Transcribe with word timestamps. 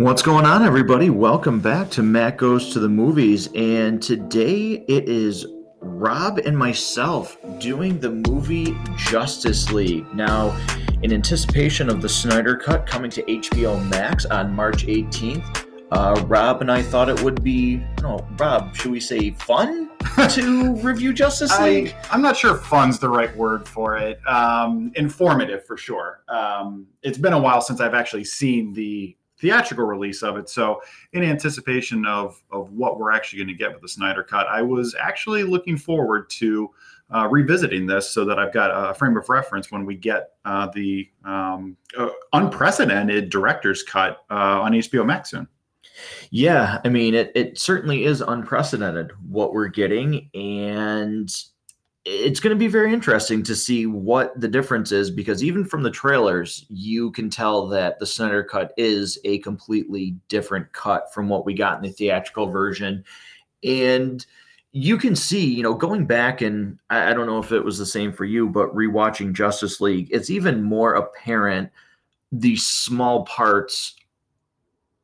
What's 0.00 0.22
going 0.22 0.46
on, 0.46 0.64
everybody? 0.64 1.10
Welcome 1.10 1.60
back 1.60 1.90
to 1.90 2.02
Matt 2.02 2.38
Goes 2.38 2.72
to 2.72 2.80
the 2.80 2.88
Movies. 2.88 3.50
And 3.54 4.02
today 4.02 4.82
it 4.88 5.06
is 5.10 5.46
Rob 5.82 6.38
and 6.38 6.56
myself 6.56 7.36
doing 7.58 8.00
the 8.00 8.08
movie 8.08 8.74
Justice 8.96 9.70
League. 9.70 10.06
Now, 10.14 10.58
in 11.02 11.12
anticipation 11.12 11.90
of 11.90 12.00
the 12.00 12.08
Snyder 12.08 12.56
Cut 12.56 12.86
coming 12.86 13.10
to 13.10 13.22
HBO 13.24 13.86
Max 13.90 14.24
on 14.24 14.54
March 14.54 14.86
18th, 14.86 15.66
uh, 15.92 16.24
Rob 16.28 16.62
and 16.62 16.72
I 16.72 16.80
thought 16.80 17.10
it 17.10 17.20
would 17.22 17.44
be, 17.44 17.84
no, 18.00 18.26
Rob, 18.38 18.74
should 18.74 18.92
we 18.92 19.00
say 19.00 19.32
fun 19.32 19.90
to 20.30 20.76
review 20.76 21.12
Justice 21.12 21.50
League? 21.60 21.94
I, 22.04 22.14
I'm 22.14 22.22
not 22.22 22.38
sure 22.38 22.54
fun's 22.54 22.98
the 22.98 23.10
right 23.10 23.36
word 23.36 23.68
for 23.68 23.98
it. 23.98 24.18
Um, 24.26 24.92
informative 24.96 25.66
for 25.66 25.76
sure. 25.76 26.22
Um, 26.26 26.86
it's 27.02 27.18
been 27.18 27.34
a 27.34 27.38
while 27.38 27.60
since 27.60 27.82
I've 27.82 27.92
actually 27.92 28.24
seen 28.24 28.72
the 28.72 29.14
theatrical 29.40 29.84
release 29.84 30.22
of 30.22 30.36
it. 30.36 30.48
So, 30.48 30.82
in 31.12 31.22
anticipation 31.22 32.06
of 32.06 32.42
of 32.50 32.72
what 32.72 32.98
we're 32.98 33.10
actually 33.10 33.38
going 33.38 33.48
to 33.48 33.54
get 33.54 33.72
with 33.72 33.82
the 33.82 33.88
Snyder 33.88 34.22
Cut, 34.22 34.46
I 34.48 34.62
was 34.62 34.94
actually 35.00 35.42
looking 35.42 35.76
forward 35.76 36.28
to 36.30 36.70
uh, 37.14 37.26
revisiting 37.28 37.86
this 37.86 38.10
so 38.10 38.24
that 38.24 38.38
I've 38.38 38.52
got 38.52 38.68
a 38.68 38.94
frame 38.94 39.16
of 39.16 39.28
reference 39.28 39.70
when 39.70 39.84
we 39.84 39.96
get 39.96 40.32
uh, 40.44 40.68
the 40.74 41.08
um, 41.24 41.76
uh, 41.98 42.10
unprecedented 42.32 43.30
director's 43.30 43.82
cut 43.82 44.24
uh, 44.30 44.60
on 44.60 44.72
HBO 44.72 45.04
Max 45.04 45.30
soon. 45.30 45.48
Yeah, 46.30 46.78
I 46.84 46.88
mean, 46.88 47.14
it, 47.14 47.32
it 47.34 47.58
certainly 47.58 48.04
is 48.04 48.20
unprecedented 48.20 49.12
what 49.28 49.52
we're 49.52 49.68
getting. 49.68 50.30
And 50.34 51.28
it's 52.04 52.40
going 52.40 52.54
to 52.54 52.58
be 52.58 52.68
very 52.68 52.92
interesting 52.92 53.42
to 53.42 53.54
see 53.54 53.86
what 53.86 54.38
the 54.40 54.48
difference 54.48 54.90
is 54.90 55.10
because 55.10 55.44
even 55.44 55.64
from 55.64 55.82
the 55.82 55.90
trailers, 55.90 56.64
you 56.70 57.10
can 57.12 57.28
tell 57.28 57.66
that 57.68 57.98
the 57.98 58.06
Snyder 58.06 58.42
cut 58.42 58.72
is 58.78 59.18
a 59.24 59.38
completely 59.40 60.16
different 60.28 60.72
cut 60.72 61.12
from 61.12 61.28
what 61.28 61.44
we 61.44 61.52
got 61.52 61.76
in 61.76 61.82
the 61.82 61.90
theatrical 61.90 62.46
version. 62.46 63.04
And 63.62 64.24
you 64.72 64.96
can 64.96 65.14
see, 65.14 65.44
you 65.44 65.62
know, 65.62 65.74
going 65.74 66.06
back 66.06 66.40
and 66.40 66.78
I, 66.88 67.10
I 67.10 67.12
don't 67.12 67.26
know 67.26 67.38
if 67.38 67.52
it 67.52 67.64
was 67.64 67.76
the 67.76 67.84
same 67.84 68.12
for 68.12 68.24
you, 68.24 68.48
but 68.48 68.74
rewatching 68.74 69.34
Justice 69.34 69.80
League, 69.80 70.08
it's 70.10 70.30
even 70.30 70.62
more 70.62 70.94
apparent 70.94 71.70
the 72.32 72.56
small 72.56 73.24
parts 73.26 73.94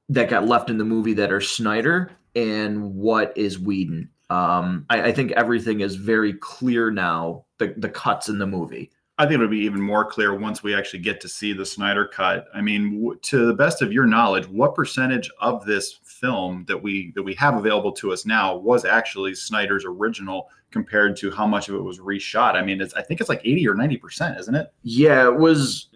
that 0.08 0.30
got 0.30 0.46
left 0.46 0.70
in 0.70 0.78
the 0.78 0.84
movie 0.84 1.14
that 1.14 1.32
are 1.32 1.40
Snyder 1.40 2.12
and 2.34 2.94
what 2.94 3.36
is 3.36 3.58
Whedon 3.58 4.08
um, 4.30 4.86
I, 4.90 5.02
I, 5.02 5.12
think 5.12 5.32
everything 5.32 5.80
is 5.80 5.94
very 5.94 6.32
clear 6.32 6.90
now. 6.90 7.44
The 7.58 7.74
the 7.76 7.88
cuts 7.88 8.28
in 8.28 8.38
the 8.38 8.46
movie. 8.46 8.90
I 9.18 9.24
think 9.24 9.36
it'll 9.36 9.48
be 9.48 9.60
even 9.60 9.80
more 9.80 10.04
clear 10.04 10.34
once 10.38 10.62
we 10.62 10.74
actually 10.74 10.98
get 10.98 11.22
to 11.22 11.28
see 11.28 11.54
the 11.54 11.64
Snyder 11.64 12.06
cut. 12.06 12.48
I 12.54 12.60
mean, 12.60 13.00
w- 13.00 13.18
to 13.22 13.46
the 13.46 13.54
best 13.54 13.80
of 13.80 13.90
your 13.90 14.04
knowledge, 14.04 14.46
what 14.46 14.74
percentage 14.74 15.30
of 15.40 15.64
this 15.64 16.00
film 16.04 16.66
that 16.68 16.82
we 16.82 17.12
that 17.12 17.22
we 17.22 17.34
have 17.34 17.56
available 17.56 17.92
to 17.92 18.12
us 18.12 18.26
now 18.26 18.56
was 18.56 18.84
actually 18.84 19.34
Snyder's 19.34 19.84
original 19.86 20.50
compared 20.70 21.16
to 21.16 21.30
how 21.30 21.46
much 21.46 21.70
of 21.70 21.76
it 21.76 21.82
was 21.82 21.98
reshot? 21.98 22.56
I 22.56 22.62
mean, 22.62 22.80
it's 22.80 22.92
I 22.94 23.02
think 23.02 23.20
it's 23.20 23.30
like 23.30 23.40
80 23.42 23.68
or 23.68 23.74
90 23.74 23.96
percent, 23.96 24.40
isn't 24.40 24.54
it? 24.54 24.72
Yeah, 24.82 25.26
it 25.28 25.36
was 25.36 25.88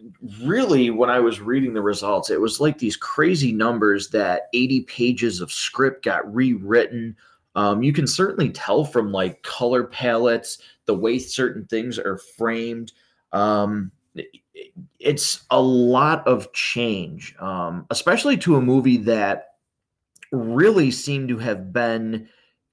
really 0.42 0.90
when 0.90 1.10
I 1.10 1.20
was 1.20 1.40
reading 1.40 1.74
the 1.74 1.82
results, 1.82 2.30
it 2.30 2.40
was 2.40 2.58
like 2.60 2.78
these 2.78 2.96
crazy 2.96 3.52
numbers 3.52 4.08
that 4.10 4.44
80 4.54 4.82
pages 4.82 5.40
of 5.40 5.52
script 5.52 6.04
got 6.04 6.32
rewritten 6.32 7.16
um, 7.54 7.82
you 7.82 7.92
can 7.92 8.06
certainly 8.06 8.50
tell 8.50 8.84
from 8.84 9.12
like 9.12 9.42
color 9.42 9.84
palettes, 9.84 10.58
the 10.86 10.94
way 10.94 11.18
certain 11.18 11.64
things 11.66 11.98
are 11.98 12.18
framed. 12.18 12.92
Um, 13.32 13.90
it's 14.98 15.44
a 15.50 15.60
lot 15.60 16.26
of 16.26 16.52
change, 16.52 17.34
um, 17.38 17.86
especially 17.90 18.36
to 18.38 18.56
a 18.56 18.60
movie 18.60 18.98
that 18.98 19.54
really 20.32 20.90
seemed 20.90 21.28
to 21.28 21.38
have 21.38 21.72
been 21.72 22.28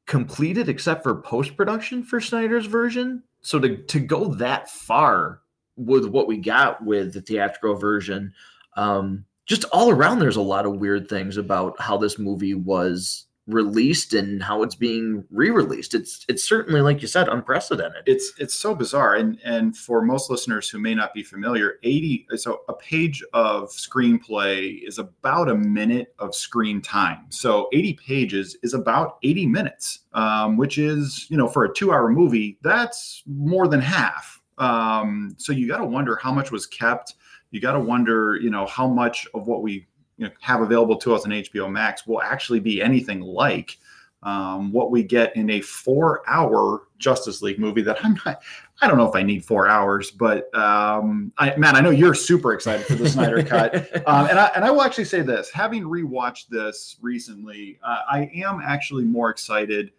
completed 0.06 0.70
except 0.70 1.04
for 1.04 1.22
post 1.22 1.56
production 1.56 2.04
for 2.04 2.20
Snyder's 2.20 2.66
version. 2.66 3.24
So 3.42 3.60
to 3.60 3.78
to 3.78 4.00
go 4.00 4.34
that 4.36 4.70
far 4.70 5.42
with 5.76 6.06
what 6.06 6.28
we 6.28 6.38
got 6.38 6.84
with 6.84 7.14
the 7.14 7.22
theatrical 7.22 7.76
version, 7.76 8.34
um, 8.76 9.26
just 9.46 9.64
all 9.66 9.90
around, 9.90 10.20
there's 10.20 10.36
a 10.36 10.42
lot 10.42 10.66
of 10.66 10.78
weird 10.78 11.08
things 11.08 11.38
about 11.38 11.80
how 11.80 11.98
this 11.98 12.20
movie 12.20 12.56
was 12.56 13.27
released 13.48 14.14
and 14.14 14.44
how 14.44 14.62
it's 14.62 14.76
being 14.76 15.24
re-released. 15.32 15.94
It's 15.94 16.26
it's 16.28 16.44
certainly, 16.44 16.82
like 16.82 17.02
you 17.02 17.08
said, 17.08 17.30
unprecedented. 17.30 18.04
It's 18.06 18.34
it's 18.38 18.54
so 18.54 18.76
bizarre. 18.76 19.16
And 19.16 19.40
and 19.44 19.76
for 19.76 20.02
most 20.02 20.30
listeners 20.30 20.70
who 20.70 20.80
may 20.80 20.94
not 20.94 21.14
be 21.14 21.24
familiar, 21.24 21.80
80 21.84 22.28
so 22.36 22.62
a 22.68 22.74
page 22.74 23.24
of 23.34 23.70
screenplay 23.70 24.86
is 24.86 25.00
about 25.00 25.50
a 25.50 25.56
minute 25.56 26.14
of 26.20 26.36
screen 26.36 26.82
time. 26.82 27.26
So 27.30 27.70
80 27.74 27.94
pages 27.94 28.58
is 28.64 28.74
about 28.74 29.18
80 29.24 29.48
minutes, 29.48 30.00
um, 30.14 30.58
which 30.58 30.78
is, 30.78 31.26
you 31.30 31.38
know, 31.38 31.48
for 31.48 31.64
a 31.64 31.74
two-hour 31.74 32.10
movie, 32.10 32.58
that's 32.62 33.24
more 33.26 33.68
than 33.68 33.80
half. 33.80 34.42
Um, 34.58 35.36
so 35.38 35.54
you 35.54 35.68
got 35.68 35.78
to 35.78 35.86
wonder 35.86 36.18
how 36.18 36.34
much 36.34 36.52
was 36.52 36.66
kept. 36.66 37.16
You 37.52 37.62
got 37.62 37.74
to 37.74 37.80
wonder, 37.80 38.36
you 38.36 38.50
know, 38.50 38.66
how 38.66 38.88
much 38.88 39.28
of 39.34 39.48
what 39.48 39.62
we 39.62 39.88
you 40.18 40.26
know, 40.26 40.32
have 40.42 40.62
available 40.62 40.98
to 40.98 41.16
us 41.16 41.26
on 41.26 41.32
HBO 41.32 41.72
Max 41.72 42.06
will 42.08 42.22
actually 42.22 42.60
be 42.60 42.82
anything 42.82 43.22
like 43.22 43.78
um, 44.24 44.72
what 44.72 44.92
we 44.92 45.04
get 45.04 45.36
in 45.36 45.50
a 45.52 45.62
four-hour 45.62 46.88
Justice 46.98 47.42
League 47.42 47.60
movie. 47.60 47.82
That 47.82 48.04
I'm 48.04 48.20
not. 48.26 48.42
I 48.82 48.88
don't 48.88 48.98
know 48.98 49.08
if 49.08 49.16
I 49.16 49.24
need 49.24 49.46
four 49.46 49.68
hours, 49.68 50.12
but 50.12 50.54
um, 50.56 51.32
I, 51.38 51.56
man, 51.56 51.76
I 51.76 51.82
know 51.82 51.90
you're 51.90 52.14
super 52.14 52.54
excited 52.54 52.86
for 52.86 52.96
the 52.96 53.10
Snyder 53.10 53.44
Cut, 53.46 53.76
um, 54.08 54.28
and 54.28 54.40
I 54.40 54.48
and 54.56 54.66
I 54.66 54.72
will 54.72 54.82
actually 54.82 55.06
say 55.06 55.22
this: 55.22 55.52
having 55.52 55.84
rewatched 55.84 56.48
this 56.50 56.98
recently, 57.02 57.80
uh, 57.84 58.02
I 58.10 58.32
am 58.36 58.60
actually 58.64 59.04
more 59.04 59.30
excited 59.30 59.92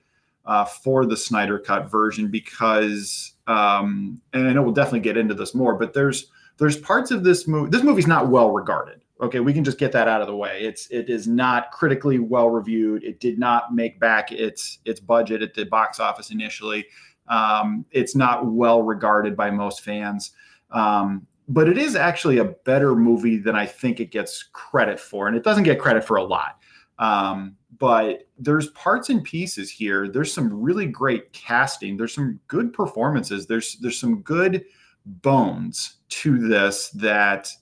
uh, 0.45 0.65
for 0.65 1.07
the 1.07 1.17
Snyder 1.17 1.59
Cut 1.59 1.91
version 1.91 2.29
because, 2.29 3.35
um, 3.47 4.21
and 4.33 4.49
I 4.49 4.53
know 4.53 4.63
we'll 4.63 4.73
definitely 4.73 5.01
get 5.01 5.17
into 5.17 5.35
this 5.35 5.55
more, 5.55 5.75
but 5.75 5.93
there's 5.93 6.27
there's 6.59 6.77
parts 6.77 7.13
of 7.13 7.23
this 7.23 7.47
movie. 7.47 7.71
This 7.71 7.85
movie's 7.85 8.09
not 8.09 8.29
well 8.29 8.51
regarded 8.51 9.01
okay 9.21 9.41
we 9.41 9.53
can 9.53 9.65
just 9.65 9.79
get 9.79 9.93
that 9.93 10.09
out 10.09 10.21
of 10.21 10.27
the 10.27 10.37
way. 10.37 10.63
It's 10.63 10.89
it 10.91 11.09
is 11.11 11.27
not 11.27 11.71
critically 11.71 12.19
well 12.19 12.51
reviewed. 12.51 13.05
It 13.05 13.21
did 13.21 13.39
not 13.39 13.75
make 13.75 13.99
back 14.01 14.33
its 14.33 14.79
its 14.85 15.01
budget 15.01 15.43
at 15.43 15.55
the 15.55 15.65
box 15.65 16.01
office 16.01 16.31
initially. 16.31 16.87
Um, 17.29 17.85
it's 17.91 18.15
not 18.17 18.47
well 18.47 18.83
regarded 18.83 19.37
by 19.37 19.51
most 19.51 19.83
fans. 19.83 20.33
Um, 20.71 21.27
but 21.51 21.69
it 21.69 21.79
is 21.79 21.97
actually 21.97 22.39
a 22.39 22.45
better 22.45 22.95
movie 22.95 23.39
than 23.39 23.57
i 23.57 23.65
think 23.65 24.01
it 24.01 24.11
gets 24.11 24.51
credit 24.53 25.01
for 25.01 25.29
and 25.29 25.35
it 25.37 25.43
doesn't 25.43 25.65
get 25.65 25.79
credit 25.79 26.05
for 26.05 26.17
a 26.17 26.25
lot. 26.25 26.59
Um, 26.99 27.57
but 27.79 28.29
there's 28.39 28.69
parts 28.71 29.09
and 29.09 29.23
pieces 29.23 29.71
here. 29.71 30.09
There's 30.09 30.33
some 30.33 30.53
really 30.53 30.87
great 30.87 31.33
casting. 31.33 31.97
There's 31.97 32.15
some 32.15 32.41
good 32.49 32.73
performances. 32.73 33.47
There's 33.47 33.79
there's 33.79 33.99
some 33.99 34.23
good 34.23 34.65
bones 35.07 35.99
to 36.09 36.49
this 36.49 36.91
that 36.91 37.53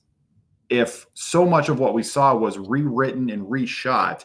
if 0.69 1.06
so 1.15 1.47
much 1.47 1.69
of 1.69 1.78
what 1.78 1.94
we 1.94 2.03
saw 2.03 2.34
was 2.34 2.59
rewritten 2.59 3.31
and 3.31 3.47
reshot 3.47 4.25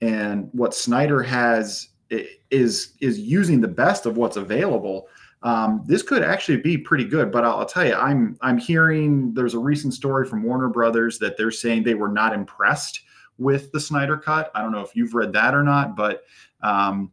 and 0.00 0.48
what 0.52 0.74
snyder 0.74 1.22
has 1.22 1.88
is 2.50 2.94
is 3.00 3.18
using 3.18 3.60
the 3.60 3.68
best 3.68 4.06
of 4.06 4.16
what's 4.16 4.36
available 4.36 5.08
um, 5.42 5.82
this 5.86 6.02
could 6.02 6.22
actually 6.22 6.58
be 6.58 6.76
pretty 6.76 7.04
good. 7.04 7.32
But 7.32 7.44
I'll, 7.44 7.60
I'll, 7.60 7.66
tell 7.66 7.86
you 7.86 7.94
i'm 7.94 8.36
i'm 8.40 8.58
hearing 8.58 9.32
there's 9.34 9.54
a 9.54 9.58
recent 9.58 9.94
story 9.94 10.26
from 10.26 10.42
warner 10.42 10.68
brothers 10.68 11.18
that 11.18 11.36
they're 11.36 11.50
saying 11.50 11.82
they 11.82 11.94
were 11.94 12.08
not 12.08 12.34
impressed 12.34 13.02
with 13.38 13.72
the 13.72 13.80
snyder 13.80 14.18
cut. 14.18 14.50
I 14.54 14.60
don't 14.60 14.72
know 14.72 14.82
if 14.82 14.94
you've 14.94 15.14
read 15.14 15.32
that 15.32 15.54
or 15.54 15.62
not 15.62 15.96
but 15.96 16.24
um, 16.62 17.10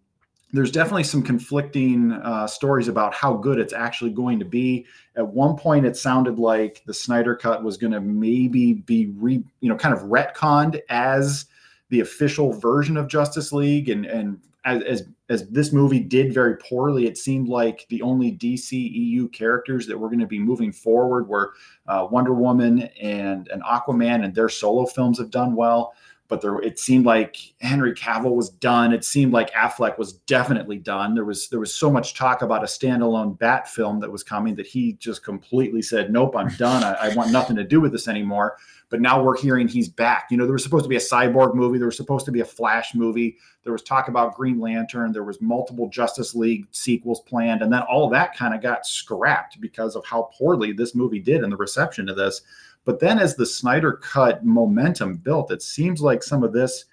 there's 0.53 0.71
definitely 0.71 1.03
some 1.03 1.21
conflicting 1.21 2.13
uh, 2.13 2.47
stories 2.47 2.87
about 2.87 3.13
how 3.13 3.33
good 3.33 3.59
it's 3.59 3.73
actually 3.73 4.11
going 4.11 4.39
to 4.39 4.45
be. 4.45 4.85
At 5.15 5.27
one 5.27 5.57
point, 5.57 5.85
it 5.85 5.97
sounded 5.97 6.39
like 6.39 6.83
the 6.85 6.93
Snyder 6.93 7.35
Cut 7.35 7.63
was 7.63 7.75
going 7.77 7.91
to 7.91 7.99
maybe 7.99 8.73
be 8.73 9.07
re, 9.17 9.43
you 9.59 9.69
know, 9.69 9.75
kind 9.75 9.93
of 9.93 10.03
retconned 10.03 10.79
as 10.89 11.45
the 11.89 11.99
official 11.99 12.53
version 12.53 12.95
of 12.95 13.07
Justice 13.07 13.51
League, 13.51 13.89
and 13.89 14.05
and 14.05 14.39
as 14.63 14.83
as, 14.83 15.03
as 15.29 15.49
this 15.49 15.73
movie 15.73 15.99
did 15.99 16.33
very 16.33 16.55
poorly, 16.57 17.07
it 17.07 17.17
seemed 17.17 17.49
like 17.49 17.85
the 17.89 18.01
only 18.01 18.31
DCEU 18.31 19.31
characters 19.33 19.85
that 19.87 19.97
were 19.97 20.07
going 20.07 20.19
to 20.19 20.27
be 20.27 20.39
moving 20.39 20.71
forward 20.71 21.27
were 21.27 21.53
uh, 21.87 22.07
Wonder 22.09 22.33
Woman 22.33 22.83
and 23.01 23.49
and 23.49 23.61
Aquaman, 23.63 24.23
and 24.23 24.33
their 24.33 24.49
solo 24.49 24.85
films 24.85 25.19
have 25.19 25.29
done 25.29 25.55
well 25.55 25.93
but 26.27 26.41
there 26.41 26.59
it 26.59 26.79
seemed 26.79 27.05
like 27.05 27.37
Henry 27.61 27.93
Cavill 27.93 28.35
was 28.35 28.49
done. 28.49 28.93
It 28.93 29.05
seemed 29.05 29.31
like 29.31 29.51
Affleck 29.53 29.97
was 29.97 30.13
definitely 30.13 30.77
done. 30.77 31.15
There 31.15 31.25
was 31.25 31.47
there 31.49 31.59
was 31.59 31.73
so 31.73 31.89
much 31.89 32.13
talk 32.13 32.41
about 32.41 32.63
a 32.63 32.67
standalone 32.67 33.37
Bat 33.37 33.69
film 33.69 33.99
that 34.01 34.11
was 34.11 34.23
coming 34.23 34.55
that 34.55 34.67
he 34.67 34.93
just 34.93 35.23
completely 35.23 35.81
said, 35.81 36.11
"Nope, 36.11 36.35
I'm 36.35 36.49
done. 36.55 36.83
I, 36.83 36.93
I 36.93 37.15
want 37.15 37.31
nothing 37.31 37.55
to 37.55 37.63
do 37.63 37.79
with 37.79 37.91
this 37.91 38.07
anymore." 38.07 38.57
But 38.89 39.01
now 39.01 39.21
we're 39.21 39.37
hearing 39.37 39.67
he's 39.67 39.89
back. 39.89 40.27
You 40.31 40.37
know, 40.37 40.45
there 40.45 40.53
was 40.53 40.63
supposed 40.63 40.85
to 40.85 40.89
be 40.89 40.95
a 40.95 40.99
cyborg 40.99 41.55
movie. 41.55 41.77
There 41.77 41.87
was 41.87 41.97
supposed 41.97 42.25
to 42.25 42.31
be 42.31 42.39
a 42.39 42.45
Flash 42.45 42.95
movie. 42.95 43.37
There 43.63 43.73
was 43.73 43.83
talk 43.83 44.07
about 44.07 44.35
Green 44.35 44.61
Lantern. 44.61 45.11
There 45.11 45.25
was 45.25 45.41
multiple 45.41 45.89
Justice 45.89 46.33
League 46.33 46.67
sequels 46.71 47.19
planned, 47.21 47.61
and 47.61 47.71
then 47.71 47.81
all 47.81 48.09
that 48.09 48.35
kind 48.35 48.53
of 48.53 48.61
got 48.61 48.85
scrapped 48.85 49.59
because 49.59 49.95
of 49.95 50.05
how 50.05 50.29
poorly 50.37 50.71
this 50.71 50.95
movie 50.95 51.19
did 51.19 51.43
and 51.43 51.51
the 51.51 51.57
reception 51.57 52.05
to 52.07 52.13
this. 52.13 52.41
But 52.87 53.01
then 53.01 53.19
as 53.19 53.35
the 53.35 53.45
Snyder 53.45 53.91
cut 53.91 54.45
momentum 54.45 55.17
built, 55.17 55.51
it 55.51 55.61
seems 55.61 56.01
like 56.01 56.23
some 56.23 56.41
of 56.41 56.53
this 56.53 56.85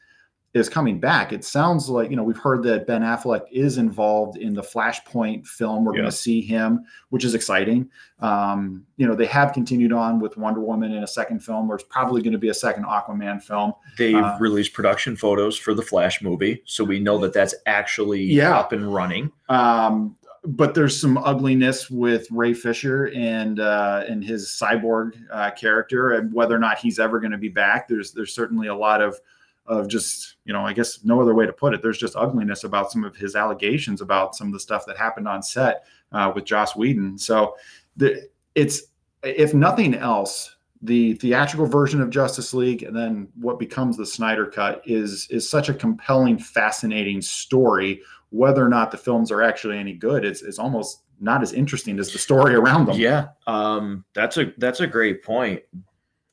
is 0.53 0.69
coming 0.69 0.99
back. 1.01 1.33
It 1.33 1.45
sounds 1.45 1.89
like, 1.89 2.11
you 2.11 2.17
know, 2.17 2.23
we've 2.25 2.37
heard 2.39 2.63
that 2.65 2.87
Ben 2.87 3.03
Affleck 3.03 3.43
is 3.53 3.79
involved 3.79 4.37
in 4.39 4.55
the 4.55 4.63
Flashpoint 4.63 5.47
film. 5.47 5.85
We're 5.85 5.95
Yeah. 5.95 6.01
going 6.03 6.11
to 6.11 6.17
see 6.17 6.41
him, 6.41 6.85
which 7.11 7.25
is 7.25 7.35
exciting. 7.35 7.89
Um, 8.21 8.85
you 8.97 9.07
know, 9.07 9.15
they 9.15 9.27
have 9.27 9.53
continued 9.53 9.93
on 9.93 10.19
with 10.21 10.37
Wonder 10.37 10.61
Woman 10.61 10.93
in 10.93 11.03
a 11.05 11.09
second 11.09 11.41
film. 11.45 11.67
There's 11.69 11.83
probably 11.85 12.23
going 12.23 12.33
to 12.33 12.39
be 12.39 12.49
a 12.51 12.55
second 12.55 12.85
Aquaman 12.87 13.41
film. 13.43 13.73
They've 13.99 14.17
Uh, 14.17 14.37
released 14.41 14.73
production 14.75 15.15
photos 15.17 15.57
for 15.57 15.75
the 15.75 15.83
Flash 15.83 16.23
movie, 16.23 16.63
so 16.67 16.83
we 16.85 16.99
know 17.01 17.19
that 17.19 17.33
that's 17.33 17.55
actually 17.67 18.23
Yeah. 18.23 18.57
up 18.59 18.73
and 18.73 18.93
running. 18.93 19.31
Um, 19.49 20.17
but 20.47 20.75
there's 20.75 21.01
some 21.01 21.17
ugliness 21.19 21.91
with 21.91 22.31
Ray 22.31 22.53
Fisher 22.53 23.11
and 23.15 23.61
uh, 23.61 24.05
and 24.09 24.23
his 24.23 24.49
cyborg 24.49 25.13
uh, 25.31 25.51
character, 25.53 26.13
and 26.13 26.33
whether 26.33 26.55
or 26.55 26.59
not 26.59 26.79
he's 26.79 26.99
ever 26.99 27.19
going 27.19 27.33
to 27.33 27.39
be 27.39 27.49
back. 27.49 27.89
There's 27.89 28.13
there's 28.13 28.35
certainly 28.35 28.69
a 28.69 28.75
lot 28.75 29.01
of 29.01 29.19
of 29.67 29.89
just 29.89 30.37
you 30.45 30.53
know 30.53 30.61
I 30.61 30.75
guess 30.75 31.03
no 31.05 31.21
other 31.21 31.35
way 31.35 31.47
to 31.47 31.53
put 31.53 31.73
it. 31.73 31.83
There's 31.83 31.99
just 31.99 32.17
ugliness 32.17 32.65
about 32.65 32.93
some 32.93 33.05
of 33.05 33.17
his 33.17 33.37
allegations 33.37 34.03
about 34.03 34.37
some 34.37 34.49
of 34.49 34.53
the 34.53 34.61
stuff 34.61 34.85
that 34.87 34.99
happened 34.99 35.27
on 35.27 35.43
set 35.43 35.85
uh, 36.13 36.31
with 36.35 36.45
Joss 36.45 36.77
Whedon. 36.77 37.19
So 37.19 37.57
the 37.97 38.29
it's 38.55 38.83
if 39.23 39.55
nothing 39.55 39.95
else. 39.95 40.51
The 40.83 41.15
theatrical 41.15 41.65
version 41.65 42.03
of 42.03 42.11
Justice 42.11 42.53
League, 42.53 42.83
and 42.83 42.95
then 42.95 43.29
what 43.41 43.59
becomes 43.59 43.97
the 43.97 44.05
Snyder 44.05 44.45
Cut, 44.45 44.83
is 44.85 45.27
is 45.31 45.49
such 45.49 45.71
a 45.71 45.75
compelling, 45.75 46.37
fascinating 46.37 47.23
story 47.23 48.03
whether 48.35 48.65
or 48.65 48.69
not 48.69 48.91
the 48.91 48.99
films 48.99 49.31
are 49.31 49.43
actually 49.43 49.79
any 49.79 49.93
good 49.93 50.25
is, 50.25 50.43
is 50.43 50.59
almost 50.59 51.03
not 51.21 51.41
as 51.41 51.53
interesting 51.53 52.01
as 52.01 52.13
the 52.13 52.19
story 52.19 52.55
around 52.57 52.87
them. 52.87 52.99
Yeah, 52.99 53.29
um, 53.47 54.05
that's 54.13 54.37
a 54.37 54.53
that's 54.59 54.81
a 54.81 54.89
great 54.89 55.23
point. 55.23 55.63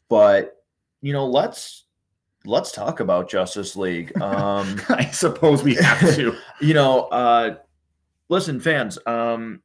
But 0.09 0.63
you 1.01 1.13
know, 1.13 1.27
let's 1.27 1.85
let's 2.43 2.71
talk 2.71 3.01
about 3.01 3.29
Justice 3.29 3.75
League. 3.75 4.11
Um, 4.21 4.81
I 4.89 5.05
suppose 5.11 5.63
we 5.63 5.75
have 5.75 6.15
to. 6.15 6.35
you 6.61 6.73
know, 6.73 7.01
uh, 7.09 7.57
listen, 8.29 8.59
fans. 8.59 8.97
Um, 9.05 9.61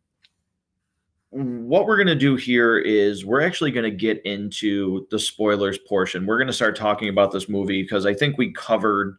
what 1.30 1.86
we're 1.86 1.96
going 1.96 2.06
to 2.06 2.14
do 2.14 2.36
here 2.36 2.78
is 2.78 3.24
we're 3.24 3.40
actually 3.40 3.70
going 3.70 3.90
to 3.90 3.96
get 3.96 4.24
into 4.24 5.06
the 5.10 5.18
spoilers 5.18 5.78
portion. 5.78 6.26
We're 6.26 6.38
going 6.38 6.46
to 6.46 6.52
start 6.52 6.76
talking 6.76 7.08
about 7.08 7.32
this 7.32 7.48
movie 7.48 7.82
because 7.82 8.06
I 8.06 8.14
think 8.14 8.38
we 8.38 8.52
covered, 8.52 9.16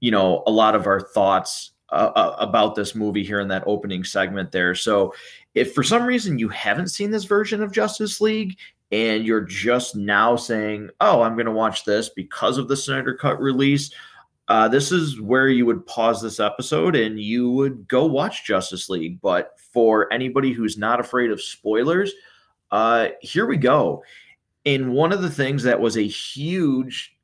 you 0.00 0.10
know, 0.10 0.42
a 0.46 0.50
lot 0.50 0.74
of 0.74 0.86
our 0.86 1.00
thoughts 1.00 1.72
uh, 1.92 2.36
about 2.38 2.74
this 2.74 2.94
movie 2.94 3.24
here 3.24 3.40
in 3.40 3.48
that 3.48 3.64
opening 3.66 4.04
segment 4.04 4.52
there. 4.52 4.74
So, 4.74 5.14
if 5.54 5.74
for 5.74 5.82
some 5.82 6.04
reason 6.04 6.38
you 6.38 6.48
haven't 6.48 6.88
seen 6.88 7.10
this 7.10 7.24
version 7.24 7.62
of 7.62 7.72
Justice 7.72 8.20
League 8.20 8.56
and 8.92 9.24
you're 9.24 9.40
just 9.40 9.96
now 9.96 10.36
saying, 10.36 10.90
"Oh, 11.00 11.22
I'm 11.22 11.34
going 11.34 11.46
to 11.46 11.52
watch 11.52 11.84
this 11.84 12.08
because 12.08 12.58
of 12.58 12.68
the 12.68 12.76
Snyder 12.76 13.14
Cut 13.14 13.40
release," 13.40 13.90
uh, 14.50 14.66
this 14.66 14.90
is 14.90 15.20
where 15.20 15.48
you 15.48 15.64
would 15.64 15.86
pause 15.86 16.20
this 16.20 16.40
episode 16.40 16.96
and 16.96 17.20
you 17.20 17.52
would 17.52 17.86
go 17.86 18.04
watch 18.04 18.44
Justice 18.44 18.88
League. 18.88 19.20
But 19.20 19.52
for 19.72 20.12
anybody 20.12 20.52
who's 20.52 20.76
not 20.76 20.98
afraid 20.98 21.30
of 21.30 21.40
spoilers, 21.40 22.12
uh, 22.72 23.10
here 23.20 23.46
we 23.46 23.56
go. 23.56 24.02
And 24.66 24.92
one 24.92 25.12
of 25.12 25.22
the 25.22 25.30
things 25.30 25.62
that 25.62 25.80
was 25.80 25.96
a 25.96 26.06
huge, 26.06 27.16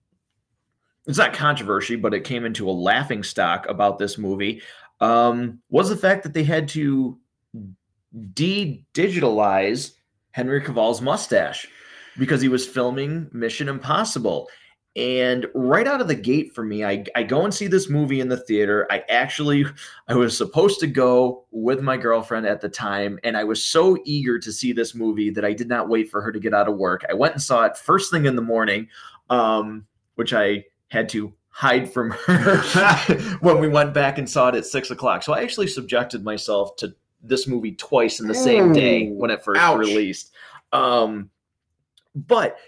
it's 1.06 1.18
not 1.18 1.32
controversy, 1.32 1.96
but 1.96 2.14
it 2.14 2.24
came 2.24 2.44
into 2.44 2.68
a 2.68 2.72
laughing 2.72 3.22
stock 3.22 3.66
about 3.68 3.98
this 3.98 4.18
movie 4.18 4.62
um, 5.00 5.60
was 5.68 5.88
the 5.88 5.96
fact 5.96 6.22
that 6.22 6.34
they 6.34 6.44
had 6.44 6.68
to 6.68 7.18
de-digitalize 8.32 9.92
Henry 10.32 10.60
Cavill's 10.60 11.02
mustache 11.02 11.68
because 12.18 12.40
he 12.40 12.48
was 12.48 12.66
filming 12.66 13.28
Mission 13.32 13.68
Impossible. 13.68 14.48
And 14.96 15.46
right 15.54 15.86
out 15.86 16.00
of 16.00 16.08
the 16.08 16.14
gate 16.14 16.54
for 16.54 16.64
me, 16.64 16.82
I, 16.82 17.04
I 17.14 17.22
go 17.22 17.44
and 17.44 17.52
see 17.52 17.66
this 17.66 17.90
movie 17.90 18.20
in 18.20 18.30
the 18.30 18.38
theater. 18.38 18.86
I 18.90 19.04
actually 19.10 19.66
I 20.08 20.14
was 20.14 20.34
supposed 20.34 20.80
to 20.80 20.86
go 20.86 21.44
with 21.50 21.82
my 21.82 21.98
girlfriend 21.98 22.46
at 22.46 22.62
the 22.62 22.70
time, 22.70 23.18
and 23.22 23.36
I 23.36 23.44
was 23.44 23.62
so 23.62 23.98
eager 24.06 24.38
to 24.38 24.50
see 24.50 24.72
this 24.72 24.94
movie 24.94 25.28
that 25.30 25.44
I 25.44 25.52
did 25.52 25.68
not 25.68 25.90
wait 25.90 26.10
for 26.10 26.22
her 26.22 26.32
to 26.32 26.40
get 26.40 26.54
out 26.54 26.66
of 26.66 26.78
work. 26.78 27.04
I 27.10 27.12
went 27.12 27.34
and 27.34 27.42
saw 27.42 27.64
it 27.64 27.76
first 27.76 28.10
thing 28.10 28.24
in 28.24 28.36
the 28.36 28.42
morning, 28.42 28.88
um, 29.28 29.86
which 30.14 30.32
I 30.32 30.64
had 30.88 31.08
to 31.10 31.32
hide 31.48 31.90
from 31.90 32.10
her 32.10 32.58
when 33.40 33.58
we 33.58 33.68
went 33.68 33.94
back 33.94 34.18
and 34.18 34.28
saw 34.28 34.48
it 34.48 34.54
at 34.54 34.66
six 34.66 34.90
o'clock. 34.90 35.22
So 35.22 35.32
I 35.32 35.42
actually 35.42 35.68
subjected 35.68 36.22
myself 36.22 36.76
to 36.76 36.94
this 37.22 37.46
movie 37.46 37.72
twice 37.72 38.20
in 38.20 38.28
the 38.28 38.34
same 38.34 38.72
day 38.72 39.08
when 39.08 39.30
it 39.30 39.42
first 39.42 39.60
ouch. 39.60 39.78
released. 39.78 40.32
Um, 40.72 41.30
but 42.14 42.58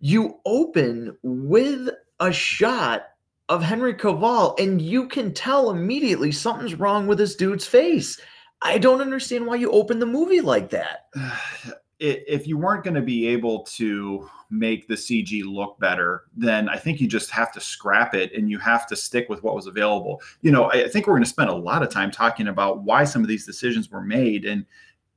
you 0.00 0.40
open 0.44 1.16
with 1.22 1.90
a 2.20 2.32
shot 2.32 3.08
of 3.48 3.62
Henry 3.62 3.94
Cavill, 3.94 4.58
and 4.58 4.80
you 4.80 5.08
can 5.08 5.32
tell 5.32 5.70
immediately 5.70 6.32
something's 6.32 6.74
wrong 6.74 7.06
with 7.06 7.18
this 7.18 7.36
dude's 7.36 7.66
face. 7.66 8.20
I 8.62 8.78
don't 8.78 9.00
understand 9.00 9.46
why 9.46 9.56
you 9.56 9.70
open 9.70 9.98
the 9.98 10.06
movie 10.06 10.40
like 10.40 10.70
that. 10.70 11.06
If 12.00 12.46
you 12.46 12.56
weren't 12.56 12.84
going 12.84 12.94
to 12.94 13.02
be 13.02 13.26
able 13.26 13.64
to 13.64 14.30
make 14.50 14.86
the 14.86 14.94
CG 14.94 15.44
look 15.44 15.78
better, 15.80 16.24
then 16.36 16.68
I 16.68 16.76
think 16.76 17.00
you 17.00 17.08
just 17.08 17.30
have 17.30 17.52
to 17.52 17.60
scrap 17.60 18.14
it 18.14 18.32
and 18.34 18.50
you 18.50 18.58
have 18.60 18.86
to 18.86 18.96
stick 18.96 19.28
with 19.28 19.42
what 19.42 19.54
was 19.54 19.66
available. 19.66 20.22
You 20.42 20.52
know, 20.52 20.70
I 20.70 20.88
think 20.88 21.06
we're 21.06 21.14
going 21.14 21.24
to 21.24 21.28
spend 21.28 21.50
a 21.50 21.54
lot 21.54 21.82
of 21.82 21.90
time 21.90 22.10
talking 22.10 22.48
about 22.48 22.82
why 22.82 23.04
some 23.04 23.22
of 23.22 23.28
these 23.28 23.44
decisions 23.44 23.90
were 23.90 24.00
made 24.00 24.44
and 24.44 24.64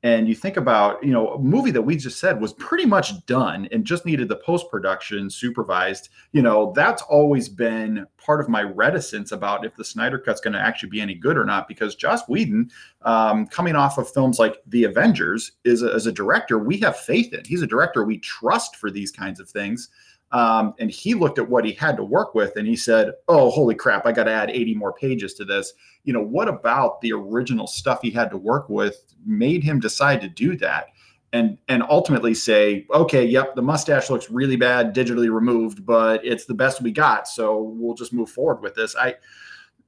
and 0.03 0.27
you 0.27 0.33
think 0.33 0.57
about, 0.57 1.03
you 1.03 1.11
know, 1.11 1.29
a 1.33 1.39
movie 1.39 1.69
that 1.71 1.81
we 1.81 1.95
just 1.95 2.19
said 2.19 2.41
was 2.41 2.53
pretty 2.53 2.85
much 2.85 3.23
done 3.27 3.67
and 3.71 3.85
just 3.85 4.03
needed 4.03 4.29
the 4.29 4.37
post 4.37 4.69
production 4.71 5.29
supervised. 5.29 6.09
You 6.31 6.41
know, 6.41 6.73
that's 6.75 7.03
always 7.03 7.47
been 7.47 8.07
part 8.17 8.41
of 8.41 8.49
my 8.49 8.63
reticence 8.63 9.31
about 9.31 9.63
if 9.63 9.75
the 9.75 9.83
Snyder 9.83 10.17
Cut's 10.17 10.41
going 10.41 10.53
to 10.53 10.59
actually 10.59 10.89
be 10.89 11.01
any 11.01 11.13
good 11.13 11.37
or 11.37 11.45
not 11.45 11.67
because 11.67 11.93
Joss 11.93 12.27
Whedon 12.27 12.71
um, 13.03 13.45
coming 13.45 13.75
off 13.75 13.99
of 13.99 14.11
films 14.11 14.39
like 14.39 14.57
The 14.67 14.85
Avengers, 14.85 15.51
is 15.65 15.83
a, 15.83 15.93
as 15.93 16.07
a 16.07 16.11
director 16.11 16.57
we 16.57 16.77
have 16.79 16.97
faith 16.97 17.33
in. 17.33 17.43
He's 17.45 17.61
a 17.61 17.67
director 17.67 18.03
we 18.03 18.17
trust 18.17 18.77
for 18.77 18.89
these 18.89 19.11
kinds 19.11 19.39
of 19.39 19.49
things. 19.49 19.89
Um, 20.31 20.73
and 20.79 20.89
he 20.89 21.13
looked 21.13 21.39
at 21.39 21.49
what 21.49 21.65
he 21.65 21.73
had 21.73 21.97
to 21.97 22.03
work 22.03 22.33
with 22.33 22.55
and 22.55 22.65
he 22.65 22.75
said, 22.75 23.13
"Oh, 23.27 23.49
holy 23.49 23.75
crap! 23.75 24.05
I 24.05 24.11
got 24.11 24.25
to 24.25 24.31
add 24.31 24.49
80 24.49 24.75
more 24.75 24.93
pages 24.93 25.33
to 25.35 25.45
this." 25.45 25.73
You 26.03 26.13
know, 26.13 26.21
what 26.23 26.47
about 26.47 27.01
the 27.01 27.11
original 27.13 27.67
stuff 27.67 27.99
he 28.01 28.11
had 28.11 28.29
to 28.31 28.37
work 28.37 28.69
with 28.69 29.03
made 29.25 29.63
him 29.63 29.79
decide 29.79 30.21
to 30.21 30.29
do 30.29 30.55
that? 30.57 30.87
And 31.33 31.57
and 31.67 31.83
ultimately 31.83 32.33
say, 32.33 32.85
"Okay, 32.93 33.25
yep, 33.25 33.55
the 33.55 33.61
mustache 33.61 34.09
looks 34.09 34.29
really 34.29 34.55
bad, 34.55 34.95
digitally 34.95 35.33
removed, 35.33 35.85
but 35.85 36.25
it's 36.25 36.45
the 36.45 36.53
best 36.53 36.81
we 36.81 36.91
got, 36.91 37.27
so 37.27 37.61
we'll 37.61 37.95
just 37.95 38.13
move 38.13 38.29
forward 38.29 38.61
with 38.61 38.75
this." 38.75 38.95
I 38.95 39.15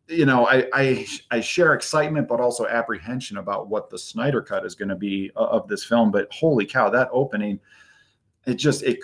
you 0.10 0.26
know, 0.26 0.46
I, 0.48 0.68
I 0.74 1.08
I 1.32 1.40
share 1.40 1.74
excitement, 1.74 2.28
but 2.28 2.42
also 2.42 2.68
apprehension 2.68 3.38
about 3.38 3.70
what 3.70 3.90
the 3.90 3.98
Snyder 3.98 4.42
cut 4.42 4.66
is 4.66 4.76
going 4.76 4.90
to 4.90 4.96
be 4.96 5.32
of 5.36 5.68
this 5.70 5.86
film. 5.86 6.12
But 6.12 6.28
holy 6.32 6.66
cow, 6.66 6.90
that 6.90 7.10
opening, 7.12 7.60
it 8.46 8.56
just 8.56 8.84
it 8.84 9.00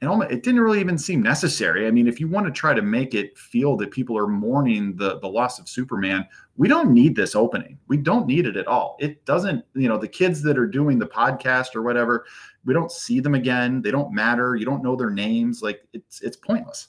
it 0.00 0.06
almost 0.06 0.30
it 0.30 0.42
didn't 0.42 0.60
really 0.60 0.80
even 0.80 0.96
seem 0.96 1.22
necessary. 1.22 1.86
I 1.86 1.90
mean, 1.90 2.08
if 2.08 2.20
you 2.20 2.28
want 2.28 2.46
to 2.46 2.52
try 2.52 2.72
to 2.72 2.80
make 2.80 3.14
it 3.14 3.36
feel 3.36 3.76
that 3.76 3.90
people 3.90 4.16
are 4.16 4.26
mourning 4.26 4.96
the 4.96 5.18
the 5.18 5.28
loss 5.28 5.58
of 5.58 5.68
Superman, 5.68 6.26
we 6.56 6.68
don't 6.68 6.92
need 6.92 7.14
this 7.14 7.34
opening. 7.34 7.78
We 7.88 7.98
don't 7.98 8.26
need 8.26 8.46
it 8.46 8.56
at 8.56 8.66
all. 8.66 8.96
It 8.98 9.24
doesn't, 9.26 9.64
you 9.74 9.88
know, 9.88 9.98
the 9.98 10.08
kids 10.08 10.42
that 10.42 10.58
are 10.58 10.66
doing 10.66 10.98
the 10.98 11.06
podcast 11.06 11.74
or 11.76 11.82
whatever, 11.82 12.24
we 12.64 12.72
don't 12.72 12.90
see 12.90 13.20
them 13.20 13.34
again. 13.34 13.82
They 13.82 13.90
don't 13.90 14.12
matter. 14.12 14.56
You 14.56 14.64
don't 14.64 14.82
know 14.82 14.96
their 14.96 15.10
names. 15.10 15.62
Like 15.62 15.82
it's 15.92 16.22
it's 16.22 16.36
pointless. 16.36 16.88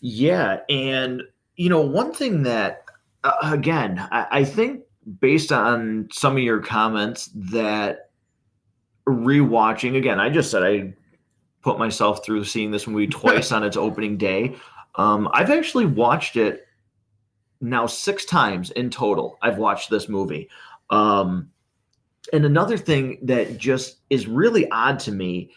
Yeah, 0.00 0.60
and 0.68 1.22
you 1.54 1.68
know, 1.68 1.80
one 1.80 2.12
thing 2.12 2.42
that 2.42 2.84
uh, 3.22 3.32
again, 3.42 4.00
I, 4.10 4.26
I 4.30 4.44
think 4.44 4.82
based 5.20 5.52
on 5.52 6.08
some 6.10 6.36
of 6.36 6.42
your 6.42 6.60
comments 6.60 7.30
that 7.34 8.10
rewatching 9.06 9.96
again, 9.96 10.18
I 10.18 10.28
just 10.28 10.50
said 10.50 10.64
I 10.64 10.94
put 11.62 11.78
myself 11.78 12.24
through 12.24 12.44
seeing 12.44 12.70
this 12.70 12.86
movie 12.86 13.06
twice 13.10 13.52
on 13.52 13.62
its 13.62 13.76
opening 13.76 14.16
day. 14.16 14.56
Um, 14.96 15.28
I've 15.32 15.50
actually 15.50 15.86
watched 15.86 16.36
it 16.36 16.66
now 17.60 17.86
six 17.86 18.24
times 18.24 18.70
in 18.70 18.90
total. 18.90 19.38
I've 19.42 19.58
watched 19.58 19.90
this 19.90 20.08
movie. 20.08 20.48
Um, 20.90 21.50
and 22.32 22.44
another 22.44 22.76
thing 22.76 23.18
that 23.22 23.58
just 23.58 23.98
is 24.10 24.26
really 24.26 24.70
odd 24.70 24.98
to 25.00 25.12
me 25.12 25.52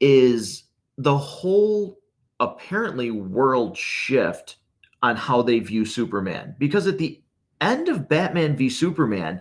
is 0.00 0.64
the 0.98 1.16
whole 1.16 1.98
apparently 2.40 3.10
world 3.10 3.76
shift 3.76 4.56
on 5.02 5.16
how 5.16 5.42
they 5.42 5.58
view 5.58 5.84
Superman. 5.84 6.54
Because 6.58 6.86
at 6.86 6.98
the 6.98 7.22
end 7.60 7.88
of 7.88 8.08
Batman 8.08 8.56
v 8.56 8.68
Superman, 8.68 9.40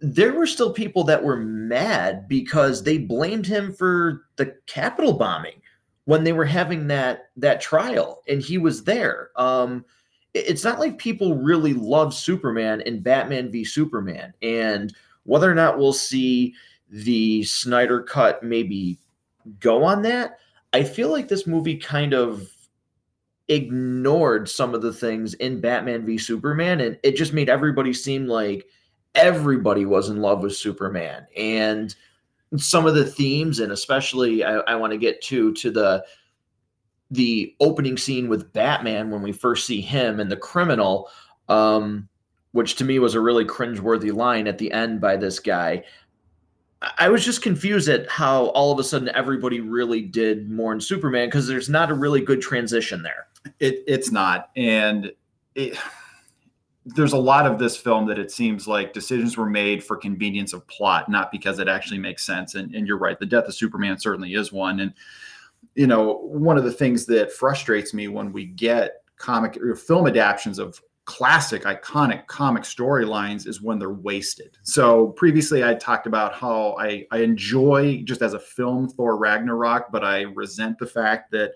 there 0.00 0.32
were 0.32 0.46
still 0.46 0.72
people 0.72 1.04
that 1.04 1.22
were 1.22 1.36
mad 1.36 2.28
because 2.28 2.82
they 2.82 2.98
blamed 2.98 3.46
him 3.46 3.72
for 3.72 4.26
the 4.36 4.54
Capitol 4.66 5.12
bombing 5.12 5.60
when 6.04 6.24
they 6.24 6.32
were 6.32 6.44
having 6.44 6.86
that 6.88 7.30
that 7.36 7.60
trial 7.60 8.22
and 8.28 8.42
he 8.42 8.58
was 8.58 8.84
there. 8.84 9.30
Um, 9.36 9.84
it's 10.34 10.64
not 10.64 10.78
like 10.78 10.98
people 10.98 11.36
really 11.36 11.74
love 11.74 12.14
Superman 12.14 12.82
and 12.86 13.02
Batman 13.02 13.50
v 13.50 13.64
Superman, 13.64 14.32
and 14.40 14.94
whether 15.24 15.50
or 15.50 15.54
not 15.54 15.78
we'll 15.78 15.92
see 15.92 16.54
the 16.88 17.42
Snyder 17.44 18.02
cut 18.02 18.42
maybe 18.42 18.98
go 19.60 19.82
on 19.82 20.02
that, 20.02 20.38
I 20.72 20.84
feel 20.84 21.10
like 21.10 21.28
this 21.28 21.46
movie 21.46 21.76
kind 21.76 22.14
of 22.14 22.50
ignored 23.48 24.48
some 24.48 24.74
of 24.74 24.82
the 24.82 24.92
things 24.92 25.34
in 25.34 25.60
Batman 25.60 26.06
v 26.06 26.16
Superman, 26.16 26.80
and 26.80 26.98
it 27.02 27.16
just 27.16 27.32
made 27.32 27.48
everybody 27.48 27.92
seem 27.92 28.26
like 28.26 28.66
everybody 29.14 29.84
was 29.84 30.08
in 30.08 30.18
love 30.18 30.42
with 30.42 30.56
Superman. 30.56 31.26
And 31.36 31.94
some 32.56 32.86
of 32.86 32.94
the 32.94 33.04
themes, 33.04 33.60
and 33.60 33.72
especially 33.72 34.44
I, 34.44 34.56
I 34.58 34.74
want 34.76 34.92
to 34.92 34.98
get 34.98 35.22
to 35.22 35.52
to 35.54 35.70
the 35.70 36.04
the 37.10 37.54
opening 37.60 37.98
scene 37.98 38.28
with 38.28 38.52
Batman 38.52 39.10
when 39.10 39.20
we 39.20 39.32
first 39.32 39.66
see 39.66 39.82
him 39.82 40.18
and 40.18 40.30
the 40.30 40.36
criminal, 40.36 41.10
um, 41.48 42.08
which 42.52 42.76
to 42.76 42.84
me 42.84 42.98
was 42.98 43.14
a 43.14 43.20
really 43.20 43.44
cringeworthy 43.44 44.12
line 44.12 44.46
at 44.46 44.56
the 44.56 44.72
end 44.72 45.00
by 45.00 45.16
this 45.16 45.38
guy. 45.38 45.84
I 46.98 47.10
was 47.10 47.24
just 47.24 47.42
confused 47.42 47.88
at 47.88 48.08
how 48.08 48.46
all 48.46 48.72
of 48.72 48.78
a 48.78 48.84
sudden 48.84 49.10
everybody 49.14 49.60
really 49.60 50.00
did 50.00 50.50
mourn 50.50 50.80
Superman 50.80 51.28
because 51.28 51.46
there's 51.46 51.68
not 51.68 51.90
a 51.90 51.94
really 51.94 52.22
good 52.22 52.40
transition 52.40 53.02
there. 53.02 53.28
It, 53.60 53.84
it's 53.86 54.10
not, 54.10 54.50
and 54.56 55.12
it, 55.54 55.76
there's 56.84 57.12
a 57.12 57.18
lot 57.18 57.46
of 57.46 57.58
this 57.58 57.76
film 57.76 58.06
that 58.06 58.18
it 58.18 58.30
seems 58.30 58.66
like 58.66 58.92
decisions 58.92 59.36
were 59.36 59.48
made 59.48 59.84
for 59.84 59.96
convenience 59.96 60.52
of 60.52 60.66
plot, 60.66 61.08
not 61.08 61.30
because 61.30 61.58
it 61.58 61.68
actually 61.68 61.98
makes 61.98 62.24
sense. 62.24 62.54
And, 62.56 62.74
and 62.74 62.86
you're 62.86 62.98
right, 62.98 63.18
the 63.18 63.26
death 63.26 63.46
of 63.46 63.54
Superman 63.54 63.98
certainly 63.98 64.34
is 64.34 64.52
one. 64.52 64.80
And 64.80 64.92
you 65.74 65.86
know, 65.86 66.18
one 66.18 66.58
of 66.58 66.64
the 66.64 66.72
things 66.72 67.06
that 67.06 67.32
frustrates 67.32 67.94
me 67.94 68.08
when 68.08 68.32
we 68.32 68.46
get 68.46 69.02
comic 69.16 69.56
or 69.58 69.76
film 69.76 70.06
adaptations 70.06 70.58
of 70.58 70.80
classic 71.04 71.64
iconic 71.64 72.26
comic 72.26 72.62
storylines 72.62 73.46
is 73.46 73.60
when 73.60 73.78
they're 73.78 73.90
wasted. 73.90 74.56
So 74.62 75.08
previously 75.08 75.64
I 75.64 75.74
talked 75.74 76.06
about 76.06 76.34
how 76.34 76.76
I, 76.78 77.06
I 77.10 77.18
enjoy 77.18 78.02
just 78.04 78.22
as 78.22 78.34
a 78.34 78.38
film 78.38 78.88
Thor 78.88 79.16
Ragnarok, 79.16 79.90
but 79.90 80.04
I 80.04 80.22
resent 80.22 80.78
the 80.78 80.86
fact 80.86 81.30
that 81.32 81.52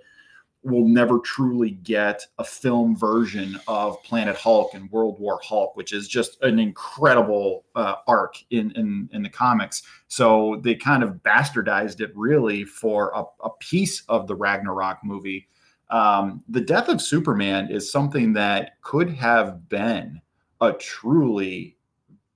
we'll 0.67 0.87
never 0.87 1.21
truly 1.21 1.71
get 1.71 2.27
a 2.39 2.45
film 2.45 2.97
version 2.97 3.59
of 3.69 4.03
Planet 4.03 4.37
Hulk 4.37 4.75
and 4.75 4.91
World 4.91 5.21
War 5.21 5.39
Hulk, 5.43 5.77
which 5.77 5.93
is 5.93 6.09
just 6.09 6.43
an 6.43 6.59
incredible 6.59 7.65
uh, 7.77 7.95
arc 8.09 8.35
in, 8.51 8.73
in, 8.73 9.09
in 9.13 9.23
the 9.23 9.29
comics. 9.29 9.85
So 10.09 10.61
they 10.65 10.75
kind 10.75 11.05
of 11.05 11.23
bastardized 11.23 12.01
it 12.01 12.11
really 12.17 12.65
for 12.65 13.13
a, 13.15 13.23
a 13.45 13.51
piece 13.61 14.03
of 14.09 14.27
the 14.27 14.35
Ragnarok 14.35 14.99
movie. 15.05 15.49
Um, 15.91 16.43
the 16.49 16.61
death 16.61 16.89
of 16.89 17.01
Superman 17.01 17.71
is 17.71 17.93
something 17.93 18.33
that 18.33 18.81
could 18.83 19.09
have 19.11 19.69
been 19.69 20.21
a 20.61 20.73
truly 20.73 21.77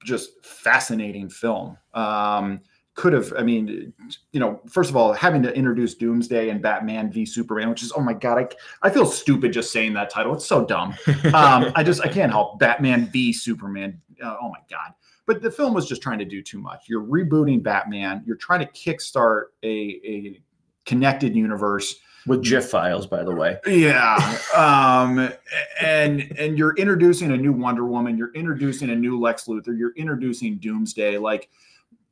just 0.05 0.45
fascinating 0.45 1.29
film. 1.29 1.77
Um, 1.95 2.61
could 3.01 3.15
have, 3.15 3.33
I 3.35 3.43
mean, 3.43 3.95
you 4.33 4.41
know, 4.41 4.61
first 4.69 4.91
of 4.91 4.97
all, 4.97 5.15
having 5.15 5.43
to 5.45 5.57
introduce 5.57 5.95
Doomsday 5.95 6.51
and 6.51 6.61
Batman 6.61 7.11
v 7.11 7.25
Superman, 7.25 7.71
which 7.71 7.83
is, 7.83 7.93
oh 7.97 8.01
my 8.03 8.13
God, 8.13 8.37
I, 8.37 8.87
I 8.87 8.91
feel 8.91 9.07
stupid 9.07 9.55
just 9.55 9.73
saying 9.73 9.95
that 9.95 10.11
title. 10.11 10.35
It's 10.35 10.47
so 10.47 10.65
dumb. 10.67 10.95
Um, 11.33 11.73
I 11.77 11.83
just, 11.85 12.03
I 12.03 12.09
can't 12.09 12.31
help 12.31 12.59
Batman 12.59 13.07
v 13.07 13.33
Superman. 13.33 14.01
Uh, 14.23 14.37
oh 14.43 14.51
my 14.51 14.59
God. 14.69 14.93
But 15.27 15.41
the 15.41 15.51
film 15.51 15.73
was 15.73 15.87
just 15.87 16.03
trying 16.03 16.19
to 16.19 16.25
do 16.25 16.43
too 16.43 16.59
much. 16.59 16.89
You're 16.89 17.03
rebooting 17.03 17.63
Batman, 17.63 18.23
you're 18.27 18.37
trying 18.37 18.61
to 18.61 18.67
kickstart 18.73 19.45
a, 19.63 20.01
a 20.05 20.43
connected 20.85 21.35
universe 21.35 22.01
with 22.27 22.43
GIF 22.43 22.69
files, 22.69 23.07
by 23.07 23.23
the 23.23 23.35
way. 23.35 23.59
Yeah, 23.67 24.17
um, 24.55 25.33
and 25.81 26.33
and 26.39 26.59
you're 26.59 26.75
introducing 26.75 27.33
a 27.33 27.37
new 27.37 27.53
Wonder 27.53 27.87
Woman, 27.87 28.19
you're 28.19 28.33
introducing 28.35 28.91
a 28.91 28.97
new 28.97 29.19
Lex 29.19 29.45
Luthor, 29.45 29.79
you're 29.79 29.95
introducing 29.97 30.59
Doomsday. 30.59 31.17
Like 31.17 31.49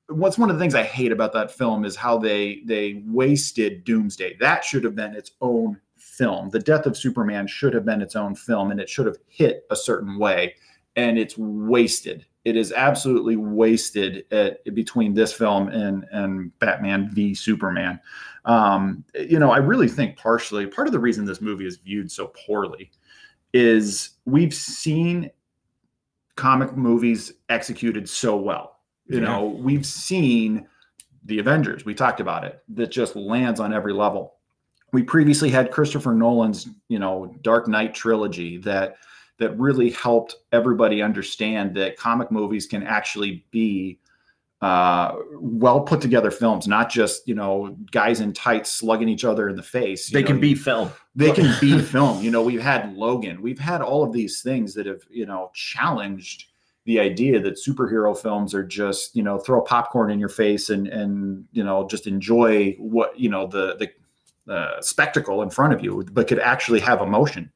what's 0.09 0.39
one 0.39 0.51
of 0.51 0.57
the 0.57 0.61
things 0.61 0.75
I 0.75 0.83
hate 0.83 1.13
about 1.13 1.33
that 1.35 1.51
film 1.51 1.85
is 1.85 1.95
how 1.95 2.19
they 2.19 2.63
they 2.65 3.03
wasted 3.07 3.85
Doomsday. 3.85 4.37
That 4.41 4.65
should 4.65 4.85
have 4.85 4.97
been 4.97 5.15
its 5.15 5.33
own 5.41 5.81
film. 5.97 6.51
The 6.51 6.59
Death 6.59 6.87
of 6.87 6.97
Superman 6.97 7.47
should 7.47 7.75
have 7.75 7.85
been 7.85 8.03
its 8.03 8.17
own 8.17 8.35
film, 8.35 8.71
and 8.71 8.81
it 8.81 8.89
should 8.89 9.07
have 9.07 9.19
hit 9.27 9.65
a 9.71 9.77
certain 9.77 10.19
way, 10.19 10.55
and 10.97 11.19
it's 11.19 11.37
wasted. 11.37 12.25
It 12.45 12.57
is 12.57 12.73
absolutely 12.73 13.37
wasted 13.37 14.25
at, 14.33 14.65
between 14.75 15.13
this 15.13 15.33
film 15.33 15.69
and 15.69 16.07
and 16.11 16.59
Batman 16.59 17.11
v 17.13 17.35
Superman. 17.35 18.01
Um, 18.47 19.05
you 19.15 19.39
know, 19.39 19.51
I 19.51 19.59
really 19.59 19.89
think 19.89 20.17
partially 20.17 20.67
part 20.67 20.89
of 20.89 20.93
the 20.93 20.99
reason 20.99 21.27
this 21.27 21.43
movie 21.43 21.67
is 21.67 21.77
viewed 21.77 22.11
so 22.11 22.33
poorly 22.47 22.91
is 23.53 24.11
we've 24.25 24.55
seen 24.55 25.31
comic 26.37 26.77
movies 26.77 27.33
executed 27.49 28.09
so 28.09 28.37
well 28.37 28.78
you 29.09 29.21
yeah. 29.21 29.25
know, 29.25 29.47
we've 29.47 29.87
seen 29.87 30.67
the 31.25 31.39
Avengers. 31.39 31.85
We 31.85 31.95
talked 31.95 32.21
about 32.21 32.45
it. 32.45 32.63
That 32.69 32.91
just 32.91 33.17
lands 33.17 33.61
on 33.61 33.73
every 33.73 33.93
level. 33.93 34.35
We 34.93 35.03
previously 35.03 35.51
had 35.51 35.71
Christopher 35.71 36.15
Nolan's, 36.15 36.69
you 36.89 36.99
know, 36.99 37.35
Dark 37.43 37.69
Knight 37.69 37.95
trilogy 37.95 38.59
that 38.59 38.97
that 39.39 39.57
really 39.59 39.91
helped 39.91 40.35
everybody 40.53 41.01
understand 41.01 41.75
that 41.77 41.97
comic 41.97 42.31
movies 42.31 42.67
can 42.67 42.83
actually 42.83 43.45
be 43.51 43.99
uh, 44.61 45.15
well 45.35 45.81
put 45.81 46.01
together 46.01 46.31
films, 46.31 46.67
not 46.67 46.91
just 46.91 47.29
you 47.29 47.35
know 47.35 47.77
guys 47.93 48.21
in 48.21 48.33
tights 48.33 48.73
slugging 48.73 49.09
each 49.09 49.25
other 49.25 49.49
in 49.49 49.57
the 49.57 49.63
face. 49.63 50.11
They 50.11 50.23
know, 50.23 50.29
can 50.29 50.41
be 50.41 50.55
film. 50.55 50.91
They 51.15 51.31
can 51.31 51.55
be 51.61 51.79
film. 51.81 52.23
You 52.23 52.31
know, 52.31 52.43
we've 52.43 52.63
had 52.63 52.95
Logan. 52.97 53.41
We've 53.41 53.59
had 53.59 53.83
all 53.83 54.03
of 54.03 54.13
these 54.13 54.41
things 54.43 54.75
that 54.75 54.87
have 54.87 55.03
you 55.11 55.27
know 55.27 55.51
challenged 55.55 56.47
the 56.89 56.99
idea 56.99 57.39
that 57.39 57.59
superhero 57.63 58.17
films 58.17 58.55
are 58.55 58.65
just 58.65 59.15
you 59.15 59.23
know 59.23 59.39
throw 59.39 59.61
popcorn 59.61 60.11
in 60.11 60.19
your 60.19 60.31
face 60.31 60.71
and 60.71 60.89
and 60.89 61.45
you 61.53 61.63
know 61.63 61.87
just 61.87 62.07
enjoy 62.07 62.75
what 62.79 63.19
you 63.21 63.29
know 63.29 63.47
the 63.47 63.77
the 63.77 64.53
uh, 64.53 64.81
spectacle 64.81 65.43
in 65.43 65.51
front 65.51 65.75
of 65.75 65.85
you, 65.85 66.03
but 66.13 66.27
could 66.27 66.39
actually 66.39 66.81
have 66.81 67.03
emotion. 67.03 67.53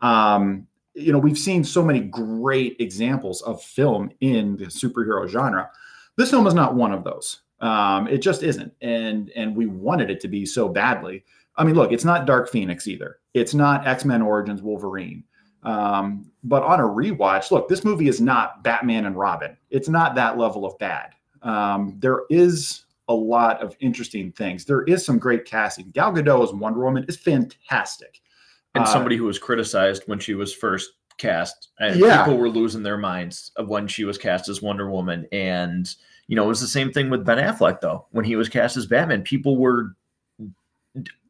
Um, 0.00 0.66
you 0.94 1.12
know, 1.12 1.20
we've 1.20 1.38
seen 1.38 1.62
so 1.62 1.84
many 1.84 2.00
great 2.00 2.74
examples 2.80 3.40
of 3.42 3.62
film 3.62 4.10
in 4.20 4.56
the 4.56 4.64
superhero 4.64 5.28
genre. 5.28 5.70
This 6.16 6.30
film 6.30 6.48
is 6.48 6.54
not 6.54 6.74
one 6.74 6.92
of 6.92 7.04
those. 7.04 7.42
Um, 7.60 8.08
it 8.08 8.18
just 8.18 8.42
isn't, 8.42 8.74
and 8.80 9.30
and 9.36 9.54
we 9.54 9.66
wanted 9.66 10.10
it 10.10 10.18
to 10.22 10.28
be 10.28 10.44
so 10.44 10.68
badly. 10.68 11.24
I 11.54 11.62
mean, 11.62 11.76
look, 11.76 11.92
it's 11.92 12.04
not 12.04 12.26
Dark 12.26 12.50
Phoenix 12.50 12.88
either. 12.88 13.20
It's 13.32 13.54
not 13.54 13.86
X 13.86 14.04
Men 14.04 14.22
Origins 14.22 14.60
Wolverine. 14.60 15.22
Um, 15.62 16.30
but 16.44 16.62
on 16.62 16.80
a 16.80 16.84
rewatch, 16.84 17.50
look, 17.50 17.68
this 17.68 17.84
movie 17.84 18.08
is 18.08 18.20
not 18.20 18.64
Batman 18.64 19.06
and 19.06 19.16
Robin. 19.16 19.56
It's 19.70 19.88
not 19.88 20.14
that 20.16 20.38
level 20.38 20.64
of 20.64 20.76
bad. 20.78 21.10
Um, 21.42 21.96
there 21.98 22.22
is 22.30 22.84
a 23.08 23.14
lot 23.14 23.62
of 23.62 23.76
interesting 23.80 24.32
things. 24.32 24.64
There 24.64 24.82
is 24.82 25.04
some 25.04 25.18
great 25.18 25.44
casting. 25.44 25.90
Gal 25.90 26.12
Gadot 26.12 26.42
as 26.42 26.52
Wonder 26.52 26.80
Woman 26.80 27.04
is 27.08 27.16
fantastic. 27.16 28.20
And 28.74 28.84
uh, 28.84 28.86
somebody 28.86 29.16
who 29.16 29.24
was 29.24 29.38
criticized 29.38 30.04
when 30.06 30.18
she 30.18 30.34
was 30.34 30.52
first 30.52 30.90
cast. 31.18 31.68
And 31.78 31.98
yeah. 32.00 32.24
people 32.24 32.38
were 32.38 32.48
losing 32.48 32.82
their 32.82 32.96
minds 32.96 33.52
of 33.56 33.68
when 33.68 33.86
she 33.86 34.04
was 34.04 34.18
cast 34.18 34.48
as 34.48 34.62
Wonder 34.62 34.90
Woman. 34.90 35.26
And, 35.30 35.94
you 36.26 36.36
know, 36.36 36.44
it 36.44 36.48
was 36.48 36.60
the 36.60 36.66
same 36.66 36.92
thing 36.92 37.10
with 37.10 37.24
Ben 37.24 37.38
Affleck, 37.38 37.80
though. 37.80 38.06
When 38.10 38.24
he 38.24 38.36
was 38.36 38.48
cast 38.48 38.76
as 38.76 38.86
Batman, 38.86 39.22
people 39.22 39.58
were 39.58 39.94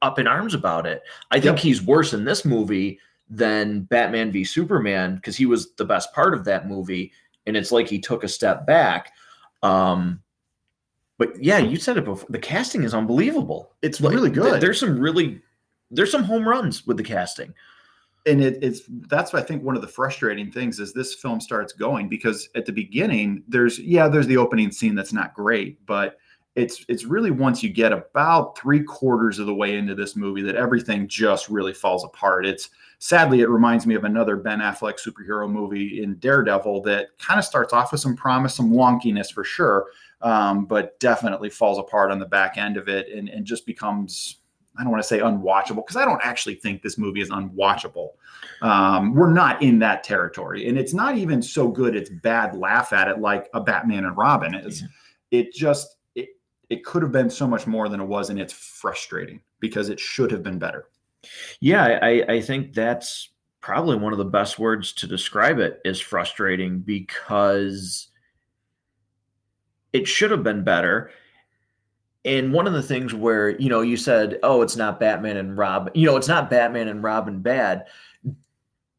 up 0.00 0.18
in 0.18 0.26
arms 0.26 0.54
about 0.54 0.86
it. 0.86 1.02
I 1.30 1.40
think 1.40 1.56
yep. 1.56 1.58
he's 1.58 1.82
worse 1.82 2.12
in 2.12 2.24
this 2.24 2.44
movie 2.44 2.98
than 3.32 3.80
Batman 3.84 4.30
v 4.30 4.44
Superman 4.44 5.16
because 5.16 5.36
he 5.36 5.46
was 5.46 5.72
the 5.74 5.84
best 5.84 6.12
part 6.12 6.34
of 6.34 6.44
that 6.44 6.68
movie, 6.68 7.12
and 7.46 7.56
it's 7.56 7.72
like 7.72 7.88
he 7.88 7.98
took 7.98 8.22
a 8.22 8.28
step 8.28 8.66
back. 8.66 9.12
Um, 9.62 10.22
but 11.18 11.42
yeah, 11.42 11.58
you 11.58 11.76
said 11.76 11.96
it 11.96 12.04
before. 12.04 12.28
The 12.28 12.38
casting 12.38 12.82
is 12.82 12.94
unbelievable. 12.94 13.72
It's 13.80 14.00
like, 14.00 14.14
really 14.14 14.30
good. 14.30 14.60
There's 14.60 14.78
some 14.78 14.98
really 14.98 15.40
there's 15.90 16.12
some 16.12 16.24
home 16.24 16.46
runs 16.46 16.86
with 16.86 16.98
the 16.98 17.02
casting. 17.02 17.54
And 18.24 18.40
it, 18.40 18.62
it's 18.62 18.82
that's 19.08 19.32
I 19.34 19.42
think 19.42 19.64
one 19.64 19.76
of 19.76 19.82
the 19.82 19.88
frustrating 19.88 20.52
things 20.52 20.78
is 20.78 20.92
this 20.92 21.14
film 21.14 21.40
starts 21.40 21.72
going 21.72 22.08
because 22.08 22.48
at 22.54 22.66
the 22.66 22.72
beginning 22.72 23.42
there's 23.48 23.80
yeah 23.80 24.06
there's 24.08 24.28
the 24.28 24.36
opening 24.36 24.70
scene 24.70 24.94
that's 24.94 25.12
not 25.12 25.34
great 25.34 25.84
but 25.86 26.18
it's 26.54 26.84
it's 26.88 27.04
really 27.04 27.30
once 27.30 27.62
you 27.62 27.70
get 27.70 27.92
about 27.92 28.58
three 28.58 28.82
quarters 28.82 29.38
of 29.38 29.46
the 29.46 29.54
way 29.54 29.76
into 29.76 29.94
this 29.94 30.16
movie 30.16 30.42
that 30.42 30.54
everything 30.54 31.08
just 31.08 31.48
really 31.48 31.72
falls 31.72 32.04
apart. 32.04 32.44
It's 32.44 32.70
sadly 33.02 33.40
it 33.40 33.48
reminds 33.48 33.84
me 33.84 33.96
of 33.96 34.04
another 34.04 34.36
Ben 34.36 34.60
Affleck 34.60 34.96
superhero 34.96 35.50
movie 35.50 36.04
in 36.04 36.14
Daredevil 36.18 36.82
that 36.82 37.08
kind 37.18 37.36
of 37.36 37.44
starts 37.44 37.72
off 37.72 37.90
with 37.90 38.00
some 38.00 38.14
promise, 38.14 38.54
some 38.54 38.70
wonkiness 38.70 39.32
for 39.32 39.42
sure, 39.42 39.86
um, 40.20 40.66
but 40.66 41.00
definitely 41.00 41.50
falls 41.50 41.80
apart 41.80 42.12
on 42.12 42.20
the 42.20 42.26
back 42.26 42.58
end 42.58 42.76
of 42.76 42.88
it 42.88 43.08
and, 43.08 43.28
and 43.28 43.44
just 43.44 43.66
becomes 43.66 44.36
I 44.78 44.84
don't 44.84 44.92
want 44.92 45.02
to 45.02 45.08
say 45.08 45.18
unwatchable 45.18 45.84
because 45.84 45.96
I 45.96 46.04
don't 46.04 46.20
actually 46.22 46.54
think 46.54 46.80
this 46.80 46.96
movie 46.96 47.20
is 47.20 47.28
unwatchable. 47.28 48.10
Um, 48.62 49.14
we're 49.14 49.32
not 49.32 49.60
in 49.62 49.80
that 49.80 50.04
territory, 50.04 50.68
and 50.68 50.78
it's 50.78 50.94
not 50.94 51.18
even 51.18 51.42
so 51.42 51.68
good. 51.68 51.96
It's 51.96 52.08
bad. 52.08 52.56
Laugh 52.56 52.92
at 52.92 53.08
it 53.08 53.18
like 53.18 53.50
a 53.52 53.60
Batman 53.60 54.04
and 54.04 54.16
Robin 54.16 54.54
is. 54.54 54.80
Yeah. 54.80 55.40
It 55.40 55.52
just 55.52 55.96
it 56.14 56.86
could 56.86 57.02
have 57.02 57.12
been 57.12 57.28
so 57.28 57.46
much 57.46 57.66
more 57.66 57.90
than 57.90 58.00
it 58.00 58.06
was, 58.06 58.30
and 58.30 58.40
it's 58.40 58.52
frustrating 58.52 59.42
because 59.60 59.90
it 59.90 60.00
should 60.00 60.30
have 60.30 60.42
been 60.42 60.58
better. 60.58 60.86
Yeah, 61.60 61.98
I, 62.02 62.24
I 62.28 62.40
think 62.40 62.74
that's 62.74 63.30
probably 63.60 63.96
one 63.96 64.12
of 64.12 64.18
the 64.18 64.24
best 64.24 64.58
words 64.58 64.92
to 64.94 65.06
describe 65.06 65.58
it 65.58 65.80
is 65.84 66.00
frustrating 66.00 66.80
because 66.80 68.08
it 69.92 70.08
should 70.08 70.30
have 70.30 70.42
been 70.42 70.64
better. 70.64 71.10
and 72.24 72.52
one 72.52 72.66
of 72.66 72.72
the 72.72 72.82
things 72.82 73.14
where 73.14 73.50
you 73.60 73.68
know 73.68 73.80
you 73.80 73.96
said 73.96 74.38
oh 74.42 74.62
it's 74.62 74.76
not 74.76 75.00
batman 75.00 75.36
and 75.36 75.56
robin 75.56 75.92
you 75.94 76.06
know 76.06 76.16
it's 76.16 76.28
not 76.28 76.48
batman 76.50 76.88
and 76.88 77.02
robin 77.02 77.40
bad 77.40 77.86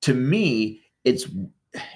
to 0.01 0.13
me 0.13 0.81
it's 1.05 1.27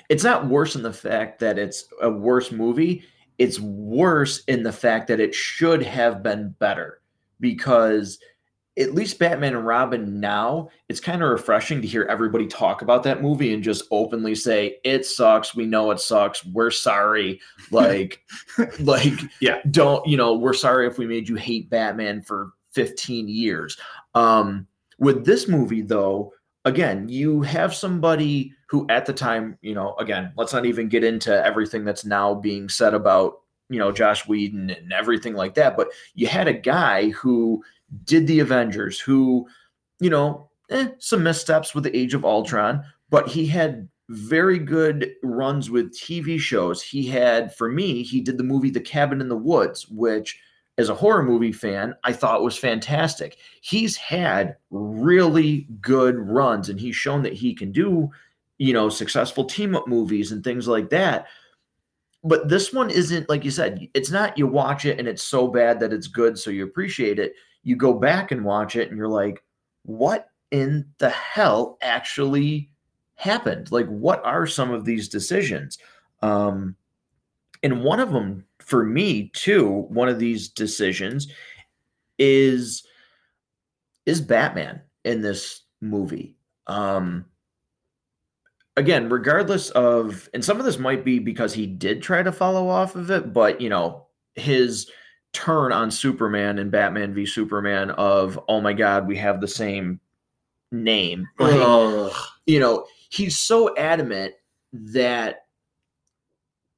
it's 0.09 0.23
not 0.23 0.47
worse 0.47 0.75
in 0.75 0.81
the 0.83 0.93
fact 0.93 1.39
that 1.39 1.59
it's 1.59 1.87
a 2.01 2.09
worse 2.09 2.51
movie 2.51 3.03
it's 3.37 3.59
worse 3.59 4.43
in 4.45 4.63
the 4.63 4.71
fact 4.71 5.07
that 5.07 5.19
it 5.19 5.33
should 5.35 5.83
have 5.83 6.23
been 6.23 6.49
better 6.59 7.01
because 7.39 8.19
at 8.77 8.93
least 8.93 9.17
Batman 9.17 9.55
and 9.55 9.65
Robin 9.65 10.19
now, 10.19 10.69
it's 10.87 10.99
kind 10.99 11.23
of 11.23 11.29
refreshing 11.29 11.81
to 11.81 11.87
hear 11.87 12.03
everybody 12.03 12.45
talk 12.45 12.81
about 12.81 13.03
that 13.03 13.21
movie 13.21 13.53
and 13.53 13.63
just 13.63 13.85
openly 13.91 14.35
say 14.35 14.77
it 14.83 15.05
sucks. 15.05 15.55
We 15.55 15.65
know 15.65 15.91
it 15.91 15.99
sucks. 15.99 16.45
We're 16.45 16.71
sorry. 16.71 17.39
Like, 17.71 18.21
like, 18.79 19.13
Yeah. 19.41 19.59
don't 19.71 20.05
you 20.07 20.15
know? 20.15 20.35
We're 20.35 20.53
sorry 20.53 20.87
if 20.87 20.97
we 20.97 21.05
made 21.07 21.27
you 21.27 21.35
hate 21.35 21.69
Batman 21.69 22.21
for 22.21 22.51
15 22.71 23.27
years. 23.27 23.77
Um, 24.15 24.67
with 24.99 25.25
this 25.25 25.47
movie, 25.47 25.81
though, 25.81 26.33
again, 26.65 27.09
you 27.09 27.41
have 27.41 27.73
somebody 27.75 28.53
who, 28.69 28.85
at 28.89 29.05
the 29.05 29.13
time, 29.13 29.57
you 29.61 29.73
know, 29.75 29.95
again, 29.95 30.31
let's 30.37 30.53
not 30.53 30.65
even 30.65 30.87
get 30.87 31.03
into 31.03 31.45
everything 31.45 31.83
that's 31.83 32.05
now 32.05 32.33
being 32.35 32.69
said 32.69 32.93
about 32.93 33.39
you 33.69 33.79
know 33.79 33.91
Joss 33.91 34.27
Whedon 34.27 34.69
and 34.69 34.93
everything 34.93 35.33
like 35.33 35.55
that. 35.55 35.75
But 35.75 35.89
you 36.13 36.27
had 36.27 36.47
a 36.47 36.53
guy 36.53 37.09
who 37.09 37.63
did 38.03 38.27
the 38.27 38.39
Avengers, 38.39 38.99
who, 38.99 39.47
you 39.99 40.09
know, 40.09 40.49
eh, 40.69 40.89
some 40.99 41.23
missteps 41.23 41.73
with 41.73 41.83
the 41.83 41.95
Age 41.95 42.13
of 42.13 42.25
Ultron, 42.25 42.83
but 43.09 43.27
he 43.27 43.45
had 43.45 43.87
very 44.09 44.59
good 44.59 45.11
runs 45.23 45.69
with 45.69 45.93
TV 45.93 46.39
shows. 46.39 46.81
He 46.81 47.05
had, 47.07 47.53
for 47.55 47.69
me, 47.69 48.03
he 48.03 48.21
did 48.21 48.37
the 48.37 48.43
movie 48.43 48.69
The 48.69 48.79
Cabin 48.79 49.21
in 49.21 49.29
the 49.29 49.35
Woods, 49.35 49.87
which, 49.89 50.39
as 50.77 50.89
a 50.89 50.95
horror 50.95 51.23
movie 51.23 51.51
fan, 51.51 51.95
I 52.03 52.13
thought 52.13 52.43
was 52.43 52.57
fantastic. 52.57 53.37
He's 53.61 53.97
had 53.97 54.55
really 54.69 55.67
good 55.81 56.17
runs, 56.17 56.69
and 56.69 56.79
he's 56.79 56.95
shown 56.95 57.23
that 57.23 57.33
he 57.33 57.53
can 57.53 57.71
do, 57.71 58.09
you 58.57 58.73
know, 58.73 58.89
successful 58.89 59.45
team 59.45 59.75
up 59.75 59.87
movies 59.87 60.31
and 60.31 60.43
things 60.43 60.67
like 60.67 60.89
that 60.89 61.27
but 62.23 62.49
this 62.49 62.73
one 62.73 62.89
isn't 62.89 63.29
like 63.29 63.45
you 63.45 63.51
said 63.51 63.87
it's 63.93 64.11
not 64.11 64.37
you 64.37 64.47
watch 64.47 64.85
it 64.85 64.99
and 64.99 65.07
it's 65.07 65.23
so 65.23 65.47
bad 65.47 65.79
that 65.79 65.93
it's 65.93 66.07
good 66.07 66.37
so 66.37 66.49
you 66.49 66.63
appreciate 66.63 67.19
it 67.19 67.33
you 67.67 67.75
go 67.75 67.93
back 67.93 68.31
and 68.31 68.45
watch 68.45 68.77
it 68.77 68.87
and 68.87 68.97
you're 68.97 69.09
like 69.09 69.43
what 69.83 70.29
in 70.51 70.85
the 70.99 71.09
hell 71.09 71.77
actually 71.81 72.69
happened? 73.15 73.71
Like 73.71 73.87
what 73.87 74.23
are 74.23 74.47
some 74.47 74.71
of 74.71 74.85
these 74.85 75.09
decisions? 75.09 75.77
Um 76.21 76.75
and 77.63 77.83
one 77.83 77.99
of 77.99 78.11
them 78.11 78.45
for 78.59 78.85
me 78.85 79.29
too 79.33 79.85
one 79.89 80.07
of 80.07 80.17
these 80.17 80.47
decisions 80.47 81.27
is 82.17 82.83
is 84.05 84.21
batman 84.21 84.81
in 85.03 85.21
this 85.21 85.63
movie. 85.81 86.37
Um 86.67 87.25
again, 88.77 89.09
regardless 89.09 89.71
of, 89.71 90.29
and 90.33 90.45
some 90.45 90.59
of 90.59 90.65
this 90.65 90.77
might 90.77 91.03
be 91.03 91.19
because 91.19 91.53
he 91.53 91.65
did 91.65 92.01
try 92.01 92.23
to 92.23 92.31
follow 92.31 92.69
off 92.69 92.95
of 92.95 93.09
it, 93.11 93.33
but 93.33 93.59
you 93.59 93.69
know, 93.69 94.05
his 94.35 94.89
turn 95.33 95.71
on 95.71 95.91
Superman 95.91 96.59
and 96.59 96.71
Batman 96.71 97.13
v 97.13 97.25
Superman 97.25 97.91
of, 97.91 98.39
oh 98.47 98.61
my 98.61 98.73
God, 98.73 99.07
we 99.07 99.17
have 99.17 99.41
the 99.41 99.47
same 99.47 99.99
name. 100.71 101.27
Like, 101.39 102.13
you 102.45 102.59
know, 102.59 102.85
he's 103.09 103.37
so 103.37 103.75
adamant 103.77 104.33
that 104.73 105.45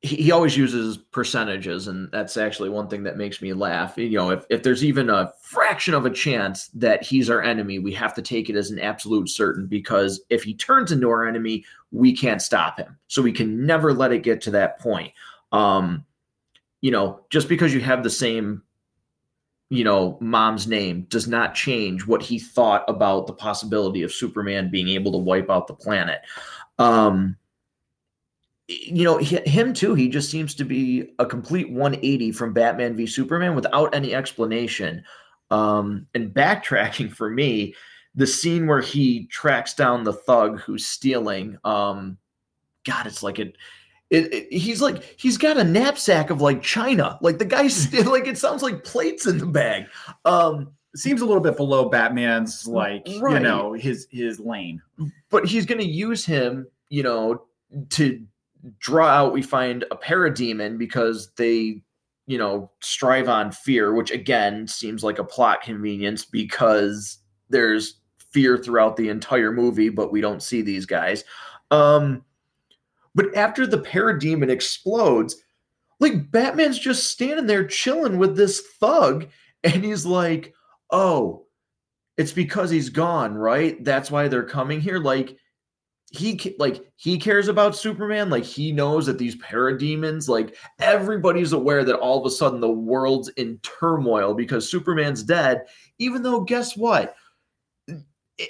he, 0.01 0.15
he 0.15 0.31
always 0.31 0.55
uses 0.55 0.97
percentages, 0.97 1.87
and 1.87 2.09
that's 2.11 2.37
actually 2.37 2.69
one 2.69 2.87
thing 2.87 3.03
that 3.03 3.17
makes 3.17 3.41
me 3.41 3.53
laugh. 3.53 3.97
You 3.97 4.17
know, 4.17 4.31
if, 4.31 4.45
if 4.49 4.63
there's 4.63 4.83
even 4.83 5.09
a 5.09 5.33
fraction 5.41 5.93
of 5.93 6.05
a 6.05 6.09
chance 6.09 6.67
that 6.69 7.03
he's 7.03 7.29
our 7.29 7.41
enemy, 7.41 7.79
we 7.79 7.93
have 7.93 8.13
to 8.15 8.21
take 8.21 8.49
it 8.49 8.55
as 8.55 8.71
an 8.71 8.79
absolute 8.79 9.29
certain 9.29 9.67
because 9.67 10.21
if 10.29 10.43
he 10.43 10.53
turns 10.53 10.91
into 10.91 11.09
our 11.09 11.27
enemy, 11.27 11.65
we 11.91 12.15
can't 12.15 12.41
stop 12.41 12.77
him. 12.77 12.97
So 13.07 13.21
we 13.21 13.31
can 13.31 13.65
never 13.65 13.93
let 13.93 14.13
it 14.13 14.23
get 14.23 14.41
to 14.41 14.51
that 14.51 14.79
point. 14.79 15.11
Um, 15.51 16.05
you 16.81 16.91
know, 16.91 17.21
just 17.29 17.49
because 17.49 17.73
you 17.73 17.81
have 17.81 18.03
the 18.03 18.09
same, 18.09 18.63
you 19.69 19.83
know, 19.83 20.17
mom's 20.21 20.67
name 20.67 21.05
does 21.09 21.27
not 21.27 21.55
change 21.55 22.05
what 22.07 22.21
he 22.21 22.39
thought 22.39 22.83
about 22.87 23.27
the 23.27 23.33
possibility 23.33 24.01
of 24.03 24.11
Superman 24.11 24.71
being 24.71 24.89
able 24.89 25.11
to 25.11 25.17
wipe 25.17 25.49
out 25.49 25.67
the 25.67 25.73
planet. 25.73 26.21
Um, 26.77 27.35
you 28.67 29.03
know, 29.03 29.17
him 29.17 29.73
too, 29.73 29.95
he 29.95 30.07
just 30.07 30.29
seems 30.29 30.53
to 30.55 30.63
be 30.63 31.11
a 31.17 31.25
complete 31.25 31.71
180 31.71 32.31
from 32.31 32.53
Batman 32.53 32.95
v 32.95 33.07
Superman 33.07 33.55
without 33.55 33.93
any 33.95 34.13
explanation. 34.13 35.03
Um, 35.49 36.05
and 36.13 36.31
backtracking 36.33 37.11
for 37.15 37.29
me, 37.29 37.73
the 38.15 38.27
scene 38.27 38.67
where 38.67 38.81
he 38.81 39.25
tracks 39.27 39.73
down 39.73 40.03
the 40.03 40.13
thug 40.13 40.59
who's 40.59 40.85
stealing, 40.85 41.57
um, 41.63 42.17
God, 42.85 43.07
it's 43.07 43.23
like 43.23 43.39
it, 43.39 43.55
it, 44.09 44.33
it- 44.33 44.53
he's 44.53 44.81
like 44.81 45.03
he's 45.17 45.37
got 45.37 45.57
a 45.57 45.63
knapsack 45.63 46.29
of 46.29 46.41
like 46.41 46.61
China. 46.61 47.17
Like 47.21 47.37
the 47.39 47.45
guy's 47.45 47.91
like 48.05 48.27
it 48.27 48.37
sounds 48.37 48.63
like 48.63 48.83
plates 48.83 49.25
in 49.27 49.37
the 49.37 49.45
bag. 49.45 49.85
Um, 50.25 50.71
Seems 50.95 51.21
a 51.21 51.25
little 51.25 51.43
bit 51.43 51.55
below 51.55 51.87
Batman's 51.87 52.65
like 52.65 53.07
you 53.07 53.21
know 53.43 53.73
his 53.73 54.07
his 54.09 54.39
lane. 54.39 54.81
but 55.29 55.45
he's 55.45 55.67
going 55.67 55.79
to 55.79 55.85
use 55.87 56.25
him, 56.25 56.65
you 56.89 57.03
know, 57.03 57.43
to 57.89 58.25
draw 58.79 59.05
out. 59.07 59.31
We 59.31 59.43
find 59.43 59.85
a 59.91 59.95
parademon 59.95 60.79
because 60.79 61.29
they, 61.37 61.83
you 62.25 62.39
know, 62.39 62.71
strive 62.81 63.29
on 63.29 63.51
fear, 63.51 63.93
which 63.93 64.09
again 64.09 64.67
seems 64.67 65.03
like 65.03 65.19
a 65.19 65.23
plot 65.23 65.61
convenience 65.61 66.25
because 66.25 67.19
there's 67.49 67.99
fear 68.31 68.57
throughout 68.57 68.95
the 68.97 69.09
entire 69.09 69.51
movie, 69.51 69.89
but 69.89 70.11
we 70.11 70.21
don't 70.21 70.41
see 70.41 70.63
these 70.63 70.87
guys. 70.87 71.23
Um, 71.69 72.25
but 73.19 73.35
after 73.35 73.67
the 73.67 73.79
parademon 73.79 74.49
explodes, 74.49 75.35
like 75.99 76.31
Batman's 76.31 76.79
just 76.79 77.07
standing 77.07 77.47
there 77.47 77.67
chilling 77.67 78.17
with 78.17 78.37
this 78.37 78.61
thug, 78.79 79.27
and 79.65 79.83
he's 79.83 80.05
like, 80.05 80.53
"Oh, 80.89 81.45
it's 82.17 82.31
because 82.31 82.69
he's 82.69 82.87
gone, 82.87 83.35
right? 83.35 83.83
That's 83.83 84.09
why 84.09 84.29
they're 84.29 84.43
coming 84.43 84.79
here." 84.79 84.99
Like 84.99 85.35
he 86.11 86.55
like 86.59 86.89
he 86.95 87.17
cares 87.17 87.49
about 87.49 87.75
Superman. 87.75 88.29
Like 88.29 88.45
he 88.45 88.71
knows 88.71 89.07
that 89.07 89.17
these 89.17 89.35
parademons, 89.35 90.29
like 90.29 90.55
everybody's 90.79 91.51
aware 91.51 91.83
that 91.83 91.99
all 91.99 92.21
of 92.21 92.25
a 92.25 92.33
sudden 92.33 92.61
the 92.61 92.71
world's 92.71 93.27
in 93.35 93.59
turmoil 93.63 94.33
because 94.33 94.71
Superman's 94.71 95.23
dead. 95.23 95.63
Even 95.97 96.23
though, 96.23 96.39
guess 96.39 96.77
what? 96.77 97.17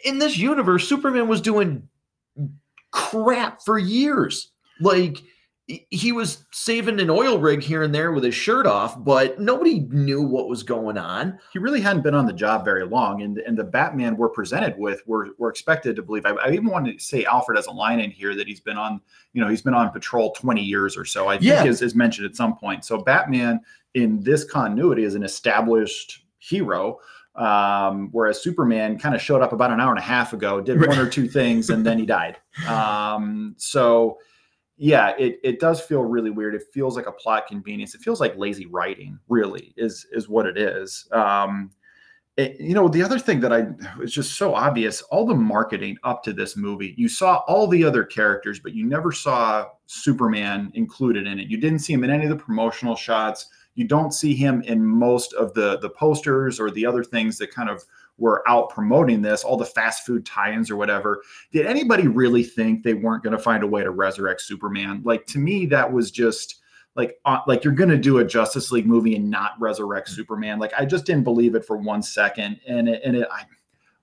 In 0.06 0.20
this 0.20 0.38
universe, 0.38 0.88
Superman 0.88 1.28
was 1.28 1.42
doing 1.42 1.90
crap 2.92 3.64
for 3.64 3.80
years. 3.80 4.52
Like 4.80 5.22
he- 5.92 6.12
was 6.12 6.46
saving 6.52 7.00
an 7.00 7.12
oil 7.12 7.38
rig 7.38 7.62
here 7.62 7.84
and 7.84 7.94
there 7.94 8.12
with 8.12 8.24
his 8.24 8.34
shirt 8.34 8.66
off, 8.66 9.04
but 9.04 9.40
nobody 9.40 9.82
knew 9.92 10.20
what 10.24 10.50
was 10.50 10.64
going 10.64 10.98
on. 10.98 11.38
He 11.54 11.60
really 11.60 11.80
hadn't 11.80 12.02
been 12.02 12.16
on 12.16 12.26
the 12.26 12.34
job 12.34 12.66
very 12.66 12.86
long, 12.88 13.22
and 13.22 13.38
and 13.40 13.56
the 13.56 13.64
Batman 13.64 14.18
we're 14.18 14.30
presented 14.30 14.76
with, 14.80 15.04
we're 15.06 15.28
we're 15.38 15.50
expected 15.50 15.96
to 15.98 16.02
believe. 16.02 16.26
I, 16.26 16.32
I 16.32 16.50
even 16.52 16.66
wanted 16.68 16.98
to 16.98 17.04
say 17.06 17.24
Alfred 17.26 17.56
has 17.58 17.68
a 17.68 17.72
line 17.72 18.00
in 18.00 18.10
here 18.10 18.34
that 18.36 18.48
he's 18.48 18.60
been 18.62 18.78
on, 18.78 19.00
you 19.34 19.42
know, 19.42 19.48
he's 19.48 19.62
been 19.62 19.76
on 19.76 19.92
patrol 19.92 20.32
twenty 20.32 20.64
years 20.64 20.98
or 20.98 21.06
so. 21.06 21.28
I 21.28 21.34
think 21.36 21.44
Yeah. 21.46 21.66
is, 21.66 21.82
is 21.84 21.94
mentioned 21.94 22.26
at 22.26 22.36
some 22.36 22.56
point. 22.58 22.84
So 22.84 22.98
Batman 22.98 23.60
in 23.94 24.22
this 24.22 24.44
continuity 24.44 25.04
is 25.04 25.14
an 25.14 25.24
established 25.24 26.24
hero. 26.40 27.00
Um, 27.36 28.10
whereas 28.12 28.42
Superman 28.42 28.98
kind 29.00 29.16
of 29.16 29.22
showed 29.22 29.42
up 29.42 29.54
about 29.54 29.72
an 29.72 29.80
hour 29.80 29.92
and 29.92 30.00
a 30.00 30.02
half 30.02 30.34
ago, 30.34 30.60
did 30.60 30.86
one 30.86 30.98
or 30.98 31.08
two 31.08 31.28
things, 31.28 31.70
and 31.70 31.86
then 31.86 31.98
he 32.00 32.06
died. 32.06 32.38
Um, 32.68 33.54
so 33.58 34.18
yeah, 34.80 35.14
it, 35.20 35.40
it 35.44 35.60
does 35.60 35.82
feel 35.82 36.04
really 36.04 36.30
weird. 36.32 36.56
It 36.56 36.64
feels 36.74 36.96
like 36.96 37.06
a 37.08 37.12
plot 37.12 37.48
convenience. 37.48 37.94
It 37.96 38.02
feels 38.02 38.22
like 38.22 38.38
lazy 38.38 38.66
writing, 38.66 39.20
really, 39.28 39.74
is 39.78 40.08
is 40.14 40.30
what 40.30 40.46
it 40.46 40.58
is. 40.58 41.08
Um, 41.12 41.72
it- 42.38 42.60
you 42.60 42.74
know, 42.74 42.88
the 42.88 43.04
other 43.04 43.20
thing 43.20 43.42
that 43.42 43.54
I 43.54 43.68
was 44.00 44.14
just 44.14 44.38
so 44.38 44.56
obvious, 44.56 45.02
all 45.04 45.26
the 45.26 45.36
marketing 45.36 45.98
up 46.04 46.24
to 46.24 46.34
this 46.34 46.56
movie, 46.56 46.96
you 46.98 47.10
saw 47.10 47.38
all 47.48 47.68
the 47.68 47.84
other 47.84 48.04
characters, 48.06 48.60
but 48.60 48.74
you 48.74 48.86
never 48.86 49.12
saw 49.12 49.68
Superman 49.88 50.72
included 50.76 51.28
in 51.28 51.40
it. 51.40 51.50
You 51.50 51.58
didn't 51.58 51.80
see 51.80 51.94
him 51.94 52.04
in 52.06 52.10
any 52.10 52.24
of 52.24 52.30
the 52.30 52.38
promotional 52.44 52.96
shots. 52.96 53.48
You 53.76 53.86
don't 53.86 54.14
see 54.14 54.34
him 54.36 54.62
in 54.64 54.84
most 54.86 55.34
of 55.34 55.54
the 55.54 55.80
the 55.80 55.90
posters 55.90 56.60
or 56.60 56.72
the 56.72 56.86
other 56.86 57.04
things 57.04 57.38
that 57.40 57.52
kind 57.54 57.70
of 57.70 57.84
were 58.20 58.48
out 58.48 58.70
promoting 58.70 59.22
this, 59.22 59.44
all 59.44 59.58
the 59.58 59.66
fast 59.66 60.06
food 60.06 60.26
tie-ins 60.26 60.70
or 60.70 60.76
whatever 60.76 61.22
did 61.52 61.66
anybody 61.66 62.08
really 62.08 62.44
think 62.44 62.84
they 62.84 62.94
weren't 62.94 63.24
going 63.24 63.36
to 63.36 63.42
find 63.42 63.64
a 63.64 63.68
way 63.68 63.84
to 63.84 63.92
resurrect 63.92 64.42
Superman? 64.42 65.02
Like 65.04 65.26
to 65.28 65.40
me, 65.40 65.66
that 65.68 65.92
was 65.92 66.12
just 66.12 66.56
like 66.96 67.20
uh, 67.26 67.40
like 67.48 67.64
you're 67.64 67.74
going 67.74 67.90
to 67.90 67.98
do 67.98 68.20
a 68.20 68.26
Justice 68.26 68.72
League 68.72 68.88
movie 68.88 69.16
and 69.16 69.30
not 69.30 69.54
resurrect 69.60 70.10
Superman. 70.10 70.60
Like 70.60 70.74
I 70.78 70.86
just 70.86 71.06
didn't 71.06 71.24
believe 71.24 71.56
it 71.56 71.66
for 71.66 71.78
one 71.78 72.02
second, 72.02 72.60
and 72.68 72.90
it, 72.90 73.02
and 73.04 73.16
it, 73.16 73.28
I, 73.32 73.44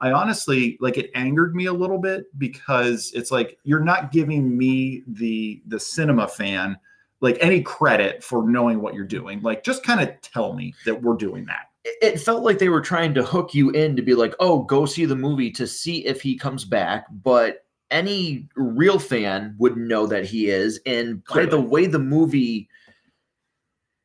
I 0.01 0.13
honestly 0.13 0.77
like 0.81 0.99
it 0.99 1.11
angered 1.15 1.55
me 1.55 1.67
a 1.67 1.73
little 1.73 1.99
bit 1.99 2.27
because 2.39 3.13
it's 3.15 3.31
like 3.31 3.59
you're 3.65 3.81
not 3.81 4.13
giving 4.13 4.57
me 4.57 5.03
the 5.07 5.63
the 5.67 5.81
cinema 5.81 6.29
fan 6.29 6.79
like 7.21 7.39
any 7.41 7.63
credit 7.63 8.23
for 8.23 8.49
knowing 8.49 8.81
what 8.81 8.95
you're 8.95 9.05
doing. 9.05 9.41
Like 9.43 9.65
just 9.65 9.83
kind 9.83 10.01
of 10.01 10.21
tell 10.21 10.53
me 10.53 10.75
that 10.85 11.01
we're 11.01 11.17
doing 11.17 11.47
that. 11.47 11.71
It 12.03 12.21
felt 12.21 12.43
like 12.43 12.59
they 12.59 12.69
were 12.69 12.81
trying 12.81 13.15
to 13.15 13.23
hook 13.25 13.55
you 13.55 13.71
in 13.71 13.97
to 13.97 14.03
be 14.03 14.15
like, 14.15 14.35
oh, 14.41 14.63
go 14.63 14.87
see 14.87 15.05
the 15.05 15.17
movie 15.17 15.51
to 15.53 15.67
see 15.67 16.05
if 16.05 16.21
he 16.21 16.37
comes 16.37 16.65
back. 16.65 17.07
But 17.23 17.65
any 17.91 18.49
real 18.57 18.99
fan 18.99 19.55
would 19.59 19.77
know 19.77 20.07
that 20.07 20.25
he 20.25 20.49
is. 20.49 20.81
And 20.87 21.23
by 21.25 21.47
the 21.47 21.61
way 21.61 21.87
the 21.87 21.99
movie, 21.99 22.69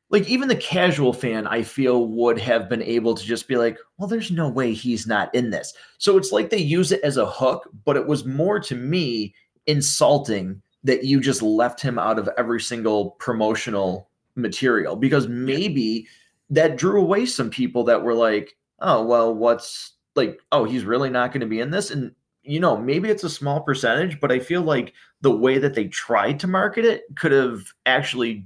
like 0.10 0.28
even 0.30 0.48
the 0.48 0.56
casual 0.56 1.13
fan, 1.13 1.48
I 1.48 1.63
feel 1.63 2.08
would 2.08 2.38
have 2.39 2.70
been 2.70 2.84
able 2.84 3.15
to 3.15 3.24
just 3.24 3.48
be 3.48 3.56
like, 3.56 3.78
well, 3.98 4.08
there's 4.08 4.32
no 4.32 4.50
way 4.50 4.74
he's 4.74 5.08
not 5.08 5.34
in 5.34 5.50
this. 5.50 5.74
So 5.98 6.17
it's 6.17 6.32
like 6.32 6.50
they 6.50 6.58
use 6.58 6.91
it 6.91 7.02
as 7.04 7.17
a 7.17 7.26
hook, 7.26 7.70
but 7.86 7.98
it 7.98 8.08
was 8.08 8.26
more 8.26 8.60
to 8.60 8.76
me 8.76 9.34
insulting 9.65 10.62
that 10.84 11.04
you 11.06 11.20
just 11.20 11.41
left 11.41 11.82
him 11.82 11.98
out 11.98 12.20
of 12.20 12.30
every 12.38 12.60
single 12.60 13.12
promotional 13.12 14.10
material 14.36 14.96
because 14.96 15.28
maybe 15.28 16.08
that 16.52 16.78
drew 16.78 17.02
away 17.02 17.26
some 17.26 17.50
people 17.50 17.84
that 17.86 18.04
were 18.04 18.14
like, 18.14 18.56
oh, 18.80 19.04
well, 19.04 19.34
what's 19.34 19.94
like, 20.16 20.40
oh, 20.52 20.66
he's 20.66 20.84
really 20.84 21.10
not 21.10 21.32
going 21.32 21.42
to 21.42 21.48
be 21.48 21.62
in 21.62 21.72
this. 21.72 21.90
And, 21.90 22.14
you 22.44 22.60
know, 22.60 22.78
maybe 22.78 23.10
it's 23.10 23.24
a 23.24 23.30
small 23.30 23.62
percentage, 23.62 24.20
but 24.20 24.32
I 24.32 24.40
feel 24.40 24.62
like 24.62 24.94
the 25.22 25.32
way 25.32 25.58
that 25.58 25.74
they 25.74 25.88
tried 25.88 26.40
to 26.42 26.48
market 26.48 26.86
it 26.86 27.04
could 27.16 27.32
have 27.32 27.62
actually 27.86 28.46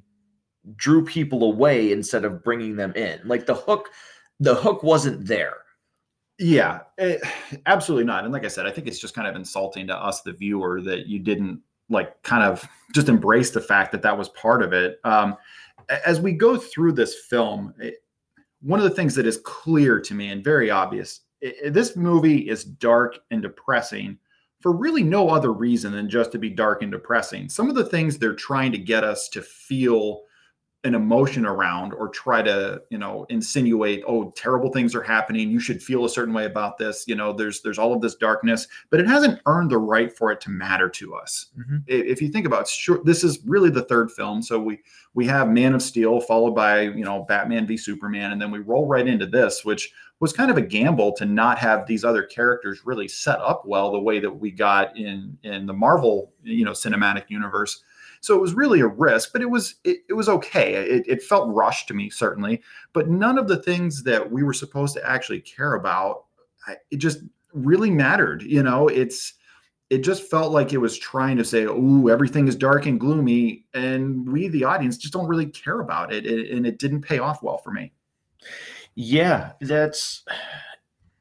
drew 0.75 1.03
people 1.03 1.43
away 1.43 1.91
instead 1.91 2.25
of 2.25 2.43
bringing 2.43 2.75
them 2.75 2.93
in. 2.93 3.19
Like 3.25 3.47
the 3.47 3.55
hook, 3.55 3.89
the 4.39 4.55
hook 4.55 4.83
wasn't 4.83 5.25
there. 5.25 5.57
Yeah, 6.37 6.81
it, 6.97 7.21
eh, 7.23 7.57
absolutely 7.65 8.05
not. 8.05 8.23
And 8.23 8.33
like 8.33 8.45
I 8.45 8.49
said, 8.49 8.67
I 8.67 8.71
think 8.71 8.87
it's 8.87 8.99
just 8.99 9.15
kind 9.15 9.27
of 9.27 9.35
insulting 9.35 9.87
to 9.87 9.95
us, 9.95 10.21
the 10.21 10.33
viewer, 10.33 10.81
that 10.81 11.07
you 11.07 11.19
didn't 11.19 11.61
like 11.89 12.21
kind 12.23 12.43
of 12.43 12.67
just 12.93 13.09
embrace 13.09 13.51
the 13.51 13.61
fact 13.61 13.91
that 13.91 14.01
that 14.01 14.17
was 14.17 14.29
part 14.29 14.61
of 14.61 14.73
it. 14.73 14.99
Um, 15.03 15.37
as 16.05 16.19
we 16.19 16.31
go 16.31 16.57
through 16.57 16.93
this 16.93 17.15
film, 17.29 17.73
it, 17.79 17.95
one 18.61 18.79
of 18.79 18.83
the 18.83 18.95
things 18.95 19.15
that 19.15 19.27
is 19.27 19.37
clear 19.37 19.99
to 19.99 20.13
me 20.13 20.29
and 20.29 20.43
very 20.43 20.71
obvious 20.71 21.21
it, 21.41 21.73
this 21.73 21.95
movie 21.95 22.49
is 22.49 22.63
dark 22.63 23.19
and 23.31 23.41
depressing 23.41 24.17
for 24.61 24.75
really 24.75 25.03
no 25.03 25.29
other 25.29 25.53
reason 25.53 25.91
than 25.91 26.09
just 26.09 26.31
to 26.31 26.39
be 26.39 26.49
dark 26.49 26.81
and 26.81 26.91
depressing. 26.91 27.47
Some 27.49 27.69
of 27.69 27.75
the 27.75 27.85
things 27.85 28.17
they're 28.17 28.33
trying 28.33 28.71
to 28.71 28.77
get 28.77 29.03
us 29.03 29.29
to 29.29 29.41
feel 29.41 30.23
an 30.85 30.95
emotion 30.95 31.45
around 31.45 31.93
or 31.93 32.07
try 32.07 32.41
to 32.41 32.81
you 32.89 32.97
know 32.97 33.25
insinuate 33.29 34.03
oh 34.07 34.31
terrible 34.31 34.71
things 34.71 34.95
are 34.95 35.01
happening. 35.01 35.49
You 35.49 35.59
should 35.59 35.83
feel 35.83 36.05
a 36.05 36.09
certain 36.09 36.33
way 36.33 36.45
about 36.45 36.77
this. 36.77 37.03
You 37.07 37.15
know 37.15 37.33
there's 37.33 37.61
there's 37.61 37.79
all 37.79 37.93
of 37.93 38.01
this 38.01 38.15
darkness 38.15 38.67
but 38.89 38.99
it 38.99 39.07
hasn't 39.07 39.41
earned 39.45 39.71
the 39.71 39.77
right 39.77 40.15
for 40.15 40.31
it 40.31 40.39
to 40.41 40.49
matter 40.49 40.87
to 40.89 41.15
us. 41.15 41.47
Mm-hmm. 41.59 41.77
if 41.87 42.21
you 42.21 42.29
think 42.29 42.45
about 42.45 42.61
it, 42.61 42.67
sure 42.69 43.01
this 43.03 43.23
is 43.23 43.39
really 43.45 43.69
the 43.69 43.83
third 43.83 44.11
film. 44.11 44.41
So 44.41 44.59
we 44.59 44.79
we 45.15 45.25
have 45.25 45.49
man 45.49 45.73
of 45.73 45.81
steel 45.81 46.19
followed 46.19 46.53
by 46.53 46.81
you 46.81 47.03
know 47.03 47.23
batman 47.23 47.65
v 47.65 47.75
superman 47.75 48.31
and 48.31 48.41
then 48.41 48.51
we 48.51 48.59
roll 48.59 48.85
right 48.85 49.07
into 49.07 49.25
this 49.25 49.65
which 49.65 49.91
was 50.19 50.31
kind 50.31 50.51
of 50.51 50.57
a 50.57 50.61
gamble 50.61 51.11
to 51.13 51.25
not 51.25 51.57
have 51.57 51.87
these 51.87 52.05
other 52.05 52.23
characters 52.23 52.85
really 52.85 53.07
set 53.07 53.39
up 53.39 53.63
well 53.65 53.91
the 53.91 53.99
way 53.99 54.19
that 54.19 54.31
we 54.31 54.51
got 54.51 54.95
in 54.95 55.35
in 55.43 55.65
the 55.65 55.73
marvel 55.73 56.31
you 56.43 56.63
know 56.63 56.71
cinematic 56.71 57.23
universe 57.29 57.83
so 58.25 58.35
it 58.35 58.41
was 58.41 58.55
really 58.55 58.79
a 58.79 58.87
risk, 58.87 59.31
but 59.31 59.41
it 59.41 59.49
was 59.49 59.75
it, 59.83 59.99
it 60.09 60.13
was 60.13 60.27
okay. 60.27 60.73
It, 60.73 61.03
it 61.07 61.21
felt 61.21 61.53
rushed 61.53 61.87
to 61.89 61.93
me 61.93 62.09
certainly, 62.09 62.61
but 62.91 63.07
none 63.07 63.37
of 63.37 63.47
the 63.47 63.61
things 63.61 64.03
that 64.03 64.31
we 64.31 64.41
were 64.41 64.53
supposed 64.53 64.95
to 64.95 65.07
actually 65.07 65.41
care 65.41 65.75
about, 65.75 66.25
it 66.89 66.97
just 66.97 67.19
really 67.53 67.91
mattered. 67.91 68.41
You 68.41 68.63
know, 68.63 68.87
it's 68.87 69.33
it 69.91 69.99
just 69.99 70.23
felt 70.23 70.51
like 70.51 70.73
it 70.73 70.79
was 70.79 70.97
trying 70.97 71.37
to 71.37 71.45
say, 71.45 71.67
"Oh, 71.67 72.07
everything 72.07 72.47
is 72.47 72.55
dark 72.55 72.87
and 72.87 72.99
gloomy," 72.99 73.65
and 73.75 74.27
we, 74.27 74.47
the 74.47 74.63
audience, 74.63 74.97
just 74.97 75.13
don't 75.13 75.27
really 75.27 75.45
care 75.45 75.81
about 75.81 76.11
it, 76.11 76.25
and 76.25 76.65
it 76.65 76.79
didn't 76.79 77.01
pay 77.01 77.19
off 77.19 77.43
well 77.43 77.59
for 77.59 77.71
me. 77.71 77.93
Yeah, 78.95 79.51
that's 79.61 80.25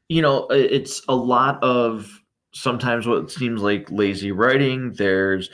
you 0.08 0.22
know, 0.22 0.46
it's 0.48 1.02
a 1.08 1.14
lot 1.14 1.62
of 1.62 2.22
sometimes 2.54 3.06
what 3.06 3.30
seems 3.30 3.60
like 3.60 3.90
lazy 3.90 4.32
writing. 4.32 4.92
There's 4.92 5.50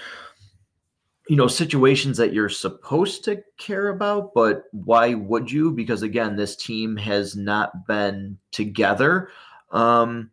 you 1.31 1.37
know 1.37 1.47
situations 1.47 2.17
that 2.17 2.33
you're 2.33 2.49
supposed 2.49 3.23
to 3.23 3.41
care 3.57 3.91
about 3.91 4.35
but 4.35 4.65
why 4.73 5.15
would 5.15 5.49
you? 5.49 5.71
Because 5.71 6.03
again 6.03 6.35
this 6.35 6.57
team 6.57 6.97
has 6.97 7.37
not 7.37 7.87
been 7.87 8.37
together. 8.51 9.29
Um 9.71 10.33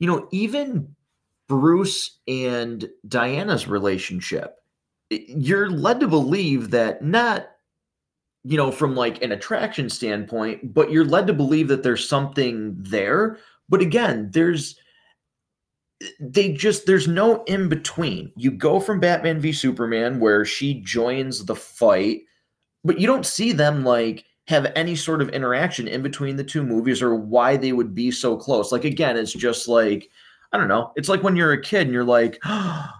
you 0.00 0.08
know 0.08 0.26
even 0.32 0.92
bruce 1.46 2.18
and 2.26 2.90
diana's 3.06 3.68
relationship 3.68 4.56
you're 5.10 5.70
led 5.70 6.00
to 6.00 6.08
believe 6.08 6.70
that 6.70 7.04
not 7.04 7.50
you 8.42 8.56
know 8.56 8.72
from 8.72 8.96
like 8.96 9.22
an 9.22 9.30
attraction 9.30 9.88
standpoint 9.88 10.74
but 10.74 10.90
you're 10.90 11.04
led 11.04 11.28
to 11.28 11.32
believe 11.32 11.68
that 11.68 11.84
there's 11.84 12.08
something 12.08 12.74
there. 12.76 13.38
But 13.68 13.82
again 13.82 14.30
there's 14.32 14.80
they 16.20 16.52
just 16.52 16.86
there's 16.86 17.08
no 17.08 17.42
in 17.44 17.68
between. 17.68 18.32
You 18.36 18.50
go 18.50 18.80
from 18.80 19.00
Batman 19.00 19.40
v 19.40 19.52
Superman 19.52 20.20
where 20.20 20.44
she 20.44 20.80
joins 20.80 21.44
the 21.44 21.56
fight, 21.56 22.22
but 22.84 22.98
you 22.98 23.06
don't 23.06 23.26
see 23.26 23.52
them 23.52 23.84
like 23.84 24.24
have 24.46 24.70
any 24.76 24.94
sort 24.94 25.22
of 25.22 25.30
interaction 25.30 25.88
in 25.88 26.02
between 26.02 26.36
the 26.36 26.44
two 26.44 26.62
movies 26.62 27.00
or 27.00 27.14
why 27.14 27.56
they 27.56 27.72
would 27.72 27.94
be 27.94 28.10
so 28.10 28.36
close. 28.36 28.72
Like 28.72 28.84
again, 28.84 29.16
it's 29.16 29.32
just 29.32 29.68
like 29.68 30.08
I 30.52 30.58
don't 30.58 30.68
know. 30.68 30.92
It's 30.96 31.08
like 31.08 31.22
when 31.22 31.36
you're 31.36 31.52
a 31.52 31.60
kid 31.60 31.82
and 31.82 31.92
you're 31.92 32.04
like, 32.04 32.38
"Oh 32.44 32.90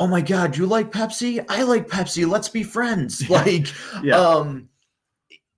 my 0.00 0.20
god, 0.20 0.56
you 0.56 0.66
like 0.66 0.90
Pepsi? 0.90 1.44
I 1.48 1.62
like 1.62 1.88
Pepsi. 1.88 2.28
Let's 2.28 2.48
be 2.48 2.62
friends." 2.62 3.22
Like 3.30 3.66
yeah. 4.02 4.16
um 4.16 4.68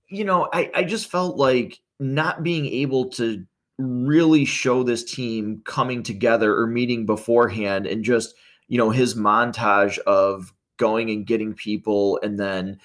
you 0.08 0.24
know, 0.24 0.48
I 0.52 0.70
I 0.74 0.84
just 0.84 1.10
felt 1.10 1.36
like 1.36 1.80
not 2.00 2.42
being 2.42 2.66
able 2.66 3.08
to 3.10 3.44
really 3.78 4.44
show 4.44 4.82
this 4.82 5.04
team 5.04 5.60
coming 5.64 6.02
together 6.02 6.56
or 6.56 6.66
meeting 6.66 7.06
beforehand 7.06 7.86
and 7.86 8.04
just 8.04 8.34
you 8.68 8.78
know 8.78 8.90
his 8.90 9.14
montage 9.14 9.98
of 10.00 10.52
going 10.76 11.10
and 11.10 11.26
getting 11.26 11.54
people 11.54 12.18
and 12.22 12.38
then 12.38 12.78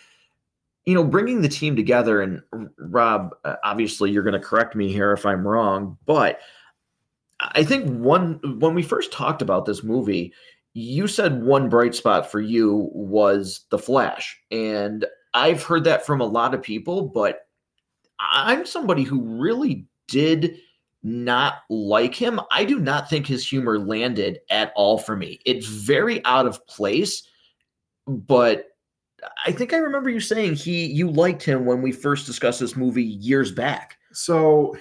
you 0.85 0.93
know 0.93 1.03
bringing 1.03 1.41
the 1.41 1.49
team 1.49 1.75
together. 1.75 2.21
And 2.21 2.41
rob 2.77 3.35
uh, 3.45 3.55
obviously 3.63 4.11
you're 4.11 4.23
going 4.23 4.39
to 4.39 4.45
correct 4.45 4.75
me 4.75 4.91
here 4.91 5.13
if 5.13 5.25
i'm 5.25 5.47
wrong 5.47 5.97
but 6.05 6.39
i 7.39 7.63
think 7.63 7.87
one 7.87 8.39
when 8.59 8.73
we 8.73 8.81
first 8.81 9.11
talked 9.11 9.41
about 9.41 9.65
this 9.65 9.83
movie 9.83 10.33
you 10.73 11.07
said 11.07 11.43
one 11.43 11.69
bright 11.69 11.95
spot 11.95 12.31
for 12.31 12.39
you 12.39 12.89
was 12.93 13.65
the 13.69 13.79
flash. 13.79 14.39
And 14.51 15.05
i've 15.33 15.63
heard 15.63 15.83
that 15.83 16.05
from 16.05 16.21
a 16.21 16.25
lot 16.25 16.55
of 16.55 16.63
people 16.63 17.03
but 17.03 17.47
i'm 18.19 18.65
somebody 18.65 19.03
who 19.03 19.21
really 19.39 19.85
did 20.07 20.57
not 21.03 21.59
like 21.69 22.13
him. 22.13 22.39
I 22.51 22.65
do 22.65 22.79
not 22.79 23.09
think 23.09 23.25
his 23.25 23.47
humor 23.47 23.79
landed 23.79 24.39
at 24.49 24.73
all 24.75 24.97
for 24.97 25.15
me. 25.15 25.39
It's 25.45 25.67
very 25.67 26.23
out 26.25 26.45
of 26.45 26.65
place, 26.67 27.23
but 28.07 28.65
I 29.45 29.51
think 29.51 29.73
I 29.73 29.77
remember 29.77 30.09
you 30.09 30.19
saying 30.19 30.55
he 30.55 30.85
you 30.85 31.09
liked 31.09 31.43
him 31.43 31.65
when 31.65 31.81
we 31.81 31.91
first 31.91 32.25
discussed 32.25 32.59
this 32.59 32.75
movie 32.75 33.03
years 33.03 33.51
back. 33.51 33.97
So 34.11 34.77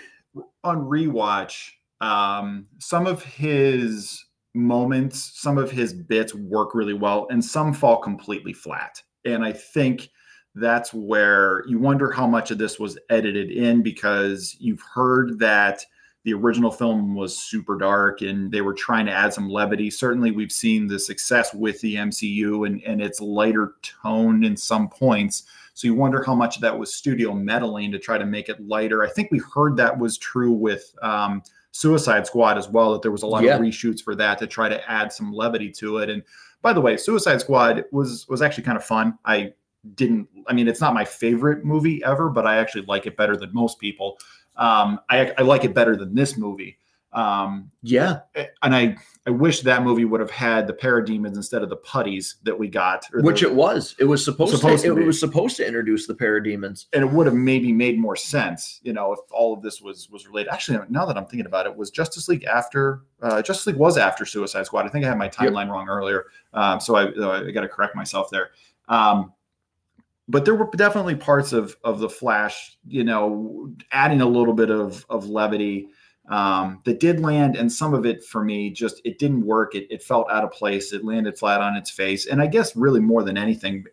on 0.65 0.81
rewatch, 0.81 1.71
um, 2.01 2.67
some 2.79 3.07
of 3.07 3.23
his 3.23 4.25
moments, 4.55 5.33
some 5.35 5.59
of 5.59 5.71
his 5.71 5.93
bits 5.93 6.35
work 6.35 6.75
really 6.75 6.95
well, 6.95 7.27
and 7.31 7.45
some 7.45 7.73
fall 7.73 7.99
completely 7.99 8.53
flat. 8.53 9.03
And 9.25 9.45
I 9.45 9.53
think 9.53 10.11
that's 10.55 10.93
where 10.93 11.65
you 11.69 11.79
wonder 11.79 12.11
how 12.11 12.27
much 12.27 12.51
of 12.51 12.59
this 12.59 12.79
was 12.79 12.99
edited 13.11 13.51
in 13.51 13.83
because 13.83 14.57
you've 14.59 14.83
heard 14.83 15.39
that 15.39 15.85
the 16.29 16.35
original 16.35 16.71
film 16.71 17.14
was 17.14 17.38
super 17.38 17.79
dark 17.79 18.21
and 18.21 18.53
they 18.53 18.61
were 18.61 18.75
trying 18.75 19.07
to 19.07 19.12
add 19.12 19.33
some 19.33 19.49
levity. 19.49 19.88
Certainly, 19.91 20.33
we've 20.33 20.53
seen 20.53 20.87
the 20.87 20.99
success 20.99 21.55
with 21.55 21.81
the 21.81 21.95
MCU 21.95 22.67
and, 22.67 22.83
and 22.83 23.01
it's 23.01 23.19
lighter 23.19 23.77
toned 24.03 24.45
in 24.45 24.55
some 24.55 24.91
points. 24.91 25.45
So 25.73 25.88
you 25.88 25.95
wonder 25.95 26.23
how 26.23 26.35
much 26.35 26.57
of 26.57 26.62
that 26.62 26.79
was 26.79 26.95
studio 26.95 27.33
meddling 27.33 27.91
to 27.93 27.99
try 27.99 28.19
to 28.19 28.27
make 28.27 28.51
it 28.51 28.61
lighter. 28.61 29.03
I 29.03 29.09
think 29.09 29.31
we 29.31 29.38
heard 29.38 29.75
that 29.79 29.99
was 29.99 30.19
true 30.19 30.53
with 30.53 30.95
um, 31.01 31.43
Suicide 31.71 32.27
Squad 32.27 32.59
as 32.59 32.69
well, 32.69 32.93
that 32.93 33.01
there 33.01 33.12
was 33.12 33.23
a 33.23 33.27
lot 33.27 33.43
yeah. 33.43 33.55
of 33.55 33.62
reshoots 33.62 34.03
for 34.03 34.14
that 34.17 34.37
to 34.41 34.47
try 34.47 34.69
to 34.69 34.91
add 34.91 35.11
some 35.11 35.33
levity 35.33 35.71
to 35.79 35.97
it. 35.97 36.11
And 36.11 36.23
by 36.61 36.75
the 36.75 36.81
way, 36.83 36.99
Suicide 36.99 37.41
Squad 37.41 37.87
was 37.91 38.29
was 38.29 38.43
actually 38.43 38.64
kind 38.64 38.77
of 38.77 38.85
fun. 38.85 39.17
I 39.25 39.55
didn't 39.95 40.29
I 40.47 40.53
mean 40.53 40.69
it's 40.69 40.81
not 40.81 40.93
my 40.93 41.07
favorite 41.07 41.64
movie 41.64 42.05
ever, 42.05 42.29
but 42.29 42.47
I 42.47 42.59
actually 42.59 42.85
like 42.85 43.07
it 43.07 43.17
better 43.17 43.35
than 43.35 43.55
most 43.55 43.79
people. 43.79 44.19
Um, 44.59 45.01
I, 45.09 45.33
I 45.38 45.42
like 45.42 45.64
it 45.64 45.75
better 45.75 45.97
than 45.97 46.14
this 46.14 46.37
movie. 46.37 46.79
Um, 47.12 47.71
yeah, 47.83 48.21
and 48.62 48.75
I 48.75 48.97
I 49.27 49.31
wish 49.31 49.62
that 49.62 49.83
movie 49.83 50.05
would 50.05 50.21
have 50.21 50.31
had 50.31 50.66
the 50.66 50.75
parademons 50.75 51.37
instead 51.37 51.62
of 51.62 51.71
the 51.71 51.77
putties 51.77 52.37
that 52.42 52.59
we 52.59 52.68
got, 52.68 53.07
which 53.14 53.40
the, 53.40 53.49
it 53.49 53.55
was. 53.55 53.94
It 53.99 54.05
was 54.05 54.23
supposed, 54.23 54.55
supposed 54.55 54.85
to. 54.85 54.94
to 54.94 55.01
it 55.01 55.07
was 55.07 55.18
supposed 55.18 55.57
to 55.57 55.66
introduce 55.66 56.07
the 56.07 56.14
parademons, 56.14 56.85
and 56.92 57.03
it 57.03 57.11
would 57.11 57.27
have 57.27 57.35
maybe 57.35 57.73
made 57.73 57.99
more 57.99 58.14
sense, 58.14 58.79
you 58.83 58.92
know, 58.92 59.14
if 59.14 59.21
all 59.31 59.55
of 59.55 59.62
this 59.62 59.81
was 59.81 60.11
was 60.11 60.27
related. 60.27 60.51
Actually, 60.53 60.81
now 60.90 61.07
that 61.07 61.16
I'm 61.16 61.25
thinking 61.25 61.47
about 61.47 61.64
it, 61.66 61.75
was 61.75 61.90
Justice 61.90 62.29
League 62.29 62.44
after 62.44 63.01
uh, 63.23 63.40
Justice 63.40 63.68
League 63.68 63.77
was 63.77 63.97
after 63.97 64.27
Suicide 64.27 64.66
Squad. 64.66 64.85
I 64.85 64.90
think 64.90 65.07
I 65.07 65.09
had 65.09 65.18
my 65.18 65.31
timeline 65.31 65.64
yep. 65.64 65.73
wrong 65.73 65.88
earlier, 65.88 66.27
um, 66.53 66.79
so 66.79 66.94
I, 66.94 67.05
I 67.47 67.51
got 67.53 67.62
to 67.62 67.68
correct 67.68 67.97
myself 67.97 68.29
there. 68.31 68.51
Um, 68.88 69.33
but 70.29 70.45
there 70.45 70.55
were 70.55 70.69
definitely 70.77 71.17
parts 71.17 71.53
of 71.53 71.77
of 71.85 72.01
the 72.01 72.09
Flash, 72.09 72.77
you 72.87 73.05
know, 73.05 73.73
adding 73.93 74.21
a 74.21 74.27
little 74.27 74.55
bit 74.55 74.71
of 74.71 75.05
of 75.09 75.29
levity 75.29 75.88
um, 76.29 76.81
that 76.85 77.01
did 77.01 77.21
land, 77.21 77.57
and 77.57 77.73
some 77.73 77.95
of 77.95 78.05
it 78.05 78.23
for 78.25 78.45
me 78.45 78.71
just 78.71 79.01
it 79.05 79.19
didn't 79.19 79.45
work. 79.45 79.75
It, 79.75 79.87
it 79.91 80.03
felt 80.03 80.31
out 80.31 80.45
of 80.45 80.53
place. 80.53 80.93
It 80.93 81.05
landed 81.05 81.38
flat 81.38 81.61
on 81.61 81.77
its 81.77 81.91
face, 81.91 82.27
and 82.27 82.43
I 82.43 82.47
guess 82.47 82.77
really 82.77 83.01
more 83.01 83.23
than 83.23 83.38
anything, 83.38 83.85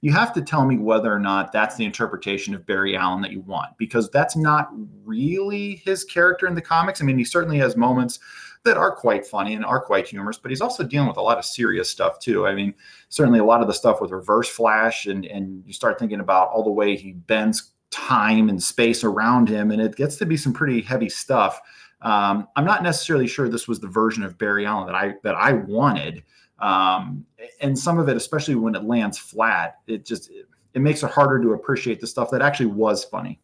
you 0.00 0.12
have 0.12 0.32
to 0.34 0.42
tell 0.42 0.64
me 0.64 0.78
whether 0.78 1.12
or 1.12 1.18
not 1.18 1.52
that's 1.52 1.76
the 1.76 1.84
interpretation 1.84 2.54
of 2.54 2.64
Barry 2.64 2.96
Allen 2.96 3.20
that 3.22 3.32
you 3.32 3.40
want, 3.40 3.76
because 3.76 4.08
that's 4.10 4.36
not 4.36 4.70
really 5.04 5.82
his 5.84 6.04
character 6.04 6.46
in 6.46 6.54
the 6.54 6.62
comics. 6.62 7.02
I 7.02 7.04
mean, 7.04 7.18
he 7.18 7.24
certainly 7.24 7.58
has 7.58 7.76
moments 7.76 8.20
that 8.64 8.76
are 8.76 8.94
quite 8.94 9.26
funny 9.26 9.54
and 9.54 9.64
are 9.64 9.80
quite 9.80 10.06
humorous, 10.06 10.38
but 10.38 10.50
he's 10.50 10.60
also 10.60 10.84
dealing 10.84 11.08
with 11.08 11.16
a 11.16 11.22
lot 11.22 11.38
of 11.38 11.44
serious 11.44 11.88
stuff 11.88 12.18
too. 12.18 12.46
I 12.46 12.54
mean, 12.54 12.74
certainly 13.08 13.38
a 13.38 13.44
lot 13.44 13.62
of 13.62 13.66
the 13.66 13.74
stuff 13.74 14.00
with 14.00 14.10
Reverse 14.10 14.48
Flash, 14.48 15.06
and 15.06 15.24
and 15.24 15.62
you 15.66 15.72
start 15.72 15.98
thinking 15.98 16.20
about 16.20 16.48
all 16.50 16.62
the 16.62 16.70
way 16.70 16.96
he 16.96 17.12
bends 17.12 17.72
time 17.90 18.48
and 18.48 18.62
space 18.62 19.02
around 19.02 19.48
him, 19.48 19.70
and 19.70 19.80
it 19.80 19.96
gets 19.96 20.16
to 20.16 20.26
be 20.26 20.36
some 20.36 20.52
pretty 20.52 20.80
heavy 20.82 21.08
stuff. 21.08 21.60
Um, 22.02 22.48
I'm 22.56 22.64
not 22.64 22.82
necessarily 22.82 23.26
sure 23.26 23.48
this 23.48 23.68
was 23.68 23.80
the 23.80 23.88
version 23.88 24.22
of 24.22 24.38
Barry 24.38 24.66
Allen 24.66 24.86
that 24.86 24.94
I 24.94 25.14
that 25.22 25.34
I 25.34 25.52
wanted, 25.52 26.22
um, 26.58 27.24
and 27.60 27.78
some 27.78 27.98
of 27.98 28.08
it, 28.08 28.16
especially 28.16 28.56
when 28.56 28.74
it 28.74 28.84
lands 28.84 29.18
flat, 29.18 29.78
it 29.86 30.04
just 30.04 30.30
it, 30.30 30.46
it 30.74 30.80
makes 30.80 31.02
it 31.02 31.10
harder 31.10 31.40
to 31.42 31.52
appreciate 31.52 32.00
the 32.00 32.06
stuff 32.06 32.30
that 32.30 32.42
actually 32.42 32.66
was 32.66 33.04
funny. 33.04 33.40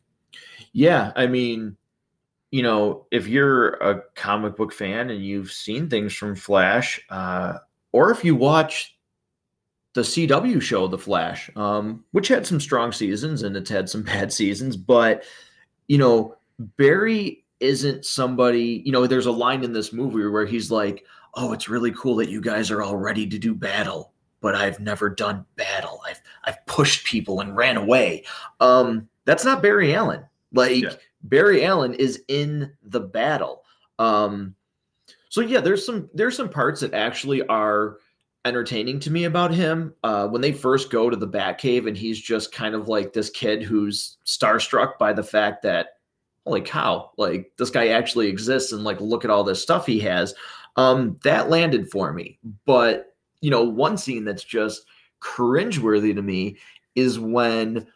Yeah, 0.73 1.13
I 1.17 1.27
mean, 1.27 1.77
you 2.51 2.63
know, 2.63 3.07
if 3.11 3.27
you're 3.27 3.71
a 3.75 4.03
comic 4.15 4.57
book 4.57 4.73
fan 4.73 5.11
and 5.11 5.25
you've 5.25 5.51
seen 5.51 5.89
things 5.89 6.15
from 6.15 6.37
Flash, 6.37 7.01
uh, 7.11 7.55
or 7.93 8.11
if 8.11 8.25
you 8.25 8.37
watch 8.37 8.97
the 9.95 10.03
CW 10.03 10.61
show 10.61 10.87
The 10.87 10.99
Flash, 10.99 11.51
um, 11.57 12.05
which 12.13 12.29
had 12.29 12.47
some 12.47 12.61
strong 12.61 12.93
seasons 12.93 13.43
and 13.43 13.57
it's 13.57 13.71
had 13.71 13.89
some 13.89 14.03
bad 14.05 14.33
seasons, 14.33 14.77
but 14.77 15.25
you 15.89 15.99
know, 15.99 16.37
Barry 16.59 17.45
isn't 17.61 18.05
somebody, 18.05 18.83
you 18.85 18.93
know, 18.93 19.07
there's 19.07 19.27
a 19.27 19.33
line 19.33 19.65
in 19.65 19.73
this 19.73 19.93
movie 19.93 20.27
where 20.27 20.47
he's 20.47 20.71
like, 20.71 21.05
Oh, 21.35 21.53
it's 21.53 21.69
really 21.69 21.93
cool 21.93 22.17
that 22.17 22.31
you 22.31 22.41
guys 22.41 22.71
are 22.71 22.83
all 22.83 22.97
ready 22.97 23.27
to 23.27 23.39
do 23.39 23.55
battle, 23.55 24.13
but 24.41 24.55
I've 24.55 24.81
never 24.81 25.11
done 25.11 25.45
battle. 25.57 26.01
I've 26.07 26.23
I've 26.45 26.65
pushed 26.65 27.05
people 27.05 27.41
and 27.41 27.55
ran 27.55 27.77
away. 27.77 28.25
Um, 28.61 29.07
that's 29.27 29.45
not 29.45 29.63
Barry 29.63 29.95
Allen. 29.95 30.25
Like 30.53 30.83
yeah. 30.83 30.95
Barry 31.23 31.65
Allen 31.65 31.95
is 31.95 32.23
in 32.29 32.73
the 32.83 33.01
battle. 33.01 33.63
Um, 33.99 34.55
so 35.29 35.41
yeah, 35.41 35.61
there's 35.61 35.85
some 35.85 36.09
there's 36.15 36.37
some 36.37 36.49
parts 36.49 36.81
that 36.81 36.95
actually 36.95 37.47
are 37.47 37.99
entertaining 38.45 39.01
to 39.01 39.11
me 39.11 39.25
about 39.25 39.53
him. 39.53 39.93
Uh, 40.05 40.29
when 40.29 40.41
they 40.41 40.53
first 40.53 40.91
go 40.91 41.11
to 41.11 41.17
the 41.17 41.29
Batcave 41.29 41.89
and 41.89 41.97
he's 41.97 42.21
just 42.21 42.53
kind 42.53 42.75
of 42.75 42.89
like 42.89 43.13
this 43.13 43.29
kid 43.29 43.63
who's 43.63 44.19
starstruck 44.25 44.99
by 44.99 45.13
the 45.13 45.23
fact 45.23 45.63
that 45.63 45.99
holy 46.47 46.61
cow, 46.61 47.11
like 47.17 47.51
this 47.59 47.71
guy 47.71 47.89
actually 47.89 48.29
exists 48.29 48.73
and 48.73 48.85
like 48.85 49.01
look 49.01 49.25
at 49.25 49.31
all 49.31 49.43
this 49.43 49.61
stuff 49.61 49.85
he 49.85 49.99
has. 50.01 50.35
Um, 50.77 51.19
that 51.25 51.51
landed 51.51 51.91
for 51.91 52.13
me. 52.13 52.39
But 52.65 53.15
you 53.41 53.51
know, 53.51 53.65
one 53.65 53.99
scene 53.99 54.25
that's 54.25 54.45
just 54.45 54.87
cringeworthy 55.21 56.15
to 56.15 56.23
me 56.23 56.57
is 56.95 57.19
when 57.19 57.87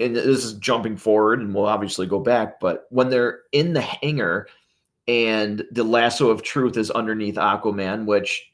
and 0.00 0.14
this 0.14 0.44
is 0.44 0.54
jumping 0.54 0.96
forward 0.96 1.40
and 1.40 1.54
we'll 1.54 1.66
obviously 1.66 2.06
go 2.06 2.20
back, 2.20 2.60
but 2.60 2.86
when 2.90 3.08
they're 3.08 3.40
in 3.52 3.72
the 3.72 3.80
hangar 3.80 4.48
and 5.06 5.64
the 5.72 5.84
lasso 5.84 6.28
of 6.30 6.42
truth 6.42 6.76
is 6.76 6.90
underneath 6.90 7.34
Aquaman, 7.36 8.04
which 8.06 8.50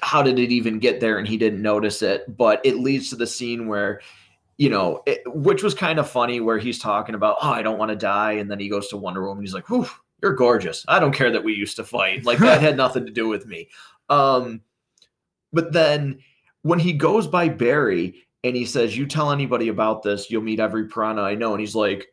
how 0.00 0.22
did 0.22 0.38
it 0.38 0.50
even 0.50 0.78
get 0.78 1.00
there 1.00 1.18
and 1.18 1.26
he 1.26 1.36
didn't 1.36 1.62
notice 1.62 2.02
it? 2.02 2.36
But 2.36 2.60
it 2.64 2.78
leads 2.78 3.10
to 3.10 3.16
the 3.16 3.26
scene 3.26 3.66
where, 3.66 4.00
you 4.56 4.70
know, 4.70 5.02
it, 5.06 5.22
which 5.26 5.62
was 5.62 5.74
kind 5.74 5.98
of 5.98 6.10
funny 6.10 6.40
where 6.40 6.58
he's 6.58 6.78
talking 6.78 7.14
about, 7.14 7.38
oh, 7.42 7.50
I 7.50 7.62
don't 7.62 7.78
want 7.78 7.90
to 7.90 7.96
die. 7.96 8.32
And 8.32 8.50
then 8.50 8.60
he 8.60 8.68
goes 8.68 8.88
to 8.88 8.96
Wonder 8.96 9.26
Woman. 9.26 9.42
He's 9.42 9.54
like, 9.54 9.68
whew, 9.68 9.88
you're 10.22 10.34
gorgeous. 10.34 10.84
I 10.88 11.00
don't 11.00 11.14
care 11.14 11.30
that 11.30 11.44
we 11.44 11.54
used 11.54 11.76
to 11.76 11.84
fight. 11.84 12.24
Like 12.24 12.38
that 12.38 12.60
had 12.60 12.76
nothing 12.76 13.06
to 13.06 13.12
do 13.12 13.26
with 13.26 13.46
me. 13.46 13.68
Um, 14.08 14.60
but 15.52 15.72
then 15.72 16.20
when 16.62 16.78
he 16.78 16.92
goes 16.92 17.26
by 17.26 17.48
Barry 17.48 18.22
and 18.44 18.56
he 18.56 18.64
says, 18.64 18.96
"You 18.96 19.06
tell 19.06 19.30
anybody 19.30 19.68
about 19.68 20.02
this, 20.02 20.30
you'll 20.30 20.42
meet 20.42 20.60
every 20.60 20.88
piranha 20.88 21.22
I 21.22 21.34
know." 21.34 21.52
And 21.52 21.60
he's 21.60 21.74
like, 21.74 22.08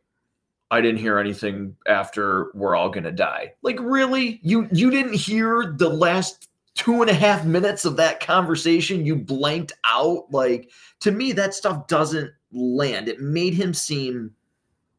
"I 0.72 0.82
didn't 0.82 1.00
hear 1.00 1.18
anything 1.18 1.76
after 1.88 2.52
we're 2.54 2.76
all 2.76 2.90
gonna 2.90 3.12
die." 3.12 3.54
Like, 3.62 3.80
really? 3.80 4.40
You 4.44 4.68
you 4.72 4.92
didn't 4.92 5.16
hear 5.16 5.74
the 5.78 5.90
last 5.90 6.50
two 6.76 7.02
and 7.02 7.10
a 7.10 7.14
half 7.14 7.46
minutes 7.46 7.86
of 7.86 7.98
that 7.98 8.20
conversation? 8.20 9.06
You 9.06 9.16
blanked 9.16 9.74
out. 9.86 10.32
Like, 10.32 10.70
to 11.02 11.12
me, 11.12 11.32
that 11.34 11.54
stuff 11.54 11.88
doesn't 11.88 12.32
land. 12.52 13.10
It 13.10 13.20
made 13.20 13.54
him 13.54 13.74
seem 13.74 14.32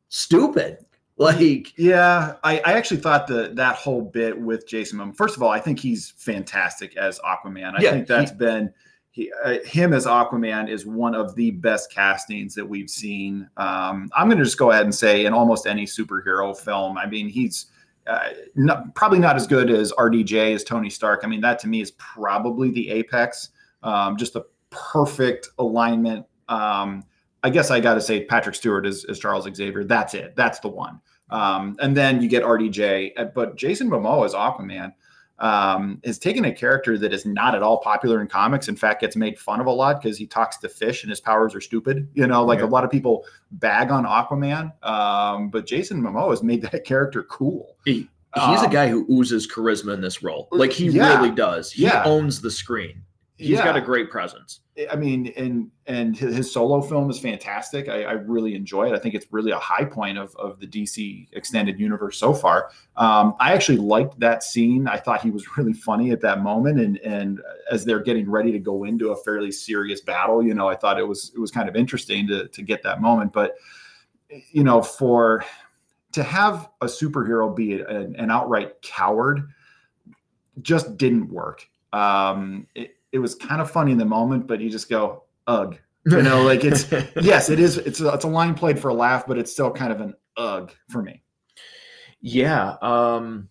stupid. 0.08 0.78
Like, 1.20 1.76
yeah, 1.76 2.36
I, 2.42 2.60
I 2.60 2.72
actually 2.72 3.02
thought 3.02 3.26
that 3.26 3.54
that 3.56 3.76
whole 3.76 4.00
bit 4.00 4.40
with 4.40 4.66
Jason 4.66 4.98
Momoa. 4.98 5.14
First 5.14 5.36
of 5.36 5.42
all, 5.42 5.50
I 5.50 5.60
think 5.60 5.78
he's 5.78 6.14
fantastic 6.16 6.96
as 6.96 7.18
Aquaman. 7.18 7.74
I 7.74 7.82
yeah, 7.82 7.90
think 7.90 8.06
that's 8.06 8.30
he, 8.30 8.38
been 8.38 8.72
he, 9.10 9.30
uh, 9.44 9.58
him 9.64 9.92
as 9.92 10.06
Aquaman 10.06 10.68
is 10.68 10.86
one 10.86 11.14
of 11.14 11.34
the 11.34 11.50
best 11.50 11.92
castings 11.92 12.54
that 12.54 12.64
we've 12.64 12.88
seen. 12.88 13.48
Um, 13.56 14.08
I'm 14.16 14.28
going 14.28 14.38
to 14.38 14.44
just 14.44 14.58
go 14.58 14.70
ahead 14.70 14.84
and 14.84 14.94
say 14.94 15.26
in 15.26 15.32
almost 15.32 15.66
any 15.66 15.84
superhero 15.84 16.56
film. 16.56 16.96
I 16.96 17.06
mean, 17.06 17.28
he's 17.28 17.66
uh, 18.06 18.30
not, 18.54 18.94
probably 18.94 19.18
not 19.18 19.36
as 19.36 19.46
good 19.46 19.70
as 19.70 19.92
RDJ 19.92 20.54
as 20.54 20.64
Tony 20.64 20.90
Stark. 20.90 21.20
I 21.24 21.26
mean, 21.26 21.40
that 21.40 21.58
to 21.60 21.68
me 21.68 21.80
is 21.80 21.90
probably 21.92 22.70
the 22.70 22.88
apex. 22.90 23.50
Um, 23.82 24.16
just 24.16 24.34
the 24.34 24.42
perfect 24.70 25.48
alignment. 25.58 26.26
Um, 26.48 27.04
I 27.42 27.50
guess 27.50 27.70
I 27.70 27.80
got 27.80 27.94
to 27.94 28.00
say 28.00 28.24
Patrick 28.24 28.54
Stewart 28.54 28.86
is, 28.86 29.04
is, 29.06 29.18
Charles 29.18 29.48
Xavier. 29.52 29.84
That's 29.84 30.14
it. 30.14 30.36
That's 30.36 30.60
the 30.60 30.68
one. 30.68 31.00
Um, 31.30 31.76
and 31.80 31.96
then 31.96 32.20
you 32.20 32.28
get 32.28 32.42
RDJ, 32.42 33.12
uh, 33.16 33.24
but 33.26 33.56
Jason 33.56 33.88
Momoa 33.88 34.26
is 34.26 34.34
Aquaman 34.34 34.92
um, 35.40 36.00
has 36.05 36.18
taken 36.18 36.44
a 36.44 36.53
character 36.53 36.98
that 36.98 37.12
is 37.12 37.24
not 37.24 37.55
at 37.55 37.62
all 37.62 37.79
popular 37.79 38.20
in 38.20 38.26
comics. 38.26 38.68
In 38.68 38.76
fact, 38.76 39.00
gets 39.00 39.16
made 39.16 39.38
fun 39.38 39.61
of 39.61 39.66
a 39.66 39.70
lot 39.70 40.00
because 40.00 40.18
he 40.18 40.26
talks 40.26 40.59
to 40.59 40.68
fish 40.68 41.03
and 41.03 41.11
his 41.11 41.20
powers 41.20 41.55
are 41.55 41.61
stupid. 41.61 42.09
You 42.14 42.26
know, 42.26 42.44
like 42.44 42.61
yeah. 42.61 42.66
a 42.66 42.68
lot 42.68 42.85
of 42.85 42.90
people 42.90 43.24
bag 43.53 43.90
on 43.90 44.05
Aquaman, 44.05 44.72
um, 44.85 45.48
but 45.48 45.66
Jason 45.66 46.00
Momoa 46.00 46.31
has 46.31 46.42
made 46.42 46.62
that 46.62 46.85
character 46.85 47.22
cool. 47.24 47.76
He, 47.85 48.09
he's 48.35 48.61
um, 48.61 48.66
a 48.66 48.68
guy 48.70 48.88
who 48.88 49.07
oozes 49.11 49.50
charisma 49.50 49.94
in 49.94 50.00
this 50.00 50.22
role. 50.22 50.48
Like 50.53 50.72
he 50.72 50.88
yeah, 50.88 51.16
really 51.16 51.35
does. 51.35 51.72
He 51.72 51.85
yeah. 51.85 52.05
owns 52.05 52.40
the 52.40 52.50
screen 52.50 53.03
he's 53.40 53.50
yeah. 53.50 53.64
got 53.64 53.76
a 53.76 53.81
great 53.81 54.11
presence. 54.11 54.61
I 54.90 54.96
mean, 54.96 55.33
and 55.37 55.70
and 55.87 56.16
his, 56.16 56.53
solo 56.53 56.81
film 56.83 57.11
is 57.11 57.18
fantastic. 57.18 57.88
I, 57.88 58.05
I, 58.05 58.12
really 58.12 58.55
enjoy 58.55 58.88
it. 58.88 58.94
I 58.94 58.98
think 58.98 59.14
it's 59.14 59.26
really 59.31 59.50
a 59.50 59.59
high 59.59 59.85
point 59.85 60.18
of, 60.18 60.35
of 60.37 60.61
the 60.61 60.66
DC 60.66 61.29
extended 61.33 61.81
universe 61.81 62.18
so 62.18 62.33
far. 62.33 62.70
Um, 62.96 63.35
I 63.40 63.53
actually 63.53 63.79
liked 63.79 64.20
that 64.20 64.42
scene. 64.42 64.87
I 64.87 64.96
thought 64.96 65.22
he 65.22 65.31
was 65.31 65.44
really 65.57 65.72
funny 65.72 66.11
at 66.11 66.20
that 66.20 66.42
moment, 66.42 66.79
and 66.79 66.98
and 66.98 67.40
as 67.70 67.85
they're 67.85 68.03
getting 68.03 68.31
ready 68.31 68.53
to 68.53 68.59
go 68.59 68.85
into 68.85 69.11
a 69.11 69.16
fairly 69.16 69.50
serious 69.50 70.03
battle, 70.03 70.42
you 70.42 70.55
know, 70.55 70.68
I 70.68 70.76
thought 70.76 70.98
it 70.98 71.09
was 71.09 71.33
it 71.35 71.40
was 71.40 71.50
kind 71.50 71.68
of 71.68 71.76
interesting 71.76 72.26
to 72.29 72.48
to 72.48 72.62
get 72.62 72.83
that 72.83 73.00
moment. 73.00 73.33
But 73.33 73.57
you 74.53 74.64
know, 74.64 74.83
for 74.83 75.44
to 76.12 76.22
have 76.22 76.68
a 76.81 76.87
superhero 76.87 77.55
be 77.55 77.81
an, 77.81 78.16
an 78.16 78.31
outright 78.31 78.83
coward 78.83 79.48
just 80.61 80.96
didn't 80.96 81.31
work. 81.31 81.66
Um, 81.92 82.66
it, 82.74 82.96
it 83.12 83.18
was 83.18 83.34
kind 83.34 83.60
of 83.60 83.70
funny 83.70 83.92
in 83.92 83.98
the 83.98 84.04
moment, 84.04 84.46
but 84.46 84.60
you 84.60 84.70
just 84.70 84.88
go, 84.88 85.24
ugh. 85.46 85.76
You 86.06 86.22
know, 86.22 86.42
like 86.42 86.64
it's 86.64 86.90
yes, 87.20 87.50
it 87.50 87.60
is. 87.60 87.76
It's 87.76 88.00
a, 88.00 88.08
it's 88.14 88.24
a 88.24 88.28
line 88.28 88.54
played 88.54 88.78
for 88.78 88.88
a 88.88 88.94
laugh, 88.94 89.26
but 89.26 89.36
it's 89.36 89.52
still 89.52 89.70
kind 89.70 89.92
of 89.92 90.00
an 90.00 90.14
ugh 90.36 90.72
for 90.88 91.02
me. 91.02 91.22
Yeah. 92.22 92.76
Um, 92.80 93.48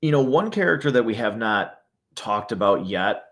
you 0.00 0.10
know, 0.10 0.22
one 0.22 0.50
character 0.50 0.90
that 0.90 1.04
we 1.04 1.14
have 1.16 1.36
not 1.36 1.80
talked 2.14 2.52
about 2.52 2.86
yet 2.86 3.24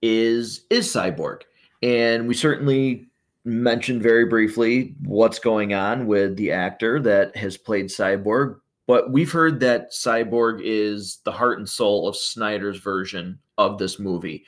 is 0.00 0.64
is 0.70 0.86
Cyborg, 0.86 1.42
and 1.82 2.28
we 2.28 2.34
certainly 2.34 3.08
mentioned 3.44 4.02
very 4.02 4.26
briefly 4.26 4.94
what's 5.04 5.38
going 5.38 5.74
on 5.74 6.06
with 6.06 6.36
the 6.36 6.52
actor 6.52 7.00
that 7.00 7.34
has 7.36 7.56
played 7.56 7.86
Cyborg, 7.86 8.60
but 8.88 9.12
we've 9.12 9.30
heard 9.30 9.60
that 9.60 9.92
Cyborg 9.92 10.62
is 10.64 11.18
the 11.24 11.30
heart 11.30 11.58
and 11.58 11.68
soul 11.68 12.08
of 12.08 12.16
Snyder's 12.16 12.78
version 12.78 13.38
of 13.58 13.76
this 13.76 13.98
movie. 13.98 14.46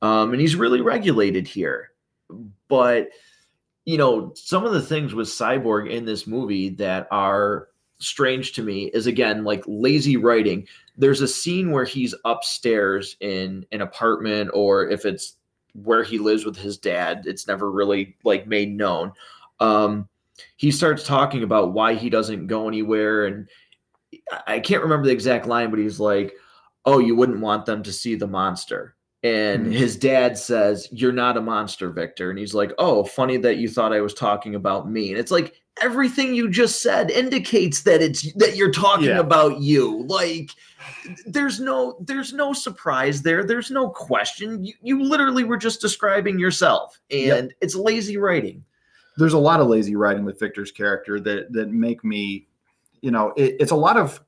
Um, 0.00 0.32
and 0.32 0.40
he's 0.40 0.56
really 0.56 0.80
regulated 0.80 1.46
here. 1.46 1.90
But, 2.68 3.10
you 3.84 3.98
know, 3.98 4.32
some 4.34 4.64
of 4.64 4.72
the 4.72 4.80
things 4.80 5.12
with 5.12 5.28
Cyborg 5.28 5.90
in 5.90 6.06
this 6.06 6.26
movie 6.26 6.70
that 6.70 7.06
are 7.10 7.68
strange 7.98 8.52
to 8.54 8.62
me 8.62 8.86
is 8.86 9.06
again 9.06 9.44
like 9.44 9.62
lazy 9.66 10.16
writing. 10.16 10.66
There's 10.96 11.20
a 11.20 11.28
scene 11.28 11.70
where 11.70 11.84
he's 11.84 12.14
upstairs 12.24 13.16
in 13.20 13.66
an 13.72 13.82
apartment, 13.82 14.50
or 14.54 14.88
if 14.88 15.04
it's 15.04 15.36
where 15.74 16.02
he 16.02 16.18
lives 16.18 16.46
with 16.46 16.56
his 16.56 16.78
dad, 16.78 17.24
it's 17.26 17.46
never 17.46 17.70
really 17.70 18.16
like 18.24 18.46
made 18.46 18.74
known. 18.74 19.12
Um, 19.60 20.08
he 20.56 20.70
starts 20.70 21.04
talking 21.04 21.42
about 21.42 21.74
why 21.74 21.92
he 21.92 22.08
doesn't 22.08 22.46
go 22.46 22.68
anywhere 22.68 23.26
and 23.26 23.48
I 24.46 24.60
can't 24.60 24.82
remember 24.82 25.06
the 25.06 25.12
exact 25.12 25.46
line, 25.46 25.70
but 25.70 25.78
he's 25.78 26.00
like, 26.00 26.34
"Oh, 26.84 26.98
you 26.98 27.14
wouldn't 27.16 27.40
want 27.40 27.66
them 27.66 27.82
to 27.82 27.92
see 27.92 28.14
the 28.14 28.26
monster." 28.26 28.94
And 29.24 29.66
Mhm. 29.66 29.72
his 29.72 29.96
dad 29.96 30.36
says, 30.36 30.88
You're 30.90 31.12
not 31.12 31.36
a 31.36 31.40
monster, 31.40 31.90
Victor. 31.90 32.30
And 32.30 32.38
he's 32.40 32.54
like, 32.54 32.72
Oh, 32.78 33.04
funny 33.04 33.36
that 33.36 33.58
you 33.58 33.68
thought 33.68 33.92
I 33.92 34.00
was 34.00 34.14
talking 34.14 34.56
about 34.56 34.90
me. 34.90 35.10
And 35.10 35.18
it's 35.20 35.30
like 35.30 35.54
everything 35.80 36.34
you 36.34 36.50
just 36.50 36.82
said 36.82 37.08
indicates 37.08 37.82
that 37.84 38.02
it's 38.02 38.32
that 38.34 38.56
you're 38.56 38.72
talking 38.72 39.04
Yeah. 39.06 39.20
about 39.20 39.60
you. 39.60 40.02
Like 40.08 40.50
there's 41.24 41.60
no 41.60 41.98
there's 42.04 42.32
no 42.32 42.52
surprise 42.52 43.22
there. 43.22 43.44
There's 43.44 43.70
no 43.70 43.88
question. 43.90 44.64
You, 44.64 44.74
you 44.82 45.02
literally 45.04 45.44
were 45.44 45.56
just 45.56 45.80
describing 45.80 46.40
yourself. 46.40 46.98
And 47.10 47.20
Yep. 47.20 47.50
it's 47.60 47.74
lazy 47.76 48.16
writing. 48.16 48.64
there's 49.18 49.34
a 49.34 49.38
lot 49.38 49.60
of 49.60 49.68
lazy 49.68 49.94
writing 49.94 50.24
with 50.24 50.40
Victor's 50.40 50.72
character 50.72 51.20
that 51.20 51.52
that 51.52 51.70
make 51.70 52.02
me, 52.02 52.48
you 53.02 53.10
know, 53.10 53.32
it, 53.36 53.56
it's 53.60 53.72
a 53.72 53.76
lot 53.76 53.98
of 53.98 54.20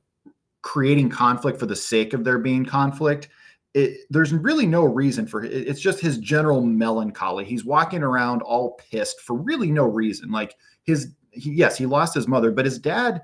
creating 0.61 1.09
conflict 1.09 1.59
for 1.59 1.65
the 1.65 1.75
sake 1.75 2.13
of 2.13 2.23
there 2.23 2.37
being 2.37 2.65
conflict. 2.65 3.29
It, 3.73 4.01
there's 4.09 4.33
really 4.33 4.65
no 4.65 4.83
reason 4.83 5.27
for 5.27 5.43
it. 5.43 5.51
It's 5.51 5.81
just 5.81 5.99
his 5.99 6.17
general 6.17 6.61
melancholy. 6.61 7.45
He's 7.45 7.65
walking 7.65 8.03
around 8.03 8.41
all 8.41 8.79
pissed 8.91 9.21
for 9.21 9.35
really 9.35 9.71
no 9.71 9.85
reason. 9.85 10.31
Like 10.31 10.55
his, 10.83 11.13
he, 11.31 11.51
yes, 11.51 11.77
he 11.77 11.85
lost 11.85 12.13
his 12.13 12.27
mother, 12.27 12.51
but 12.51 12.65
his 12.65 12.79
dad 12.79 13.21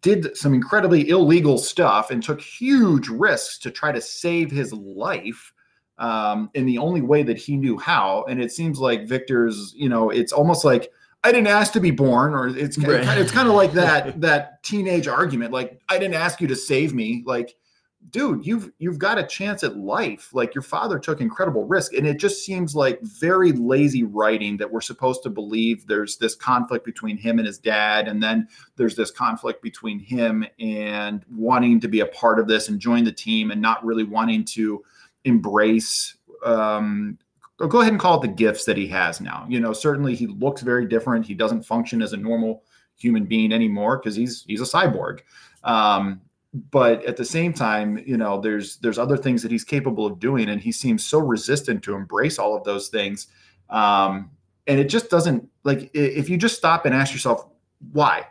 did 0.00 0.36
some 0.36 0.54
incredibly 0.54 1.08
illegal 1.08 1.58
stuff 1.58 2.10
and 2.10 2.22
took 2.22 2.40
huge 2.40 3.08
risks 3.08 3.58
to 3.58 3.70
try 3.70 3.92
to 3.92 4.00
save 4.00 4.50
his 4.50 4.72
life 4.72 5.52
um, 5.98 6.50
in 6.54 6.66
the 6.66 6.78
only 6.78 7.00
way 7.00 7.22
that 7.22 7.38
he 7.38 7.56
knew 7.56 7.78
how. 7.78 8.24
And 8.28 8.40
it 8.40 8.52
seems 8.52 8.78
like 8.78 9.08
Victor's, 9.08 9.74
you 9.76 9.88
know, 9.88 10.10
it's 10.10 10.32
almost 10.32 10.64
like 10.64 10.90
I 11.24 11.32
didn't 11.32 11.48
ask 11.48 11.72
to 11.72 11.80
be 11.80 11.90
born, 11.90 12.34
or 12.34 12.46
it's 12.48 12.76
kind 12.76 12.88
Right. 12.92 13.02
of, 13.02 13.18
it's 13.18 13.32
kind 13.32 13.48
of 13.48 13.54
like 13.54 13.72
that 13.72 14.20
that 14.28 14.62
teenage 14.62 15.08
argument, 15.08 15.52
like 15.52 15.80
I 15.88 15.98
didn't 15.98 16.14
ask 16.14 16.40
you 16.40 16.46
to 16.48 16.56
save 16.56 16.94
me, 16.94 17.22
like. 17.26 17.56
Dude, 18.10 18.44
you've 18.46 18.70
you've 18.76 18.98
got 18.98 19.16
a 19.18 19.26
chance 19.26 19.64
at 19.64 19.78
life. 19.78 20.28
Like 20.34 20.54
your 20.54 20.60
father 20.60 20.98
took 20.98 21.22
incredible 21.22 21.64
risk, 21.64 21.94
and 21.94 22.06
it 22.06 22.18
just 22.18 22.44
seems 22.44 22.76
like 22.76 23.00
very 23.00 23.50
lazy 23.52 24.02
writing 24.04 24.58
that 24.58 24.70
we're 24.70 24.82
supposed 24.82 25.22
to 25.22 25.30
believe 25.30 25.86
there's 25.86 26.18
this 26.18 26.34
conflict 26.34 26.84
between 26.84 27.16
him 27.16 27.38
and 27.38 27.46
his 27.46 27.58
dad, 27.58 28.06
and 28.06 28.22
then 28.22 28.46
there's 28.76 28.94
this 28.94 29.10
conflict 29.10 29.62
between 29.62 29.98
him 29.98 30.44
and 30.60 31.24
wanting 31.34 31.80
to 31.80 31.88
be 31.88 32.00
a 32.00 32.06
part 32.06 32.38
of 32.38 32.46
this 32.46 32.68
and 32.68 32.78
join 32.78 33.04
the 33.04 33.10
team, 33.10 33.50
and 33.50 33.62
not 33.62 33.82
really 33.82 34.04
wanting 34.04 34.44
to 34.44 34.84
embrace 35.24 36.14
um 36.44 37.16
go 37.56 37.66
go 37.68 37.80
ahead 37.80 37.92
and 37.92 38.00
call 38.00 38.18
it 38.18 38.22
the 38.26 38.34
gifts 38.34 38.64
that 38.64 38.76
he 38.76 38.86
has 38.88 39.20
now. 39.20 39.46
You 39.48 39.60
know 39.60 39.72
certainly 39.72 40.14
he 40.14 40.26
looks 40.26 40.62
very 40.62 40.86
different. 40.86 41.26
He 41.26 41.34
doesn't 41.34 41.62
function 41.62 42.02
as 42.02 42.12
a 42.12 42.16
normal 42.16 42.62
human 42.96 43.24
being 43.24 43.52
anymore 43.52 43.98
because 43.98 44.16
he's 44.16 44.44
he's 44.46 44.60
a 44.60 44.64
cyborg. 44.64 45.20
Um 45.62 46.20
but 46.70 47.04
at 47.04 47.16
the 47.16 47.24
same 47.24 47.52
time 47.52 47.98
you 48.06 48.16
know 48.16 48.40
there's 48.40 48.76
there's 48.78 48.98
other 48.98 49.16
things 49.16 49.42
that 49.42 49.50
he's 49.50 49.64
capable 49.64 50.06
of 50.06 50.18
doing 50.20 50.48
and 50.50 50.60
he 50.60 50.70
seems 50.72 51.04
so 51.04 51.18
resistant 51.18 51.82
to 51.82 51.94
embrace 51.94 52.38
all 52.38 52.56
of 52.56 52.64
those 52.64 52.88
things. 52.88 53.28
Um 53.70 54.30
and 54.66 54.80
it 54.80 54.88
just 54.88 55.10
doesn't 55.10 55.48
like 55.64 55.90
if 55.94 56.28
you 56.28 56.36
just 56.36 56.56
stop 56.56 56.86
and 56.86 56.94
ask 56.94 57.12
yourself 57.12 57.48
why 57.92 58.26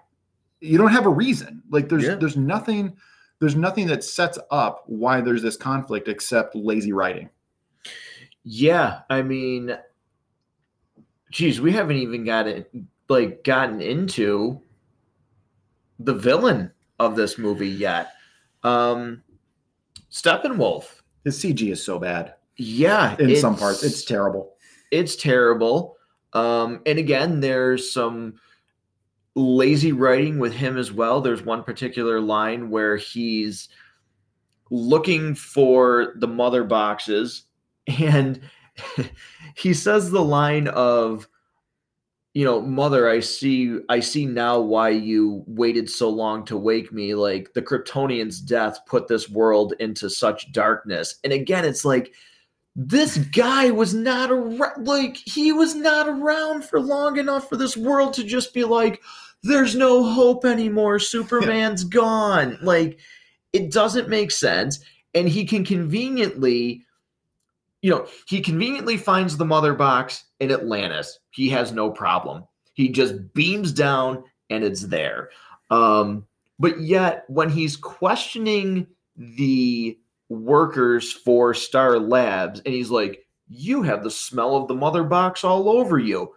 you 0.62 0.78
don't 0.78 0.92
have 0.92 1.06
a 1.06 1.10
reason. 1.10 1.62
Like 1.70 1.90
there's 1.90 2.04
Yeah. 2.04 2.16
there's 2.16 2.38
nothing 2.38 2.96
there's 3.40 3.56
nothing 3.58 3.88
that 3.88 4.04
sets 4.04 4.40
up 4.52 4.84
why 4.88 5.20
there's 5.20 5.42
this 5.42 5.58
conflict 5.58 6.08
except 6.08 6.56
lazy 6.56 6.94
writing 6.94 7.30
Yeah, 8.44 9.02
I 9.10 9.22
mean, 9.22 9.78
geez, 11.32 11.62
we 11.62 11.72
haven't 11.72 11.98
even 11.98 12.24
gotten 12.26 12.66
like 13.10 13.44
gotten 13.44 13.82
into 13.82 14.60
the 16.00 16.14
villain 16.14 16.72
of 17.00 17.16
this 17.16 17.38
movie 17.38 17.70
yet. 17.70 18.12
Um 18.64 19.22
Steppenwolf. 20.12 21.02
his 21.24 21.40
cg 21.42 21.72
is 21.72 21.84
so 21.84 21.98
bad 22.00 22.36
Yeah, 22.58 23.16
in 23.18 23.36
some 23.36 23.56
parts 23.56 23.80
it's- 23.84 23.94
it's 24.00 24.06
terrible 24.06 24.56
it's 24.92 25.16
terrible. 25.16 25.98
Um, 26.34 26.82
and 26.86 27.00
again, 27.00 27.40
there's 27.40 27.92
some 27.92 28.36
lazy 29.34 29.92
writing 29.92 30.38
with 30.38 30.54
him 30.54 30.78
as 30.78 30.92
well. 30.92 31.20
There's 31.20 31.42
one 31.42 31.64
particular 31.64 32.22
line 32.22 32.70
where 32.70 32.96
he's 32.98 33.70
looking 34.70 35.34
for 35.34 36.14
the 36.18 36.28
mother 36.28 36.64
boxes, 36.64 37.46
and 37.88 38.42
he 39.56 39.74
says 39.74 40.12
the 40.12 40.24
line 40.24 40.68
of, 40.70 41.28
you 42.34 42.46
know, 42.46 42.62
mother, 42.62 43.10
I 43.10 43.20
see, 43.20 43.80
I 43.90 44.00
see 44.00 44.26
now 44.26 44.60
why 44.60 44.90
you 44.90 45.44
waited 45.46 45.90
so 45.90 46.10
long 46.10 46.46
to 46.46 46.58
wake 46.58 46.92
me. 46.92 47.14
Like 47.14 47.54
the 47.54 47.62
Kryptonian's 47.62 48.42
death 48.42 48.80
put 48.88 49.08
this 49.08 49.30
world 49.30 49.74
into 49.80 50.10
such 50.10 50.52
darkness. 50.52 51.20
And 51.24 51.32
again, 51.32 51.66
it's 51.66 51.86
like, 51.86 52.14
this 52.76 53.18
guy 53.18 53.70
was 53.70 53.94
not 53.94 54.32
around 54.32 54.88
like 54.88 55.16
he 55.16 55.52
was 55.52 55.76
not 55.76 56.08
around 56.08 56.66
for 56.66 56.80
long 56.80 57.18
enough 57.18 57.48
for 57.48 57.56
this 57.56 57.78
world 57.78 58.14
to 58.14 58.24
just 58.24 58.54
be 58.54 58.64
like 58.64 59.02
there's 59.44 59.76
no 59.76 60.04
hope 60.04 60.44
anymore 60.44 60.98
superman's 60.98 61.84
gone 61.84 62.58
like 62.64 62.98
it 63.52 63.72
doesn't 63.72 64.10
make 64.10 64.32
sense 64.32 64.80
and 65.14 65.30
he 65.30 65.46
can 65.46 65.64
conveniently 65.64 66.84
you 67.84 67.92
know 67.92 68.08
he 68.26 68.42
conveniently 68.42 68.98
finds 68.98 69.38
the 69.38 69.46
mother 69.46 69.76
box 69.76 70.26
in 70.40 70.50
atlantis 70.50 71.20
he 71.30 71.48
has 71.48 71.72
no 71.72 71.92
problem 71.92 72.44
he 72.74 72.90
just 72.90 73.14
beams 73.36 73.72
down 73.72 74.24
and 74.50 74.64
it's 74.64 74.82
there 74.82 75.30
um 75.70 76.26
but 76.58 76.82
yet 76.82 77.26
when 77.28 77.50
he's 77.50 77.76
questioning 77.78 78.88
the 79.16 79.98
workers 80.30 81.12
for 81.12 81.54
Star 81.54 82.00
Labs, 82.00 82.62
and 82.66 82.74
he's 82.74 82.90
like, 82.90 83.26
"You 83.48 83.82
have 83.84 84.04
the 84.04 84.12
smell 84.12 84.56
of 84.56 84.68
the 84.68 84.76
mother 84.76 85.04
box 85.04 85.44
all 85.44 85.70
over 85.70 86.00
you. 86.00 86.34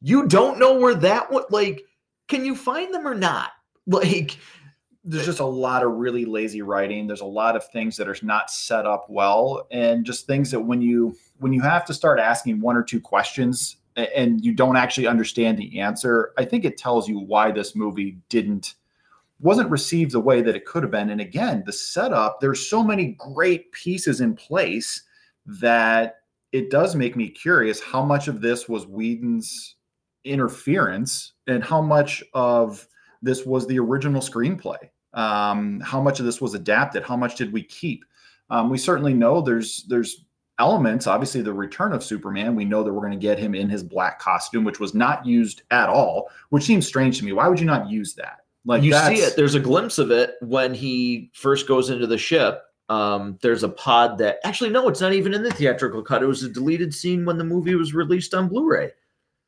You 0.00 0.26
don't 0.26 0.58
know 0.58 0.78
where 0.78 0.94
that 0.94 1.30
one. 1.30 1.44
Like, 1.50 1.84
can 2.28 2.44
you 2.44 2.54
find 2.54 2.92
them 2.92 3.06
or 3.06 3.14
not? 3.14 3.50
Like, 3.88 4.38
there's 5.08 5.24
just 5.24 5.40
a 5.40 5.44
lot 5.46 5.84
of 5.84 5.92
really 5.92 6.24
lazy 6.24 6.62
writing 6.62 7.06
there's 7.06 7.20
a 7.20 7.24
lot 7.24 7.56
of 7.56 7.66
things 7.68 7.96
that 7.96 8.08
are 8.08 8.16
not 8.22 8.50
set 8.50 8.84
up 8.86 9.06
well 9.08 9.66
and 9.70 10.04
just 10.04 10.26
things 10.26 10.50
that 10.50 10.60
when 10.60 10.82
you 10.82 11.16
when 11.38 11.52
you 11.52 11.60
have 11.60 11.84
to 11.84 11.94
start 11.94 12.18
asking 12.18 12.60
one 12.60 12.76
or 12.76 12.82
two 12.82 13.00
questions 13.00 13.76
and 13.96 14.44
you 14.44 14.52
don't 14.52 14.76
actually 14.76 15.06
understand 15.06 15.56
the 15.56 15.80
answer 15.80 16.32
i 16.36 16.44
think 16.44 16.64
it 16.64 16.76
tells 16.76 17.08
you 17.08 17.18
why 17.18 17.50
this 17.50 17.74
movie 17.74 18.18
didn't 18.28 18.74
wasn't 19.40 19.70
received 19.70 20.12
the 20.12 20.20
way 20.20 20.42
that 20.42 20.56
it 20.56 20.64
could 20.64 20.82
have 20.82 20.92
been 20.92 21.10
and 21.10 21.20
again 21.20 21.62
the 21.66 21.72
setup 21.72 22.40
there's 22.40 22.68
so 22.68 22.82
many 22.82 23.16
great 23.18 23.70
pieces 23.72 24.20
in 24.20 24.34
place 24.34 25.02
that 25.46 26.16
it 26.52 26.70
does 26.70 26.94
make 26.94 27.16
me 27.16 27.28
curious 27.28 27.82
how 27.82 28.02
much 28.02 28.28
of 28.28 28.40
this 28.40 28.68
was 28.68 28.86
Whedon's 28.86 29.76
interference 30.24 31.34
and 31.46 31.62
how 31.62 31.82
much 31.82 32.24
of 32.34 32.86
this 33.22 33.44
was 33.44 33.66
the 33.66 33.78
original 33.78 34.20
screenplay. 34.20 34.78
Um, 35.16 35.80
how 35.80 36.00
much 36.00 36.20
of 36.20 36.26
this 36.26 36.40
was 36.40 36.54
adapted? 36.54 37.02
How 37.02 37.16
much 37.16 37.36
did 37.36 37.52
we 37.52 37.62
keep? 37.62 38.04
Um, 38.50 38.70
we 38.70 38.78
certainly 38.78 39.14
know 39.14 39.40
there's 39.40 39.84
there's 39.88 40.24
elements. 40.58 41.06
Obviously, 41.06 41.42
the 41.42 41.52
return 41.52 41.92
of 41.92 42.04
Superman. 42.04 42.54
We 42.54 42.64
know 42.64 42.84
that 42.84 42.92
we're 42.92 43.00
going 43.00 43.12
to 43.12 43.18
get 43.18 43.38
him 43.38 43.54
in 43.54 43.68
his 43.68 43.82
black 43.82 44.20
costume, 44.20 44.64
which 44.64 44.78
was 44.78 44.94
not 44.94 45.26
used 45.26 45.62
at 45.70 45.88
all, 45.88 46.30
which 46.50 46.64
seems 46.64 46.86
strange 46.86 47.18
to 47.18 47.24
me. 47.24 47.32
Why 47.32 47.48
would 47.48 47.58
you 47.58 47.66
not 47.66 47.90
use 47.90 48.14
that? 48.14 48.40
Like 48.64 48.82
you 48.82 48.92
see 48.92 49.16
it. 49.16 49.36
There's 49.36 49.54
a 49.54 49.60
glimpse 49.60 49.98
of 49.98 50.10
it 50.10 50.34
when 50.42 50.74
he 50.74 51.30
first 51.34 51.68
goes 51.68 51.90
into 51.90 52.06
the 52.06 52.18
ship. 52.18 52.62
Um, 52.88 53.38
there's 53.42 53.62
a 53.62 53.68
pod 53.68 54.18
that 54.18 54.38
actually 54.44 54.70
no, 54.70 54.88
it's 54.88 55.00
not 55.00 55.12
even 55.12 55.34
in 55.34 55.42
the 55.42 55.50
theatrical 55.50 56.02
cut. 56.02 56.22
It 56.22 56.26
was 56.26 56.42
a 56.42 56.48
deleted 56.48 56.94
scene 56.94 57.24
when 57.24 57.38
the 57.38 57.44
movie 57.44 57.74
was 57.74 57.94
released 57.94 58.34
on 58.34 58.48
Blu-ray. 58.48 58.90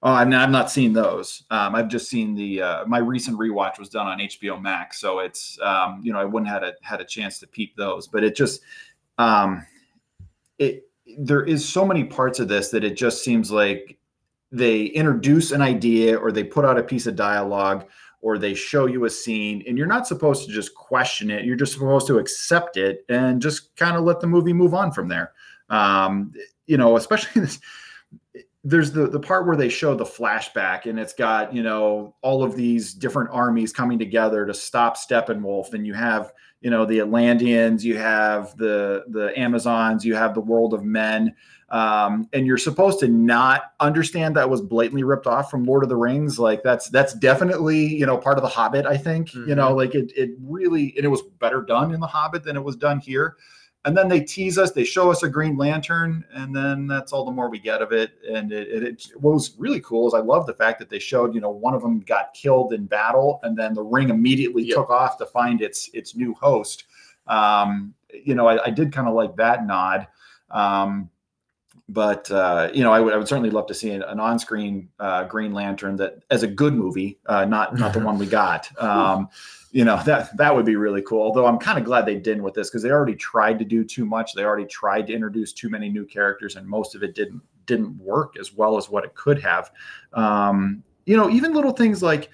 Oh, 0.01 0.13
I've 0.13 0.29
not, 0.29 0.43
I've 0.43 0.51
not 0.51 0.71
seen 0.71 0.93
those. 0.93 1.43
Um, 1.51 1.75
I've 1.75 1.89
just 1.89 2.09
seen 2.09 2.35
the 2.35 2.63
uh, 2.63 2.87
my 2.87 2.99
recent 2.99 3.37
rewatch 3.37 3.81
was 3.81 3.89
done 3.89 4.07
on 4.07 4.19
HBO 4.21 4.61
Max, 4.61 5.01
so 5.01 5.19
it's 5.19 5.59
um, 5.61 6.01
you 6.03 6.13
know 6.13 6.21
I 6.21 6.25
wouldn't 6.25 6.51
had 6.51 6.63
a 6.63 6.75
had 6.83 7.01
a 7.01 7.05
chance 7.05 7.41
to 7.41 7.49
peep 7.49 7.77
those, 7.77 8.07
but 8.07 8.23
it 8.23 8.37
just 8.37 8.61
um, 9.19 9.67
it 10.59 10.89
there 11.19 11.45
is 11.45 11.69
so 11.69 11.85
many 11.85 12.05
parts 12.05 12.39
of 12.39 12.49
this 12.49 12.69
that 12.71 12.85
it 12.85 12.97
just 12.97 13.25
seems 13.25 13.51
like 13.51 13.99
they 14.53 14.85
introduce 14.87 15.51
an 15.51 15.63
idea 15.63 16.17
or 16.17 16.33
they 16.33 16.45
put 16.45 16.65
out 16.65 16.79
a 16.79 16.83
piece 16.83 17.07
of 17.07 17.17
dialogue 17.17 17.87
or 18.21 18.39
they 18.39 18.55
show 18.55 18.87
you 18.87 19.05
a 19.05 19.11
scene 19.11 19.63
and 19.67 19.77
you're 19.77 19.87
not 19.87 20.07
supposed 20.07 20.47
to 20.47 20.53
just 20.53 20.75
question 20.75 21.31
it 21.31 21.45
you're 21.45 21.57
just 21.57 21.75
supposed 21.75 22.07
to 22.07 22.19
accept 22.19 22.77
it 22.77 23.05
and 23.09 23.43
just 23.43 23.75
kind 23.77 23.97
of 23.97 24.05
let 24.05 24.21
the 24.21 24.27
movie 24.27 24.53
move 24.53 24.75
on 24.75 24.91
from 24.91 25.07
there 25.07 25.33
um, 25.69 26.33
you 26.67 26.77
know 26.79 26.97
especially 26.97 27.41
this 27.43 27.61
there's 28.65 28.91
the 28.91 29.07
the 29.07 29.21
part 29.21 29.47
where 29.47 29.57
they 29.57 29.69
show 29.69 29.95
the 29.95 30.05
flashback 30.05 30.87
and 30.87 30.99
it's 30.99 31.13
got 31.13 31.55
you 31.55 31.63
know 31.63 32.15
all 32.23 32.43
of 32.43 32.57
these 32.57 32.93
different 32.93 33.31
armies 33.33 33.73
coming 33.73 33.99
together 33.99 34.45
to 34.45 34.55
stop 34.55 34.97
Steppenwolf. 34.97 35.75
And 35.75 35.87
you 35.87 35.95
have 35.95 36.33
you 36.61 36.71
know 36.71 36.85
the 36.85 36.99
Atlanteans 37.01 37.85
you 37.85 37.97
have 37.97 38.57
the 38.57 39.05
the 39.09 39.39
Amazons 39.39 40.05
you 40.05 40.15
have 40.15 40.35
the 40.35 40.41
world 40.41 40.75
of 40.75 40.85
men. 40.85 41.35
Um, 41.71 42.31
and 42.33 42.47
you're 42.47 42.57
supposed 42.57 42.99
to 43.01 43.09
not 43.09 43.75
understand 43.79 44.35
that 44.37 44.49
was 44.49 44.63
blatantly 44.63 45.05
ripped 45.05 45.27
off 45.27 45.51
from 45.51 45.65
Lord 45.65 45.83
of 45.83 45.91
the 45.91 45.97
Rings. 45.97 46.39
Like 46.39 46.63
that's 46.63 46.89
that's 46.89 47.13
definitely 47.15 47.87
you 47.87 48.07
know 48.07 48.19
part 48.19 48.39
of 48.39 48.43
the 48.43 48.49
Hobbit 48.49 48.87
I 48.87 48.97
think 48.97 49.35
you 49.35 49.55
know 49.55 49.73
like 49.73 49.95
it 49.95 50.11
it 50.17 50.31
really 50.41 50.95
and 50.97 51.05
it 51.05 51.09
was 51.09 51.23
better 51.23 51.63
done 51.63 51.95
in 51.95 52.01
the 52.01 52.07
Hobbit 52.09 52.43
than 52.43 52.57
it 52.57 52.65
was 52.65 52.75
done 52.75 52.99
here 52.99 53.37
and 53.89 53.97
then 53.97 54.07
they 54.07 54.21
tease 54.21 54.59
us, 54.59 54.73
they 54.73 54.85
show 54.85 55.11
us 55.11 55.23
a 55.23 55.31
Green 55.31 55.57
Lantern, 55.57 56.23
and 56.35 56.55
then 56.55 56.87
that's 56.87 57.11
all 57.11 57.25
the 57.25 57.33
more 57.33 57.49
we 57.49 57.59
get 57.59 57.81
of 57.81 57.91
it. 57.91 58.13
And 58.31 58.53
it, 58.53 58.69
it, 58.69 58.83
it 58.83 59.07
what 59.15 59.33
was 59.33 59.55
really 59.57 59.81
cool 59.81 60.07
is 60.07 60.13
I 60.13 60.19
love 60.19 60.45
the 60.45 60.53
fact 60.53 60.79
that 60.81 60.91
they 60.91 60.99
showed, 60.99 61.35
you 61.35 61.41
know, 61.41 61.49
one 61.49 61.73
of 61.73 61.81
them 61.81 62.01
got 62.01 62.35
killed 62.35 62.75
in 62.75 62.85
battle, 62.85 63.41
and 63.45 63.57
then 63.57 63.73
the 63.73 63.83
ring 63.83 64.11
immediately 64.11 64.63
yep. 64.63 64.77
took 64.77 64.91
off 64.91 65.17
to 65.17 65.25
find 65.25 65.63
its 65.63 65.89
its 65.95 66.15
new 66.15 66.35
host. 66.35 66.85
Um, 67.29 67.95
you 68.13 68.35
know, 68.35 68.47
I, 68.47 68.67
I 68.67 68.69
did 68.69 68.93
kind 68.93 69.09
of 69.09 69.15
like 69.15 69.35
that 69.37 69.67
nod. 69.67 70.07
Um, 70.51 71.09
but 71.89 72.31
uh, 72.31 72.69
you 72.75 72.85
know, 72.85 72.93
I 72.93 73.01
would, 73.01 73.15
I 73.15 73.17
would 73.17 73.27
certainly 73.27 73.49
love 73.49 73.67
to 73.69 73.75
see 73.75 73.93
an, 73.93 74.03
an 74.03 74.21
on-screen 74.21 74.91
uh, 75.01 75.25
Green 75.25 75.55
Lantern 75.55 75.97
that, 75.97 76.23
as 76.31 76.43
a 76.43 76.47
good 76.47 76.75
movie, 76.75 77.19
uh, 77.25 77.47
not 77.47 77.75
not 77.79 77.95
the 77.95 78.01
one 78.05 78.19
we 78.19 78.27
got. 78.27 78.71
Um, 78.83 79.31
you 79.71 79.85
know 79.85 80.03
that 80.05 80.37
that 80.37 80.55
would 80.55 80.65
be 80.65 80.77
really 80.77 81.03
cool. 81.03 81.23
Although 81.23 81.47
I'm 81.47 81.59
kind 81.59 81.79
of 81.79 81.85
glad 81.85 82.07
they 82.07 82.17
didn't 82.17 82.43
with 82.43 82.55
this 82.55 82.71
because 82.71 82.83
they 82.83 82.91
already 82.91 83.15
tried 83.15 83.59
to 83.59 83.65
do 83.65 83.85
too 83.85 84.05
much. 84.05 84.35
They 84.35 84.45
already 84.45 84.67
tried 84.67 85.07
to 85.09 85.13
introduce 85.13 85.53
too 85.53 85.69
many 85.69 85.89
new 85.89 86.05
characters, 86.05 86.57
and 86.57 86.67
most 86.67 86.95
of 86.95 87.03
it 87.03 87.15
didn't 87.15 87.43
didn't 87.67 87.99
work 87.99 88.37
as 88.39 88.53
well 88.53 88.77
as 88.77 88.89
what 88.89 89.05
it 89.05 89.15
could 89.15 89.41
have. 89.41 89.71
Um, 90.15 90.83
you 91.07 91.17
know, 91.17 91.31
even 91.31 91.53
little 91.53 91.73
things 91.73 92.03
like 92.03 92.31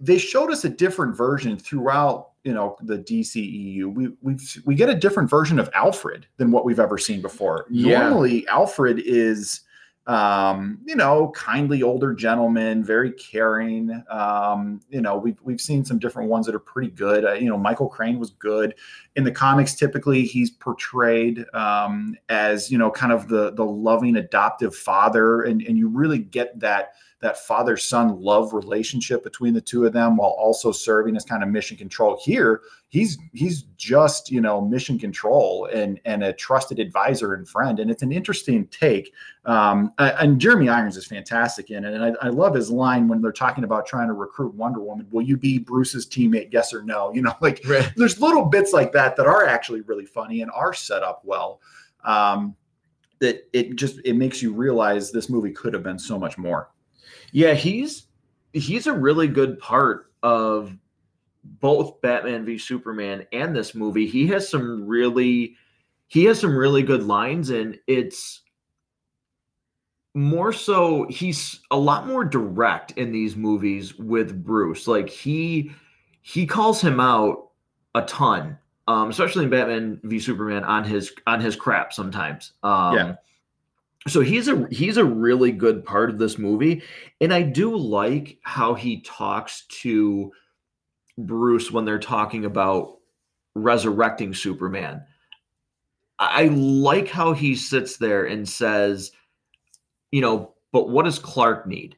they 0.00 0.18
showed 0.18 0.50
us 0.50 0.64
a 0.64 0.68
different 0.68 1.16
version 1.16 1.58
throughout 1.58 2.32
you 2.44 2.52
know 2.52 2.76
the 2.82 2.98
DCEU, 2.98 3.92
we 3.94 4.08
we 4.20 4.36
we 4.64 4.74
get 4.74 4.88
a 4.88 4.94
different 4.94 5.30
version 5.30 5.58
of 5.58 5.70
Alfred 5.74 6.26
than 6.36 6.50
what 6.50 6.64
we've 6.64 6.80
ever 6.80 6.98
seen 6.98 7.22
before. 7.22 7.66
Yeah. 7.70 8.00
Normally, 8.00 8.46
Alfred 8.48 9.00
is 9.00 9.60
um, 10.06 10.80
you 10.84 10.96
know, 10.96 11.30
kindly 11.30 11.82
older 11.82 12.12
gentleman, 12.12 12.82
very 12.82 13.12
caring. 13.12 14.02
Um, 14.10 14.80
you 14.88 15.00
know, 15.00 15.16
we've 15.16 15.38
we've 15.42 15.60
seen 15.60 15.84
some 15.84 15.98
different 15.98 16.28
ones 16.28 16.46
that 16.46 16.54
are 16.54 16.60
pretty 16.60 16.90
good. 16.90 17.24
Uh, 17.24 17.34
you 17.34 17.48
know, 17.48 17.56
Michael 17.56 17.88
Caine 17.88 18.18
was 18.18 18.30
good 18.30 18.74
in 19.14 19.22
the 19.22 19.30
comics. 19.30 19.74
Typically, 19.74 20.24
he's 20.24 20.50
portrayed 20.50 21.44
um, 21.54 22.16
as 22.28 22.70
you 22.70 22.78
know, 22.78 22.90
kind 22.90 23.12
of 23.12 23.28
the 23.28 23.52
the 23.52 23.64
loving 23.64 24.16
adoptive 24.16 24.74
father, 24.74 25.42
and 25.42 25.62
and 25.62 25.78
you 25.78 25.88
really 25.88 26.18
get 26.18 26.58
that 26.58 26.94
that 27.22 27.38
father 27.38 27.76
son 27.76 28.20
love 28.20 28.52
relationship 28.52 29.22
between 29.22 29.54
the 29.54 29.60
two 29.60 29.86
of 29.86 29.92
them 29.92 30.16
while 30.16 30.30
also 30.30 30.72
serving 30.72 31.16
as 31.16 31.24
kind 31.24 31.42
of 31.42 31.48
mission 31.48 31.76
control. 31.76 32.20
Here 32.22 32.60
he's 32.88 33.16
he's 33.32 33.62
just 33.76 34.30
you 34.30 34.40
know 34.40 34.60
mission 34.60 34.98
control 34.98 35.66
and 35.72 35.98
and 36.04 36.22
a 36.22 36.32
trusted 36.32 36.78
advisor 36.78 37.34
and 37.34 37.48
friend 37.48 37.78
and 37.78 37.90
it's 37.90 38.02
an 38.02 38.12
interesting 38.12 38.66
take. 38.66 39.14
Um, 39.44 39.92
and 39.98 40.40
jeremy 40.40 40.68
irons 40.68 40.96
is 40.96 41.06
fantastic 41.06 41.70
in 41.70 41.84
it 41.84 41.94
and 41.94 42.04
I, 42.04 42.26
I, 42.26 42.28
love 42.28 42.54
his 42.54 42.70
line 42.70 43.08
when 43.08 43.20
they're 43.20 43.32
talking 43.32 43.64
about 43.64 43.86
trying 43.86 44.06
to 44.06 44.12
recruit 44.12 44.54
wonder 44.54 44.78
woman 44.78 45.08
will 45.10 45.22
you 45.22 45.36
be 45.36 45.58
bruce's 45.58 46.06
teammate 46.06 46.52
yes 46.52 46.72
or 46.72 46.82
no? 46.84 47.12
You 47.12 47.22
know 47.22 47.34
like 47.40 47.60
right. 47.66 47.90
there's 47.96 48.20
little 48.20 48.44
bits 48.44 48.72
like 48.72 48.92
that 48.92 49.16
that 49.16 49.26
are 49.26 49.46
actually 49.46 49.80
really 49.80 50.06
funny 50.06 50.42
and 50.42 50.50
are 50.52 50.74
set 50.74 51.02
up 51.02 51.22
well 51.24 51.60
um, 52.04 52.54
that 53.20 53.48
it 53.52 53.76
just 53.76 54.00
it 54.04 54.14
makes 54.14 54.42
you 54.42 54.52
realize 54.52 55.10
this 55.10 55.28
movie 55.30 55.52
could 55.52 55.72
have 55.72 55.82
been 55.82 55.98
so 55.98 56.18
much 56.18 56.36
more 56.36 56.68
yeah, 57.32 57.54
he's 57.54 58.06
he's 58.52 58.86
a 58.86 58.92
really 58.92 59.26
good 59.26 59.58
part 59.58 60.12
of 60.22 60.76
both 61.44 62.00
Batman 62.02 62.44
v 62.44 62.58
Superman 62.58 63.26
and 63.32 63.56
this 63.56 63.74
movie. 63.74 64.06
He 64.06 64.26
has 64.28 64.48
some 64.48 64.86
really 64.86 65.56
he 66.08 66.24
has 66.26 66.38
some 66.38 66.56
really 66.56 66.82
good 66.82 67.02
lines 67.02 67.50
and 67.50 67.78
it's 67.86 68.42
more 70.14 70.52
so 70.52 71.06
he's 71.08 71.60
a 71.70 71.76
lot 71.76 72.06
more 72.06 72.22
direct 72.22 72.92
in 72.92 73.10
these 73.10 73.34
movies 73.34 73.98
with 73.98 74.44
Bruce. 74.44 74.86
Like 74.86 75.08
he 75.08 75.72
he 76.20 76.46
calls 76.46 76.80
him 76.80 77.00
out 77.00 77.48
a 77.94 78.02
ton. 78.02 78.58
Um, 78.88 79.10
especially 79.10 79.44
in 79.44 79.50
Batman 79.50 80.00
v 80.02 80.18
Superman 80.18 80.64
on 80.64 80.84
his 80.84 81.12
on 81.26 81.40
his 81.40 81.56
crap 81.56 81.92
sometimes. 81.92 82.52
Um, 82.62 82.94
yeah 82.94 83.14
so 84.08 84.20
he's 84.20 84.48
a 84.48 84.66
he's 84.70 84.96
a 84.96 85.04
really 85.04 85.52
good 85.52 85.84
part 85.84 86.10
of 86.10 86.18
this 86.18 86.38
movie 86.38 86.82
and 87.20 87.32
i 87.32 87.42
do 87.42 87.76
like 87.76 88.38
how 88.42 88.74
he 88.74 89.00
talks 89.00 89.64
to 89.66 90.32
bruce 91.18 91.70
when 91.70 91.84
they're 91.84 91.98
talking 91.98 92.44
about 92.44 92.98
resurrecting 93.54 94.34
superman. 94.34 95.04
I 96.18 96.44
like 96.44 97.08
how 97.08 97.32
he 97.32 97.56
sits 97.56 97.96
there 97.96 98.26
and 98.26 98.48
says 98.48 99.12
you 100.10 100.20
know 100.20 100.54
but 100.72 100.88
what 100.88 101.04
does 101.04 101.18
clark 101.18 101.66
need? 101.66 101.96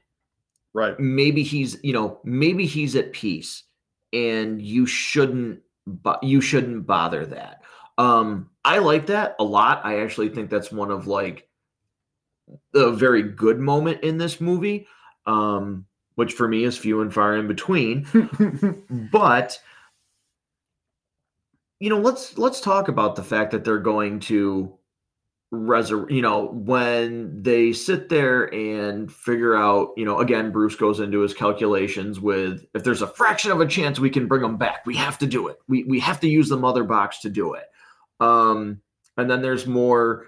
Right. 0.72 0.98
Maybe 0.98 1.42
he's 1.42 1.78
you 1.82 1.92
know 1.92 2.20
maybe 2.24 2.66
he's 2.66 2.96
at 2.96 3.12
peace 3.12 3.64
and 4.12 4.60
you 4.62 4.86
shouldn't 4.86 5.60
but 5.86 6.22
you 6.22 6.40
shouldn't 6.40 6.86
bother 6.86 7.26
that. 7.26 7.62
Um 7.98 8.50
i 8.64 8.78
like 8.78 9.06
that 9.06 9.36
a 9.38 9.44
lot. 9.44 9.84
I 9.84 10.00
actually 10.00 10.30
think 10.30 10.48
that's 10.50 10.72
one 10.72 10.90
of 10.90 11.06
like 11.06 11.48
a 12.74 12.90
very 12.90 13.22
good 13.22 13.58
moment 13.58 14.02
in 14.02 14.18
this 14.18 14.40
movie, 14.40 14.86
um, 15.26 15.86
which 16.14 16.32
for 16.32 16.48
me 16.48 16.64
is 16.64 16.76
few 16.76 17.00
and 17.00 17.12
far 17.12 17.36
in 17.36 17.48
between. 17.48 18.06
but 19.12 19.60
you 21.80 21.90
know, 21.90 21.98
let's 21.98 22.38
let's 22.38 22.60
talk 22.60 22.88
about 22.88 23.16
the 23.16 23.22
fact 23.22 23.50
that 23.50 23.64
they're 23.64 23.78
going 23.78 24.20
to 24.20 24.78
resur 25.52 26.10
you 26.10 26.22
know 26.22 26.46
when 26.52 27.42
they 27.42 27.72
sit 27.72 28.08
there 28.08 28.52
and 28.52 29.12
figure 29.12 29.54
out 29.54 29.90
you 29.96 30.04
know 30.04 30.18
again 30.18 30.50
bruce 30.50 30.74
goes 30.74 31.00
into 31.00 31.20
his 31.20 31.32
calculations 31.32 32.18
with 32.20 32.66
if 32.74 32.82
there's 32.82 33.02
a 33.02 33.06
fraction 33.06 33.50
of 33.50 33.60
a 33.60 33.66
chance 33.66 33.98
we 33.98 34.10
can 34.10 34.26
bring 34.26 34.42
them 34.42 34.56
back 34.56 34.84
we 34.84 34.96
have 34.96 35.18
to 35.18 35.26
do 35.26 35.46
it 35.46 35.58
we 35.68 35.84
we 35.84 36.00
have 36.00 36.18
to 36.18 36.28
use 36.28 36.48
the 36.48 36.56
mother 36.56 36.82
box 36.82 37.20
to 37.20 37.30
do 37.30 37.54
it 37.54 37.66
um 38.20 38.80
and 39.16 39.30
then 39.30 39.42
there's 39.42 39.66
more 39.66 40.26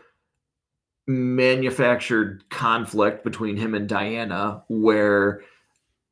manufactured 1.07 2.49
conflict 2.51 3.23
between 3.25 3.57
him 3.57 3.75
and 3.75 3.89
Diana 3.89 4.63
where 4.69 5.43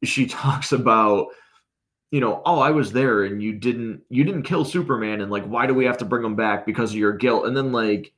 she 0.04 0.26
talks 0.26 0.72
about 0.72 1.28
you 2.10 2.20
know 2.20 2.42
oh 2.46 2.60
i 2.60 2.70
was 2.70 2.92
there 2.92 3.24
and 3.24 3.42
you 3.42 3.52
didn't 3.52 4.00
you 4.08 4.22
didn't 4.22 4.44
kill 4.44 4.64
superman 4.64 5.20
and 5.20 5.32
like 5.32 5.44
why 5.46 5.66
do 5.66 5.74
we 5.74 5.84
have 5.84 5.98
to 5.98 6.04
bring 6.04 6.24
him 6.24 6.36
back 6.36 6.64
because 6.64 6.90
of 6.92 6.96
your 6.96 7.12
guilt? 7.12 7.46
And 7.46 7.56
then 7.56 7.72
like 7.72 8.12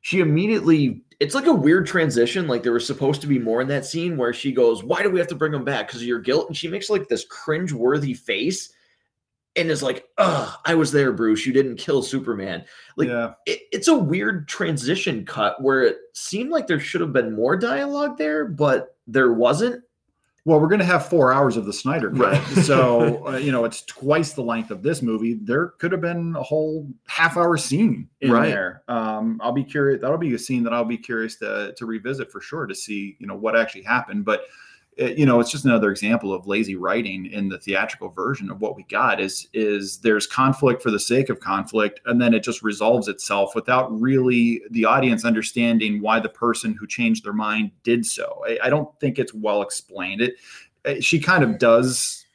she 0.00 0.20
immediately 0.20 1.02
it's 1.20 1.34
like 1.34 1.46
a 1.46 1.52
weird 1.52 1.86
transition 1.86 2.48
like 2.48 2.62
there 2.62 2.72
was 2.72 2.86
supposed 2.86 3.20
to 3.20 3.26
be 3.26 3.38
more 3.38 3.60
in 3.60 3.68
that 3.68 3.84
scene 3.84 4.16
where 4.16 4.32
she 4.32 4.52
goes 4.52 4.82
why 4.82 5.02
do 5.02 5.10
we 5.10 5.18
have 5.18 5.28
to 5.28 5.34
bring 5.34 5.52
him 5.52 5.64
back? 5.64 5.86
Because 5.86 6.00
of 6.00 6.06
your 6.06 6.20
guilt? 6.20 6.48
And 6.48 6.56
she 6.56 6.68
makes 6.68 6.88
like 6.88 7.08
this 7.08 7.26
cringe 7.26 7.72
worthy 7.72 8.14
face 8.14 8.72
and 9.56 9.70
is 9.70 9.82
like, 9.82 10.06
"Ugh, 10.18 10.58
I 10.64 10.74
was 10.74 10.92
there, 10.92 11.12
Bruce. 11.12 11.46
You 11.46 11.52
didn't 11.52 11.76
kill 11.76 12.02
Superman." 12.02 12.64
Like, 12.96 13.08
yeah. 13.08 13.34
it, 13.46 13.60
it's 13.72 13.88
a 13.88 13.96
weird 13.96 14.48
transition 14.48 15.24
cut 15.24 15.62
where 15.62 15.82
it 15.82 15.98
seemed 16.14 16.50
like 16.50 16.66
there 16.66 16.80
should 16.80 17.00
have 17.00 17.12
been 17.12 17.34
more 17.34 17.56
dialogue 17.56 18.18
there, 18.18 18.46
but 18.46 18.96
there 19.06 19.32
wasn't. 19.32 19.82
Well, 20.44 20.58
we're 20.58 20.68
going 20.68 20.80
to 20.80 20.84
have 20.84 21.06
four 21.06 21.32
hours 21.32 21.56
of 21.56 21.66
the 21.66 21.72
Snyder 21.72 22.10
cut, 22.10 22.32
right. 22.32 22.42
so 22.64 23.28
uh, 23.28 23.36
you 23.36 23.52
know 23.52 23.64
it's 23.64 23.82
twice 23.82 24.32
the 24.32 24.42
length 24.42 24.70
of 24.70 24.82
this 24.82 25.02
movie. 25.02 25.34
There 25.34 25.68
could 25.78 25.92
have 25.92 26.00
been 26.00 26.34
a 26.34 26.42
whole 26.42 26.88
half-hour 27.06 27.56
scene 27.58 28.08
in 28.20 28.32
right. 28.32 28.48
there. 28.48 28.82
Um, 28.88 29.38
I'll 29.42 29.52
be 29.52 29.64
curious. 29.64 30.00
That'll 30.00 30.18
be 30.18 30.34
a 30.34 30.38
scene 30.38 30.64
that 30.64 30.72
I'll 30.72 30.84
be 30.84 30.98
curious 30.98 31.36
to 31.36 31.74
to 31.76 31.86
revisit 31.86 32.32
for 32.32 32.40
sure 32.40 32.66
to 32.66 32.74
see 32.74 33.16
you 33.20 33.26
know 33.26 33.36
what 33.36 33.56
actually 33.56 33.82
happened, 33.82 34.24
but 34.24 34.42
it, 34.96 35.16
you 35.18 35.24
know 35.24 35.40
it's 35.40 35.50
just 35.50 35.64
another 35.64 35.90
example 35.90 36.32
of 36.32 36.46
lazy 36.46 36.76
writing 36.76 37.26
in 37.26 37.48
the 37.48 37.58
theatrical 37.58 38.10
version 38.10 38.50
of 38.50 38.60
what 38.60 38.76
we 38.76 38.82
got 38.84 39.20
is 39.20 39.48
is 39.54 39.98
there's 39.98 40.26
conflict 40.26 40.82
for 40.82 40.90
the 40.90 41.00
sake 41.00 41.28
of 41.28 41.40
conflict 41.40 42.00
and 42.06 42.20
then 42.20 42.34
it 42.34 42.42
just 42.42 42.62
resolves 42.62 43.08
itself 43.08 43.54
without 43.54 43.88
really 44.00 44.62
the 44.70 44.84
audience 44.84 45.24
understanding 45.24 46.00
why 46.00 46.20
the 46.20 46.28
person 46.28 46.74
who 46.78 46.86
changed 46.86 47.24
their 47.24 47.32
mind 47.32 47.70
did 47.82 48.04
so. 48.04 48.42
I, 48.46 48.58
I 48.64 48.70
don't 48.70 48.88
think 49.00 49.18
it's 49.18 49.34
well 49.34 49.62
explained. 49.62 50.20
It 50.20 50.34
uh, 50.84 50.94
she 51.00 51.18
kind 51.18 51.44
of 51.44 51.58
does 51.58 52.26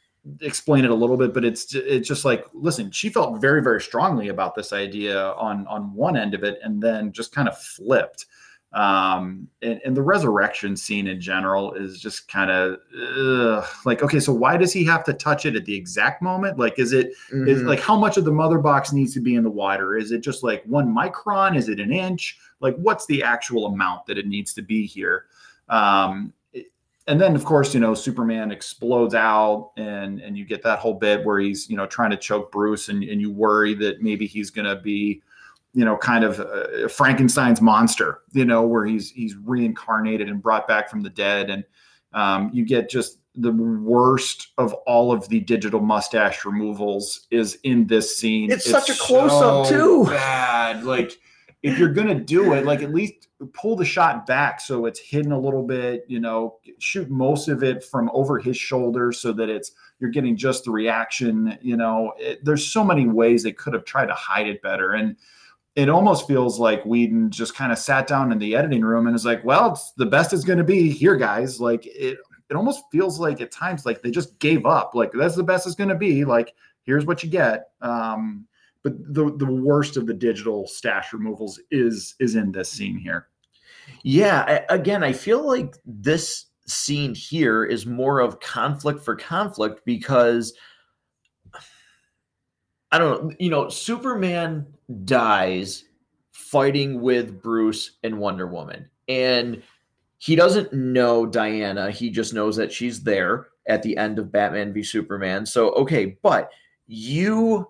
explain 0.41 0.83
it 0.83 0.91
a 0.91 0.95
little 0.95 1.15
bit 1.15 1.33
but 1.33 1.45
it's 1.45 1.73
it's 1.73 2.07
just 2.07 2.25
like 2.25 2.45
listen 2.53 2.91
she 2.91 3.07
felt 3.07 3.39
very 3.39 3.63
very 3.63 3.79
strongly 3.79 4.27
about 4.27 4.55
this 4.55 4.73
idea 4.73 5.31
on 5.33 5.65
on 5.67 5.93
one 5.93 6.17
end 6.17 6.33
of 6.33 6.43
it 6.43 6.59
and 6.63 6.81
then 6.81 7.13
just 7.13 7.31
kind 7.31 7.47
of 7.47 7.57
flipped 7.57 8.25
um 8.73 9.47
and, 9.61 9.79
and, 9.85 9.95
the 9.95 10.01
resurrection 10.01 10.75
scene 10.75 11.07
in 11.07 11.21
general 11.21 11.73
is 11.73 12.01
just 12.01 12.27
kind 12.27 12.51
of 12.51 13.65
like 13.85 14.03
okay 14.03 14.19
so 14.19 14.33
why 14.33 14.57
does 14.57 14.73
he 14.73 14.83
have 14.83 15.05
to 15.05 15.13
touch 15.13 15.45
it 15.45 15.55
at 15.55 15.63
the 15.63 15.73
exact 15.73 16.21
moment? 16.21 16.59
Like 16.59 16.77
is 16.77 16.91
it 16.91 17.13
mm-hmm. 17.31 17.47
is 17.47 17.63
like 17.63 17.79
how 17.79 17.95
much 17.97 18.17
of 18.17 18.25
the 18.25 18.31
mother 18.31 18.59
box 18.59 18.91
needs 18.91 19.13
to 19.13 19.21
be 19.21 19.35
in 19.35 19.43
the 19.43 19.49
water? 19.49 19.95
Is 19.95 20.11
it 20.11 20.19
just 20.19 20.43
like 20.43 20.63
one 20.65 20.93
micron? 20.93 21.55
Is 21.55 21.69
it 21.69 21.79
an 21.79 21.93
inch? 21.93 22.37
Like 22.59 22.75
what's 22.75 23.05
the 23.05 23.23
actual 23.23 23.67
amount 23.67 24.05
that 24.07 24.17
it 24.17 24.27
needs 24.27 24.53
to 24.55 24.61
be 24.61 24.85
here? 24.85 25.27
Um 25.69 26.33
and 27.07 27.21
then 27.21 27.35
of 27.35 27.45
course 27.45 27.73
you 27.73 27.79
know 27.79 27.93
superman 27.93 28.51
explodes 28.51 29.15
out 29.15 29.71
and 29.77 30.19
and 30.19 30.37
you 30.37 30.43
get 30.43 30.61
that 30.61 30.79
whole 30.79 30.93
bit 30.93 31.25
where 31.25 31.39
he's 31.39 31.69
you 31.69 31.77
know 31.77 31.87
trying 31.87 32.11
to 32.11 32.17
choke 32.17 32.51
bruce 32.51 32.89
and, 32.89 33.01
and 33.03 33.21
you 33.21 33.31
worry 33.31 33.73
that 33.73 34.01
maybe 34.01 34.27
he's 34.27 34.51
to 34.65 34.75
be 34.75 35.21
you 35.77 35.85
know, 35.85 35.95
kind 35.95 36.23
of 36.23 36.39
uh, 36.39 36.87
Frankenstein's 36.87 37.61
monster, 37.61 38.21
you 38.31 38.45
know, 38.45 38.65
where 38.65 38.83
he's 38.83 39.11
he's 39.11 39.35
reincarnated 39.35 40.27
and 40.27 40.41
brought 40.41 40.67
back 40.67 40.89
from 40.89 41.01
the 41.01 41.09
dead, 41.11 41.51
and 41.51 41.63
um, 42.13 42.49
you 42.51 42.65
get 42.65 42.89
just 42.89 43.19
the 43.35 43.51
worst 43.51 44.53
of 44.57 44.73
all 44.87 45.11
of 45.11 45.29
the 45.29 45.39
digital 45.41 45.79
mustache 45.79 46.45
removals 46.45 47.27
is 47.29 47.59
in 47.61 47.85
this 47.85 48.17
scene. 48.17 48.51
It's, 48.51 48.67
such 48.67 48.89
a 48.89 48.95
close 48.95 49.31
up 49.31 49.67
too. 49.67 50.05
Bad. 50.05 50.83
Like 50.83 51.19
if 51.61 51.77
you're 51.77 51.93
gonna 51.93 52.19
do 52.19 52.53
it, 52.53 52.65
like 52.65 52.81
at 52.81 52.91
least 52.91 53.27
pull 53.53 53.75
the 53.75 53.85
shot 53.85 54.25
back 54.25 54.59
so 54.59 54.87
it's 54.87 54.99
hidden 54.99 55.31
a 55.31 55.39
little 55.39 55.61
bit. 55.61 56.05
You 56.07 56.19
know, 56.19 56.57
shoot 56.79 57.07
most 57.11 57.49
of 57.49 57.61
it 57.61 57.83
from 57.83 58.09
over 58.15 58.39
his 58.39 58.57
shoulder 58.57 59.11
so 59.11 59.31
that 59.33 59.47
it's 59.47 59.73
you're 59.99 60.09
getting 60.09 60.35
just 60.35 60.63
the 60.63 60.71
reaction. 60.71 61.55
You 61.61 61.77
know, 61.77 62.13
it, 62.17 62.43
there's 62.43 62.65
so 62.65 62.83
many 62.83 63.07
ways 63.07 63.43
they 63.43 63.51
could 63.51 63.75
have 63.75 63.85
tried 63.85 64.07
to 64.07 64.15
hide 64.15 64.47
it 64.47 64.63
better 64.63 64.93
and 64.93 65.15
it 65.77 65.89
almost 65.89 66.27
feels 66.27 66.59
like 66.59 66.83
Whedon 66.85 67.29
just 67.29 67.55
kind 67.55 67.71
of 67.71 67.77
sat 67.77 68.07
down 68.07 68.31
in 68.31 68.39
the 68.39 68.55
editing 68.55 68.81
room 68.81 69.05
and 69.05 69.15
is 69.15 69.25
like, 69.25 69.45
well, 69.45 69.73
it's 69.73 69.91
the 69.91 70.07
best 70.07 70.33
it's 70.33 70.43
going 70.43 70.57
to 70.57 70.63
be 70.63 70.89
here, 70.89 71.15
guys. 71.15 71.61
Like 71.61 71.85
it, 71.85 72.17
it 72.49 72.55
almost 72.55 72.85
feels 72.91 73.19
like 73.19 73.41
at 73.41 73.51
times 73.51 73.85
like 73.85 74.01
they 74.01 74.09
just 74.09 74.39
gave 74.39 74.65
up. 74.65 74.95
Like 74.95 75.11
that's 75.13 75.35
the 75.35 75.43
best 75.43 75.67
it's 75.67 75.75
going 75.75 75.89
to 75.89 75.95
be. 75.95 76.25
Like 76.25 76.55
here's 76.81 77.05
what 77.05 77.23
you 77.23 77.29
get. 77.29 77.69
Um, 77.81 78.47
but 78.81 78.93
the 79.13 79.31
the 79.37 79.45
worst 79.45 79.97
of 79.97 80.07
the 80.07 80.15
digital 80.15 80.67
stash 80.67 81.13
removals 81.13 81.59
is 81.69 82.15
is 82.19 82.35
in 82.35 82.51
this 82.51 82.71
scene 82.71 82.97
here. 82.97 83.27
Yeah, 84.01 84.45
I, 84.47 84.73
again, 84.73 85.03
I 85.03 85.13
feel 85.13 85.45
like 85.45 85.75
this 85.85 86.45
scene 86.65 87.13
here 87.13 87.63
is 87.63 87.85
more 87.85 88.19
of 88.19 88.39
conflict 88.39 89.05
for 89.05 89.15
conflict 89.15 89.81
because 89.85 90.53
I 92.91 92.97
don't 92.97 93.25
know, 93.25 93.35
you 93.39 93.51
know, 93.51 93.69
Superman 93.69 94.65
dies 95.03 95.85
fighting 96.31 97.01
with 97.01 97.41
Bruce 97.41 97.97
and 98.03 98.19
Wonder 98.19 98.47
Woman. 98.47 98.89
And 99.07 99.61
he 100.17 100.35
doesn't 100.35 100.73
know 100.73 101.25
Diana. 101.25 101.91
He 101.91 102.09
just 102.09 102.33
knows 102.33 102.55
that 102.55 102.71
she's 102.71 103.03
there 103.03 103.47
at 103.67 103.83
the 103.83 103.97
end 103.97 104.17
of 104.17 104.31
Batman 104.31 104.73
v 104.73 104.81
Superman. 104.83 105.45
So, 105.45 105.71
okay, 105.71 106.17
but 106.21 106.51
you, 106.87 107.67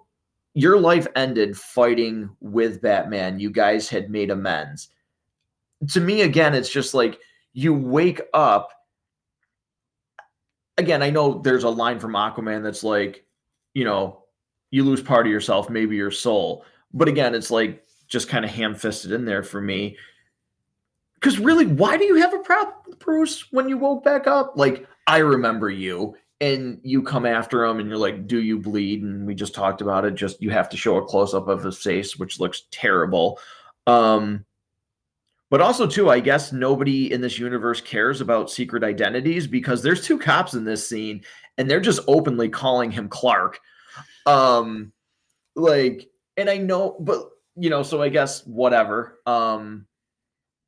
your 0.53 0.79
life 0.79 1.07
ended 1.15 1.57
fighting 1.57 2.29
with 2.39 2.81
Batman. 2.81 3.39
You 3.39 3.49
guys 3.49 3.89
had 3.89 4.09
made 4.09 4.31
amends. 4.31 4.89
To 5.89 5.99
me, 5.99 6.21
again, 6.21 6.53
it's 6.53 6.69
just 6.69 6.93
like 6.93 7.19
you 7.53 7.73
wake 7.73 8.21
up. 8.33 8.71
Again, 10.77 11.01
I 11.01 11.09
know 11.09 11.39
there's 11.39 11.63
a 11.63 11.69
line 11.69 11.99
from 11.99 12.13
Aquaman 12.13 12.63
that's 12.63 12.83
like, 12.83 13.25
you 13.73 13.83
know, 13.83 14.23
you 14.69 14.83
lose 14.83 15.01
part 15.01 15.25
of 15.25 15.31
yourself, 15.31 15.69
maybe 15.69 15.95
your 15.95 16.11
soul. 16.11 16.65
But 16.93 17.07
again, 17.07 17.35
it's 17.35 17.51
like 17.51 17.83
just 18.07 18.29
kind 18.29 18.45
of 18.45 18.51
ham 18.51 18.75
fisted 18.75 19.11
in 19.11 19.25
there 19.25 19.43
for 19.43 19.61
me. 19.61 19.97
Because 21.15 21.39
really, 21.39 21.65
why 21.65 21.97
do 21.97 22.05
you 22.05 22.15
have 22.15 22.33
a 22.33 22.39
problem 22.39 22.97
Bruce 22.99 23.51
when 23.51 23.67
you 23.67 23.77
woke 23.77 24.03
back 24.03 24.27
up? 24.27 24.53
Like, 24.55 24.87
I 25.07 25.17
remember 25.17 25.69
you, 25.69 26.15
and 26.39 26.79
you 26.83 27.01
come 27.01 27.25
after 27.25 27.65
him, 27.65 27.79
and 27.79 27.89
you're 27.89 27.97
like, 27.97 28.27
"Do 28.27 28.41
you 28.41 28.59
bleed?" 28.59 29.01
And 29.01 29.25
we 29.25 29.33
just 29.33 29.55
talked 29.55 29.81
about 29.81 30.05
it. 30.05 30.13
Just 30.15 30.41
you 30.41 30.51
have 30.51 30.69
to 30.69 30.77
show 30.77 30.97
a 30.97 31.05
close 31.05 31.33
up 31.33 31.47
of 31.47 31.63
his 31.63 31.77
face, 31.77 32.17
which 32.17 32.39
looks 32.39 32.63
terrible. 32.71 33.39
Um, 33.87 34.45
but 35.49 35.61
also, 35.61 35.87
too, 35.87 36.09
I 36.09 36.19
guess 36.19 36.51
nobody 36.51 37.11
in 37.11 37.21
this 37.21 37.39
universe 37.39 37.79
cares 37.81 38.21
about 38.21 38.51
secret 38.51 38.83
identities 38.83 39.47
because 39.47 39.81
there's 39.81 40.05
two 40.05 40.19
cops 40.19 40.53
in 40.53 40.65
this 40.65 40.87
scene, 40.87 41.23
and 41.57 41.69
they're 41.69 41.79
just 41.79 42.01
openly 42.07 42.49
calling 42.49 42.91
him 42.91 43.07
Clark. 43.07 43.59
Um, 44.25 44.91
like, 45.55 46.09
and 46.37 46.49
I 46.49 46.57
know, 46.57 46.95
but 46.99 47.29
you 47.55 47.69
know, 47.69 47.83
so 47.83 48.01
I 48.01 48.09
guess 48.09 48.45
whatever. 48.45 49.19
Um, 49.25 49.87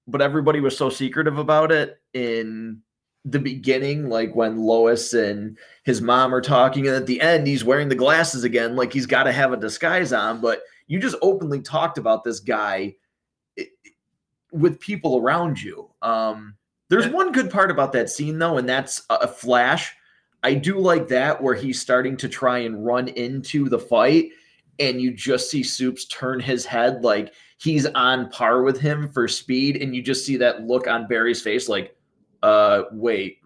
but 0.08 0.22
everybody 0.22 0.60
was 0.60 0.76
so 0.76 0.90
secretive 0.90 1.38
about 1.38 1.72
it 1.72 2.02
in 2.14 2.82
the 3.26 3.40
beginning, 3.40 4.10
like 4.10 4.36
when 4.36 4.58
Lois 4.58 5.14
and 5.14 5.58
his 5.84 6.02
mom 6.02 6.34
are 6.34 6.42
talking, 6.42 6.88
and 6.88 6.96
at 6.96 7.06
the 7.06 7.22
end, 7.22 7.46
he's 7.46 7.64
wearing 7.64 7.90
the 7.90 7.96
glasses 7.96 8.44
again, 8.44 8.76
like 8.76 8.92
he's 8.92 9.06
got 9.06 9.24
to 9.24 9.32
have 9.32 9.54
a 9.54 9.58
disguise 9.58 10.12
on. 10.12 10.42
But 10.42 10.64
you 10.88 11.00
just 11.00 11.18
openly 11.22 11.62
talked 11.62 11.98
about 11.98 12.24
this 12.24 12.40
guy 12.40 12.96
with 14.52 14.80
people 14.80 15.18
around 15.18 15.62
you. 15.62 15.92
Um, 16.02 16.56
there's 16.90 17.08
one 17.08 17.32
good 17.32 17.52
part 17.52 17.70
about 17.70 17.94
that 17.94 18.10
scene, 18.10 18.40
though, 18.40 18.58
and 18.58 18.68
that's 18.68 19.04
a 19.12 19.28
flash 19.28 19.94
I 20.44 20.54
do 20.54 20.80
like 20.80 21.08
that 21.10 21.42
where 21.42 21.56
he's 21.56 21.82
starting 21.82 22.16
to 22.18 22.30
try 22.30 22.60
and 22.60 22.86
run 22.86 23.10
into 23.10 23.68
the 23.68 23.80
fight, 23.80 24.30
and 24.80 25.02
you 25.02 25.12
just 25.12 25.50
see 25.50 25.64
Soups 25.64 26.06
turn 26.06 26.40
his 26.40 26.66
head 26.66 27.04
like 27.04 27.34
he's 27.58 27.86
on 27.88 28.30
par 28.30 28.62
with 28.64 28.80
him 28.80 29.10
for 29.10 29.28
speed, 29.28 29.82
and 29.82 29.96
you 29.96 30.02
just 30.02 30.26
see 30.26 30.38
that 30.38 30.64
look 30.64 30.88
on 30.88 31.08
Barry's 31.08 31.42
face, 31.42 31.68
like, 31.68 31.96
uh, 32.44 32.84
wait, 32.92 33.40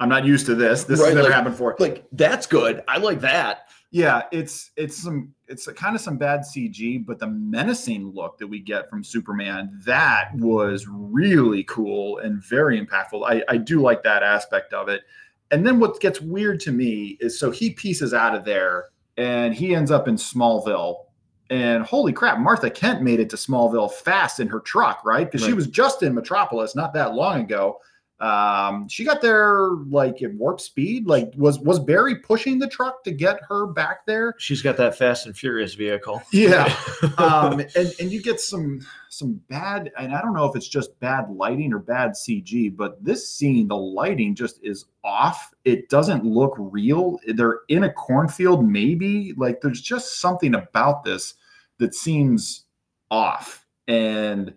I'm 0.00 0.08
not 0.08 0.24
used 0.24 0.46
to 0.46 0.54
this. 0.54 0.84
This 0.84 1.00
right, 1.00 1.06
has 1.06 1.14
never 1.14 1.28
like, 1.28 1.34
happened 1.34 1.54
before. 1.54 1.76
Like 1.78 2.06
that's 2.12 2.46
good. 2.46 2.82
I 2.88 2.98
like 2.98 3.20
that. 3.20 3.68
Yeah, 3.90 4.22
it's 4.32 4.72
it's 4.76 4.96
some 4.96 5.32
it's 5.48 5.66
kind 5.72 5.94
of 5.94 6.02
some 6.02 6.18
bad 6.18 6.40
CG, 6.40 7.06
but 7.06 7.18
the 7.18 7.28
menacing 7.28 8.12
look 8.12 8.38
that 8.38 8.46
we 8.46 8.58
get 8.58 8.90
from 8.90 9.04
Superman 9.04 9.80
that 9.84 10.30
was 10.34 10.86
really 10.88 11.64
cool 11.64 12.18
and 12.18 12.42
very 12.42 12.84
impactful. 12.84 13.22
I 13.26 13.42
I 13.48 13.56
do 13.56 13.80
like 13.80 14.02
that 14.02 14.22
aspect 14.22 14.72
of 14.72 14.88
it 14.88 15.02
and 15.50 15.66
then 15.66 15.78
what 15.78 16.00
gets 16.00 16.20
weird 16.20 16.60
to 16.60 16.72
me 16.72 17.16
is 17.20 17.38
so 17.38 17.50
he 17.50 17.70
pieces 17.70 18.12
out 18.12 18.34
of 18.34 18.44
there 18.44 18.86
and 19.16 19.54
he 19.54 19.74
ends 19.74 19.90
up 19.90 20.08
in 20.08 20.16
Smallville. 20.16 21.04
And 21.48 21.84
holy 21.84 22.12
crap, 22.12 22.38
Martha 22.38 22.70
Kent 22.70 23.02
made 23.02 23.20
it 23.20 23.30
to 23.30 23.36
Smallville 23.36 23.92
fast 23.92 24.40
in 24.40 24.48
her 24.48 24.60
truck, 24.60 25.04
right? 25.04 25.26
Because 25.26 25.42
right. 25.42 25.48
she 25.48 25.54
was 25.54 25.68
just 25.68 26.02
in 26.02 26.14
Metropolis 26.14 26.74
not 26.74 26.92
that 26.94 27.14
long 27.14 27.42
ago. 27.42 27.78
Um, 28.18 28.88
she 28.88 29.04
got 29.04 29.20
there 29.20 29.68
like 29.90 30.22
at 30.22 30.32
warp 30.34 30.60
speed. 30.60 31.06
Like, 31.06 31.32
was 31.36 31.58
was 31.58 31.78
Barry 31.78 32.16
pushing 32.16 32.58
the 32.58 32.66
truck 32.66 33.04
to 33.04 33.10
get 33.10 33.40
her 33.48 33.66
back 33.66 34.06
there? 34.06 34.34
She's 34.38 34.62
got 34.62 34.78
that 34.78 34.96
Fast 34.96 35.26
and 35.26 35.36
Furious 35.36 35.74
vehicle. 35.74 36.22
Yeah, 36.32 36.74
um, 37.18 37.60
and 37.60 37.92
and 38.00 38.10
you 38.10 38.22
get 38.22 38.40
some 38.40 38.80
some 39.10 39.34
bad, 39.50 39.92
and 39.98 40.14
I 40.14 40.22
don't 40.22 40.32
know 40.32 40.46
if 40.46 40.56
it's 40.56 40.68
just 40.68 40.98
bad 40.98 41.30
lighting 41.30 41.74
or 41.74 41.78
bad 41.78 42.12
CG, 42.12 42.74
but 42.74 43.02
this 43.04 43.28
scene, 43.28 43.68
the 43.68 43.76
lighting 43.76 44.34
just 44.34 44.60
is 44.62 44.86
off. 45.04 45.52
It 45.66 45.90
doesn't 45.90 46.24
look 46.24 46.54
real. 46.56 47.18
They're 47.26 47.60
in 47.68 47.84
a 47.84 47.92
cornfield, 47.92 48.66
maybe. 48.66 49.34
Like, 49.36 49.60
there's 49.60 49.82
just 49.82 50.20
something 50.20 50.54
about 50.54 51.04
this 51.04 51.34
that 51.78 51.94
seems 51.94 52.64
off, 53.10 53.66
and 53.86 54.54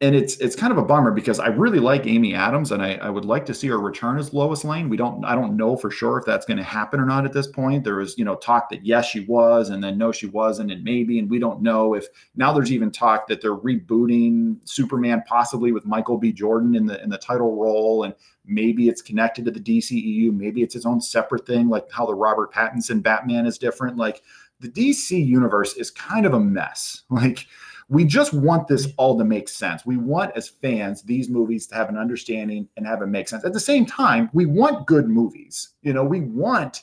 and 0.00 0.14
it's 0.14 0.36
it's 0.36 0.54
kind 0.54 0.70
of 0.70 0.78
a 0.78 0.84
bummer 0.84 1.10
because 1.10 1.40
I 1.40 1.48
really 1.48 1.80
like 1.80 2.06
Amy 2.06 2.32
Adams 2.32 2.70
and 2.70 2.80
I, 2.80 2.94
I 2.94 3.10
would 3.10 3.24
like 3.24 3.44
to 3.46 3.54
see 3.54 3.66
her 3.66 3.80
return 3.80 4.16
as 4.16 4.32
Lois 4.32 4.64
Lane. 4.64 4.88
We 4.88 4.96
don't 4.96 5.24
I 5.24 5.34
don't 5.34 5.56
know 5.56 5.76
for 5.76 5.90
sure 5.90 6.18
if 6.18 6.24
that's 6.24 6.46
going 6.46 6.58
to 6.58 6.62
happen 6.62 7.00
or 7.00 7.06
not 7.06 7.24
at 7.24 7.32
this 7.32 7.48
point. 7.48 7.82
There 7.82 7.96
was 7.96 8.16
you 8.16 8.24
know 8.24 8.36
talk 8.36 8.70
that 8.70 8.86
yes 8.86 9.06
she 9.06 9.20
was 9.20 9.70
and 9.70 9.82
then 9.82 9.98
no 9.98 10.12
she 10.12 10.26
wasn't 10.26 10.70
and 10.70 10.84
maybe 10.84 11.18
and 11.18 11.28
we 11.28 11.40
don't 11.40 11.62
know 11.62 11.94
if 11.94 12.06
now 12.36 12.52
there's 12.52 12.70
even 12.70 12.92
talk 12.92 13.26
that 13.26 13.40
they're 13.40 13.56
rebooting 13.56 14.58
Superman 14.64 15.24
possibly 15.26 15.72
with 15.72 15.84
Michael 15.84 16.16
B. 16.16 16.32
Jordan 16.32 16.76
in 16.76 16.86
the 16.86 17.02
in 17.02 17.10
the 17.10 17.18
title 17.18 17.56
role 17.56 18.04
and 18.04 18.14
maybe 18.46 18.88
it's 18.88 19.02
connected 19.02 19.44
to 19.46 19.50
the 19.50 19.60
DCEU 19.60 20.32
maybe 20.32 20.62
it's 20.62 20.76
its 20.76 20.86
own 20.86 21.00
separate 21.00 21.44
thing 21.44 21.68
like 21.68 21.90
how 21.90 22.06
the 22.06 22.14
Robert 22.14 22.52
Pattinson 22.52 23.02
Batman 23.02 23.46
is 23.46 23.58
different 23.58 23.96
like 23.96 24.22
the 24.60 24.68
DC 24.68 25.26
universe 25.26 25.74
is 25.74 25.90
kind 25.90 26.24
of 26.24 26.34
a 26.34 26.40
mess 26.40 27.02
like 27.10 27.48
we 27.88 28.04
just 28.04 28.34
want 28.34 28.68
this 28.68 28.86
mm. 28.86 28.94
all 28.98 29.16
to 29.18 29.24
make 29.24 29.48
sense. 29.48 29.86
We 29.86 29.96
want, 29.96 30.36
as 30.36 30.48
fans, 30.48 31.02
these 31.02 31.28
movies 31.28 31.66
to 31.68 31.74
have 31.74 31.88
an 31.88 31.96
understanding 31.96 32.68
and 32.76 32.86
have 32.86 33.02
it 33.02 33.06
make 33.06 33.28
sense. 33.28 33.44
At 33.44 33.52
the 33.52 33.60
same 33.60 33.86
time, 33.86 34.28
we 34.32 34.46
want 34.46 34.86
good 34.86 35.08
movies. 35.08 35.70
You 35.82 35.94
know, 35.94 36.04
we 36.04 36.20
want 36.20 36.82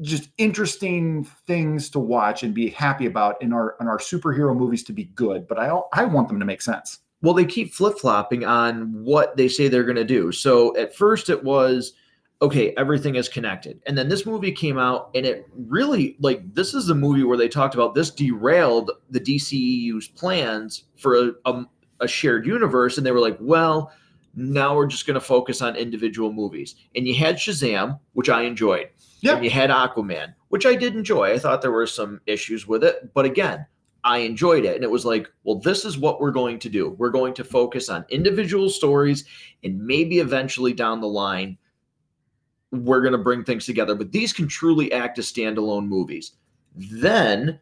just 0.00 0.30
interesting 0.38 1.24
things 1.46 1.88
to 1.90 2.00
watch 2.00 2.42
and 2.42 2.52
be 2.52 2.68
happy 2.68 3.06
about 3.06 3.40
in 3.40 3.52
our 3.52 3.76
in 3.80 3.86
our 3.86 3.98
superhero 3.98 4.56
movies 4.56 4.82
to 4.84 4.92
be 4.92 5.04
good. 5.04 5.46
But 5.46 5.58
I 5.58 5.68
I 5.92 6.04
want 6.04 6.28
them 6.28 6.40
to 6.40 6.46
make 6.46 6.62
sense. 6.62 6.98
Well, 7.22 7.34
they 7.34 7.44
keep 7.44 7.72
flip 7.72 7.98
flopping 7.98 8.44
on 8.44 9.02
what 9.02 9.36
they 9.36 9.48
say 9.48 9.68
they're 9.68 9.84
going 9.84 9.96
to 9.96 10.04
do. 10.04 10.30
So 10.30 10.76
at 10.76 10.94
first 10.94 11.30
it 11.30 11.42
was 11.42 11.94
okay, 12.44 12.74
everything 12.76 13.14
is 13.14 13.26
connected. 13.26 13.80
And 13.86 13.96
then 13.96 14.10
this 14.10 14.26
movie 14.26 14.52
came 14.52 14.78
out 14.78 15.10
and 15.14 15.24
it 15.24 15.48
really 15.56 16.14
like 16.20 16.42
this 16.52 16.74
is 16.74 16.86
the 16.86 16.94
movie 16.94 17.24
where 17.24 17.38
they 17.38 17.48
talked 17.48 17.74
about 17.74 17.94
this 17.94 18.10
derailed 18.10 18.90
the 19.08 19.20
DCEU's 19.20 20.08
plans 20.08 20.84
for 20.96 21.16
a, 21.16 21.32
a, 21.46 21.64
a 22.00 22.08
shared 22.08 22.46
universe. 22.46 22.98
And 22.98 23.06
they 23.06 23.12
were 23.12 23.20
like, 23.20 23.38
well, 23.40 23.92
now 24.34 24.76
we're 24.76 24.86
just 24.86 25.06
going 25.06 25.14
to 25.14 25.22
focus 25.22 25.62
on 25.62 25.74
individual 25.74 26.32
movies. 26.32 26.74
And 26.94 27.08
you 27.08 27.14
had 27.14 27.36
Shazam, 27.36 27.98
which 28.12 28.28
I 28.28 28.42
enjoyed. 28.42 28.90
Yeah. 29.20 29.36
And 29.36 29.44
you 29.44 29.50
had 29.50 29.70
Aquaman, 29.70 30.34
which 30.48 30.66
I 30.66 30.74
did 30.74 30.96
enjoy. 30.96 31.32
I 31.32 31.38
thought 31.38 31.62
there 31.62 31.72
were 31.72 31.86
some 31.86 32.20
issues 32.26 32.68
with 32.68 32.84
it. 32.84 33.14
But 33.14 33.24
again, 33.24 33.64
I 34.02 34.18
enjoyed 34.18 34.66
it. 34.66 34.74
And 34.74 34.84
it 34.84 34.90
was 34.90 35.06
like, 35.06 35.30
well, 35.44 35.60
this 35.60 35.86
is 35.86 35.96
what 35.96 36.20
we're 36.20 36.30
going 36.30 36.58
to 36.58 36.68
do. 36.68 36.90
We're 36.90 37.08
going 37.08 37.32
to 37.34 37.44
focus 37.44 37.88
on 37.88 38.04
individual 38.10 38.68
stories 38.68 39.24
and 39.62 39.80
maybe 39.80 40.18
eventually 40.18 40.74
down 40.74 41.00
the 41.00 41.08
line 41.08 41.56
we're 42.74 43.00
going 43.00 43.12
to 43.12 43.18
bring 43.18 43.44
things 43.44 43.66
together. 43.66 43.94
But 43.94 44.12
these 44.12 44.32
can 44.32 44.48
truly 44.48 44.92
act 44.92 45.18
as 45.18 45.32
standalone 45.32 45.86
movies. 45.86 46.32
Then 46.74 47.60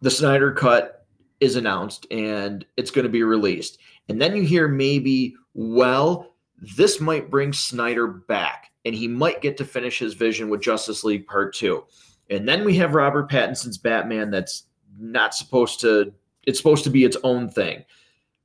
the 0.00 0.10
Snyder 0.10 0.52
Cut 0.52 1.06
is 1.40 1.56
announced 1.56 2.06
and 2.10 2.64
it's 2.76 2.90
going 2.90 3.04
to 3.04 3.10
be 3.10 3.22
released. 3.22 3.78
And 4.08 4.20
then 4.20 4.34
you 4.34 4.42
hear 4.42 4.68
maybe, 4.68 5.34
well, 5.54 6.34
this 6.76 7.00
might 7.00 7.30
bring 7.30 7.52
Snyder 7.52 8.06
back. 8.06 8.70
and 8.84 8.94
he 8.94 9.08
might 9.08 9.40
get 9.40 9.56
to 9.56 9.64
finish 9.64 9.98
his 9.98 10.14
vision 10.14 10.48
with 10.48 10.62
Justice 10.62 11.04
League 11.04 11.26
Part 11.26 11.54
2. 11.54 11.82
And 12.30 12.48
then 12.48 12.64
we 12.64 12.74
have 12.76 12.94
Robert 12.94 13.30
Pattinson's 13.30 13.78
Batman 13.78 14.30
that's 14.30 14.64
not 14.98 15.34
supposed 15.34 15.80
to 15.80 16.12
it's 16.46 16.58
supposed 16.58 16.84
to 16.84 16.90
be 16.90 17.04
its 17.04 17.16
own 17.24 17.48
thing. 17.48 17.84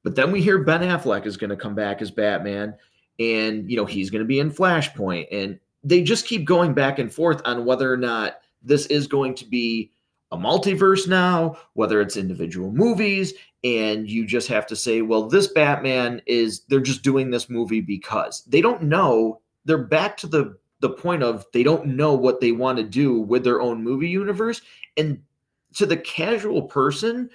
But 0.04 0.16
then 0.16 0.32
we 0.32 0.42
hear 0.42 0.64
Ben 0.64 0.82
Affleck 0.82 1.26
is 1.26 1.36
going 1.36 1.50
to 1.50 1.58
come 1.58 1.76
back 1.76 2.02
as 2.02 2.12
Batman 2.12 2.76
and 3.20 3.70
you 3.70 3.78
know 3.78 3.86
he's 3.86 4.10
going 4.10 4.22
to 4.22 4.28
be 4.28 4.40
in 4.40 4.52
Flashpoint 4.52 5.28
and 5.32 5.60
they 5.84 6.02
just 6.02 6.26
keep 6.26 6.46
going 6.46 6.74
back 6.74 7.00
and 7.00 7.14
forth 7.14 7.42
on 7.46 7.66
whether 7.66 7.92
or 7.92 7.98
not 7.98 8.40
this 8.62 8.86
is 8.88 9.08
going 9.08 9.36
to 9.36 9.46
be 9.46 9.92
a 10.32 10.38
multiverse 10.38 11.08
now, 11.08 11.58
whether 11.74 12.02
it's 12.02 12.18
individual 12.18 12.72
movies, 12.72 13.34
and 13.64 14.10
you 14.10 14.26
just 14.26 14.48
have 14.48 14.68
to 14.68 14.76
say, 14.76 15.02
well, 15.02 15.28
this 15.28 15.48
Batman 15.48 16.22
is 16.26 16.62
they're 16.70 16.80
just 16.80 17.04
doing 17.04 17.32
this 17.32 17.50
movie 17.50 17.82
because 17.82 18.44
they 18.44 18.62
don't 18.62 18.84
know. 18.84 19.42
They're 19.66 19.78
back 19.78 20.18
to 20.18 20.28
the 20.28 20.58
the 20.82 20.90
point 20.90 21.24
of 21.24 21.46
they 21.52 21.64
don't 21.64 21.86
know 21.88 22.14
what 22.14 22.40
they 22.40 22.52
want 22.52 22.78
to 22.78 22.84
do 22.84 23.20
with 23.20 23.44
their 23.44 23.62
own 23.62 23.84
movie 23.84 24.08
universe. 24.08 24.62
And 24.96 25.22
to 25.74 25.86
the 25.86 25.98
casual 25.98 26.64
person, 26.64 27.30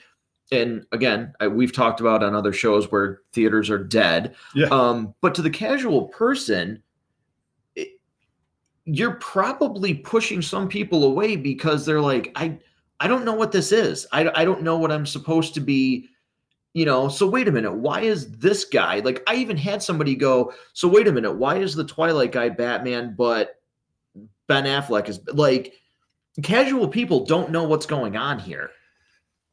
and 0.53 0.86
again, 0.92 1.34
I, 1.40 1.49
we've 1.49 1.72
talked 1.72 2.01
about 2.01 2.22
on 2.22 2.34
other 2.34 2.53
shows 2.53 2.90
where 2.90 3.20
theaters 3.32 3.70
are 3.70 3.82
dead. 3.82 4.34
Yeah. 4.55 4.66
Um, 4.66 5.14
but 5.20 5.34
to 5.36 5.42
the 5.42 5.51
casual 5.51 6.09
person, 6.09 6.82
it, 7.74 8.01
you're 8.84 9.14
probably 9.14 9.95
pushing 9.95 10.42
some 10.42 10.68
people 10.68 11.05
away 11.05 11.36
because 11.36 11.86
they're 11.86 12.01
like, 12.01 12.32
I 12.36 12.59
I 13.01 13.09
don't 13.09 13.24
know 13.24 13.34
what 13.34 13.53
this 13.53 13.72
is. 13.72 14.07
I, 14.12 14.30
I 14.34 14.45
don't 14.45 14.62
know 14.62 14.78
what 14.78 14.92
I'm 14.92 15.07
supposed 15.07 15.55
to 15.55 15.61
be, 15.61 16.09
you 16.74 16.84
know. 16.84 17.09
So 17.09 17.26
wait 17.26 17.49
a 17.49 17.53
minute, 17.53 17.74
why 17.74 18.03
is 18.03 18.30
this 18.36 18.64
guy 18.64 19.01
like? 19.01 19.22
I 19.26 19.36
even 19.36 19.57
had 19.57 19.82
somebody 19.82 20.14
go, 20.14 20.53
so 20.74 20.88
wait 20.88 21.09
a 21.09 21.12
minute, 21.12 21.32
why 21.32 21.57
is 21.57 21.74
the 21.74 21.84
Twilight 21.84 22.32
guy 22.32 22.51
Batman, 22.51 23.14
but 23.16 23.61
Ben 24.47 24.64
Affleck 24.64 25.09
is 25.09 25.20
like? 25.32 25.74
Casual 26.42 26.88
people 26.88 27.24
don't 27.24 27.53
know 27.53 27.62
what's 27.62 27.86
going 27.86 28.16
on 28.16 28.40
here 28.40 28.72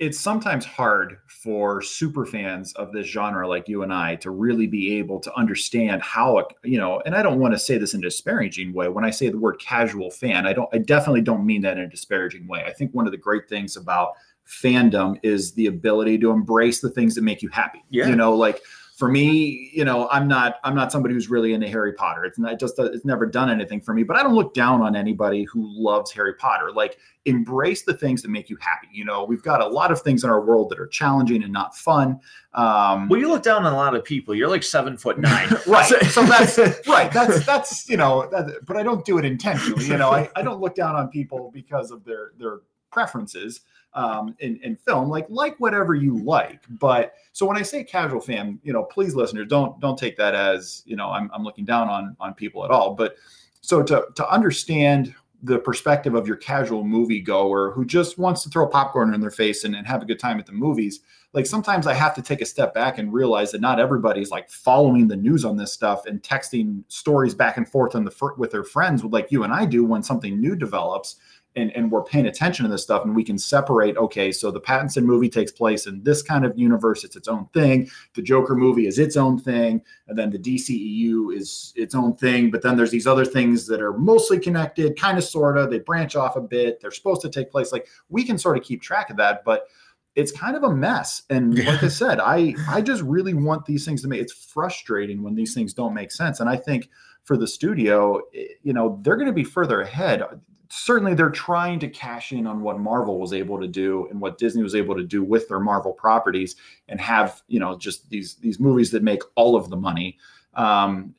it's 0.02 0.20
sometimes 0.20 0.66
hard 0.66 1.20
for 1.28 1.80
super 1.80 2.26
fans 2.26 2.74
of 2.74 2.92
this 2.92 3.06
genre 3.06 3.48
like 3.48 3.70
you 3.70 3.84
and 3.84 3.94
I 3.94 4.16
to 4.16 4.32
really 4.32 4.66
be 4.66 4.98
able 4.98 5.20
to 5.20 5.34
understand 5.36 6.02
how 6.02 6.40
it, 6.40 6.48
you 6.64 6.80
know 6.80 7.04
and 7.06 7.16
I 7.16 7.22
don't 7.22 7.40
want 7.40 7.54
to 7.54 7.60
say 7.60 7.78
this 7.78 7.94
in 7.94 8.00
a 8.00 8.04
disparaging 8.04 8.74
way 8.74 8.90
when 8.90 9.06
I 9.06 9.12
say 9.12 9.30
the 9.30 9.38
word 9.38 9.60
casual 9.60 10.10
fan 10.10 10.48
I 10.48 10.54
don't 10.54 10.68
I 10.74 10.80
definitely 10.80 11.22
don't 11.22 11.46
mean 11.46 11.62
that 11.62 11.78
in 11.78 11.84
a 11.84 11.88
disparaging 11.88 12.48
way 12.48 12.64
I 12.66 12.74
think 12.74 12.96
one 12.96 13.06
of 13.06 13.12
the 13.12 13.18
great 13.18 13.48
things 13.48 13.78
about 13.78 14.14
fandom 14.48 15.20
is 15.22 15.54
the 15.54 15.68
ability 15.68 16.18
to 16.18 16.32
embrace 16.32 16.82
the 16.82 16.90
things 16.90 17.14
that 17.14 17.22
make 17.22 17.44
you 17.44 17.50
happy 17.50 17.84
yeah. 17.92 18.08
you 18.08 18.16
know 18.16 18.36
like 18.36 18.60
for 19.02 19.10
me, 19.10 19.72
you 19.74 19.84
know, 19.84 20.08
I'm 20.12 20.28
not 20.28 20.60
I'm 20.64 20.76
not 20.76 20.92
somebody 20.92 21.16
who's 21.16 21.28
really 21.28 21.54
into 21.54 21.68
Harry 21.68 21.92
Potter. 21.92 22.24
It's 22.24 22.38
not 22.38 22.60
just 22.60 22.78
it's 22.78 23.04
never 23.04 23.26
done 23.26 23.50
anything 23.50 23.82
for 23.82 23.96
me. 23.96 24.04
But 24.04 24.16
I 24.16 24.22
don't 24.22 24.36
look 24.36 24.54
down 24.54 24.84
on 24.84 24.96
anybody 24.96 25.44
who 25.46 25.68
loves 25.74 26.12
Harry 26.12 26.36
Potter. 26.36 26.72
Like 26.72 27.00
embrace 27.26 27.82
the 27.82 27.96
things 27.96 28.22
that 28.22 28.30
make 28.30 28.48
you 28.48 28.58
happy. 28.58 28.90
You 28.92 29.04
know, 29.04 29.24
we've 29.24 29.42
got 29.42 29.60
a 29.60 29.66
lot 29.66 29.92
of 29.92 30.04
things 30.04 30.24
in 30.24 30.30
our 30.30 30.40
world 30.40 30.70
that 30.70 30.80
are 30.80 30.86
challenging 30.86 31.42
and 31.42 31.52
not 31.52 31.76
fun. 31.76 32.20
Um, 32.54 33.10
well, 33.10 33.20
you 33.20 33.28
look 33.28 33.42
down 33.42 33.66
on 33.66 33.74
a 33.74 33.76
lot 33.76 33.96
of 33.96 34.04
people. 34.04 34.36
You're 34.36 34.50
like 34.50 34.62
seven 34.62 34.96
foot 34.98 35.18
nine, 35.18 35.50
right? 35.68 35.88
so 35.88 36.24
that's 36.24 36.60
right. 36.88 37.12
That's 37.12 37.44
that's 37.44 37.90
you 37.90 37.98
know, 37.98 38.30
that, 38.30 38.60
but 38.68 38.78
I 38.78 38.84
don't 38.84 39.04
do 39.04 39.18
it 39.18 39.26
intentionally. 39.26 39.86
You 39.86 39.98
know, 39.98 40.12
I, 40.12 40.30
I 40.36 40.44
don't 40.44 40.62
look 40.62 40.76
down 40.76 40.96
on 40.96 41.08
people 41.08 41.50
because 41.52 41.90
of 41.90 42.06
their 42.06 42.34
their 42.38 42.60
preferences 42.92 43.62
um, 43.94 44.36
in, 44.40 44.58
in 44.64 44.76
film. 44.76 45.10
Like 45.10 45.26
like 45.30 45.60
whatever 45.60 45.96
you 45.96 46.24
like. 46.24 46.62
But 46.70 47.14
so 47.34 47.46
when 47.46 47.58
I 47.58 47.62
say 47.62 47.84
casual 47.84 48.22
fan, 48.22 48.60
you 48.64 48.74
know, 48.74 48.84
please 48.84 49.16
listeners 49.16 49.48
don't 49.48 49.80
don't 49.80 49.98
take 49.98 50.18
that 50.18 50.36
as 50.36 50.84
you 50.86 50.96
know 50.96 51.10
I'm 51.10 51.30
I'm 51.34 51.44
looking 51.44 51.66
down 51.66 51.90
on 51.90 52.16
on 52.20 52.34
people 52.34 52.66
at 52.66 52.72
all. 52.72 52.96
But 52.96 53.16
so 53.62 53.84
to 53.84 54.08
to 54.16 54.30
understand 54.30 55.14
the 55.44 55.58
perspective 55.58 56.14
of 56.14 56.28
your 56.28 56.38
casual 56.38 56.84
movie 56.84 57.22
goer 57.22 57.72
who 57.72 57.84
just 57.84 58.18
wants 58.18 58.44
to 58.44 58.50
throw 58.50 58.68
popcorn 58.68 59.14
in 59.14 59.22
their 59.22 59.32
face 59.32 59.64
and, 59.64 59.76
and, 59.76 59.88
have 59.88 60.02
a 60.02 60.06
good 60.06 60.20
time 60.20 60.40
at 60.40 60.46
the 60.46 60.52
movies 60.52 61.00
like 61.34 61.46
sometimes 61.46 61.88
i 61.88 61.94
have 61.94 62.14
to 62.14 62.22
take 62.22 62.42
a 62.42 62.46
step 62.46 62.74
back 62.74 62.98
and 62.98 63.12
realize 63.12 63.52
that 63.52 63.62
not 63.62 63.80
everybody's 63.80 64.30
like 64.30 64.50
following 64.50 65.08
the 65.08 65.16
news 65.16 65.44
on 65.44 65.58
this 65.58 65.74
stuff 65.74 66.06
and 66.06 66.22
texting 66.22 66.84
stories 66.88 67.34
back 67.34 67.58
and 67.58 67.68
forth 67.68 67.96
on 67.96 68.04
the 68.06 68.34
with 68.38 68.52
their 68.52 68.64
friends 68.64 69.04
like 69.04 69.32
you 69.32 69.44
and 69.44 69.52
i 69.52 69.66
do 69.66 69.84
when 69.84 70.04
something 70.04 70.40
new 70.40 70.56
develops 70.56 71.16
and, 71.56 71.72
and 71.76 71.92
we're 71.92 72.04
paying 72.04 72.28
attention 72.28 72.66
to 72.66 72.72
this 72.72 72.84
stuff 72.84 73.04
and 73.04 73.16
we 73.16 73.24
can 73.24 73.38
separate 73.38 73.98
okay 73.98 74.32
so 74.32 74.52
the 74.52 74.62
pattinson 74.62 75.04
movie 75.04 75.30
takes 75.30 75.52
place 75.52 75.86
in 75.86 76.02
this 76.04 76.22
kind 76.22 76.46
of 76.46 76.58
universe 76.58 77.04
it's 77.04 77.16
its 77.16 77.28
own 77.28 77.48
thing. 77.54 77.90
The 78.14 78.22
joker 78.22 78.56
movie 78.56 78.88
is 78.88 79.00
its 79.00 79.18
own 79.18 79.40
thing. 79.40 79.82
And 80.08 80.18
then 80.18 80.30
the 80.30 80.40
dceu 80.40 81.36
is 81.36 81.74
its 81.76 81.96
own 81.96 82.16
thing. 82.16 82.52
But 82.52 82.62
then 82.62 82.78
there's 82.78 82.92
these 82.92 83.08
other 83.08 83.26
things 83.26 83.68
that 83.68 83.82
are 83.82 83.94
mostly 83.94 84.40
connected 84.40 85.00
kind 85.00 85.18
of 85.18 85.24
sort 85.24 85.58
of 85.58 85.70
they 85.70 85.80
branch 85.80 86.16
off 86.16 86.36
a 86.36 86.42
bit. 86.42 86.80
They're 86.80 86.92
supposed 86.92 87.22
to 87.22 87.30
take 87.30 87.52
place. 87.52 87.72
Like 87.72 87.88
we 88.10 88.24
can 88.24 88.38
sort 88.38 88.58
of 88.58 88.64
keep 88.64 88.82
track 88.82 89.10
of 89.10 89.18
that 89.18 89.44
but 89.44 89.68
it's 90.14 90.32
kind 90.34 90.58
of 90.58 90.64
a 90.64 90.74
mess. 90.74 91.24
And 91.30 91.58
like 91.66 91.84
i 91.84 91.88
said 91.88 92.20
i 92.20 92.54
i 92.68 92.82
just 92.82 93.02
really 93.04 93.34
want 93.34 93.66
these 93.66 93.86
things 93.86 94.02
to 94.02 94.08
make 94.08 94.22
it's 94.22 94.34
frustrating 94.34 95.24
when 95.24 95.36
these 95.36 95.54
things 95.54 95.74
don't 95.74 95.94
make 95.94 96.12
sense. 96.12 96.40
And 96.40 96.50
i 96.50 96.58
think 96.58 96.90
for 97.24 97.38
the 97.38 97.48
studio, 97.48 98.20
eh, 98.36 98.46
you 98.64 98.74
know, 98.74 99.00
they're 99.04 99.16
going 99.16 99.28
to 99.28 99.34
be 99.34 99.44
further 99.44 99.82
ahead 99.82 100.24
certainly 100.72 101.14
they're 101.14 101.30
trying 101.30 101.80
to 101.80 101.90
cash 101.90 102.32
in 102.32 102.48
on 102.48 102.62
what 102.62 102.80
Marvel 102.80 103.20
was 103.20 103.34
able 103.34 103.60
to 103.60 103.68
do 103.68 104.08
and 104.10 104.22
what 104.22 104.38
Disney 104.38 104.64
was 104.64 104.74
able 104.74 104.96
to 104.96 105.04
do 105.04 105.22
with 105.22 105.48
their 105.50 105.60
Marvel 105.60 105.92
properties 105.92 106.56
and 106.88 107.00
have 107.00 107.42
you 107.48 107.60
know 107.60 107.78
just 107.78 108.10
these 108.10 108.36
these 108.36 108.60
movies 108.60 108.90
that 108.92 109.04
make 109.04 109.22
all 109.36 109.56
of 109.56 109.70
the 109.70 109.76
money. 109.76 110.18
Um, 110.54 111.14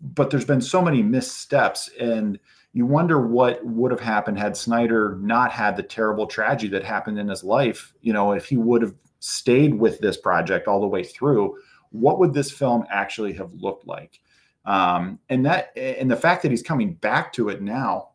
but 0.00 0.30
there's 0.30 0.46
been 0.46 0.62
so 0.62 0.80
many 0.80 1.02
missteps 1.02 1.90
and 2.00 2.38
you 2.72 2.86
wonder 2.86 3.26
what 3.26 3.64
would 3.64 3.90
have 3.90 4.00
happened 4.00 4.38
had 4.38 4.56
Snyder 4.56 5.18
not 5.20 5.52
had 5.52 5.76
the 5.76 5.82
terrible 5.82 6.26
tragedy 6.26 6.68
that 6.70 6.84
happened 6.84 7.18
in 7.18 7.28
his 7.28 7.44
life. 7.44 7.92
You 8.00 8.12
know, 8.12 8.32
if 8.32 8.46
he 8.46 8.56
would 8.56 8.82
have 8.82 8.94
stayed 9.20 9.74
with 9.74 9.98
this 10.00 10.16
project 10.16 10.68
all 10.68 10.80
the 10.80 10.86
way 10.86 11.02
through, 11.02 11.56
what 11.90 12.18
would 12.18 12.32
this 12.32 12.50
film 12.50 12.84
actually 12.90 13.32
have 13.34 13.52
looked 13.52 13.86
like? 13.86 14.20
Um, 14.64 15.18
and 15.28 15.44
that 15.46 15.72
and 15.76 16.10
the 16.10 16.16
fact 16.16 16.42
that 16.42 16.50
he's 16.50 16.62
coming 16.62 16.94
back 16.94 17.32
to 17.34 17.48
it 17.48 17.62
now 17.62 18.07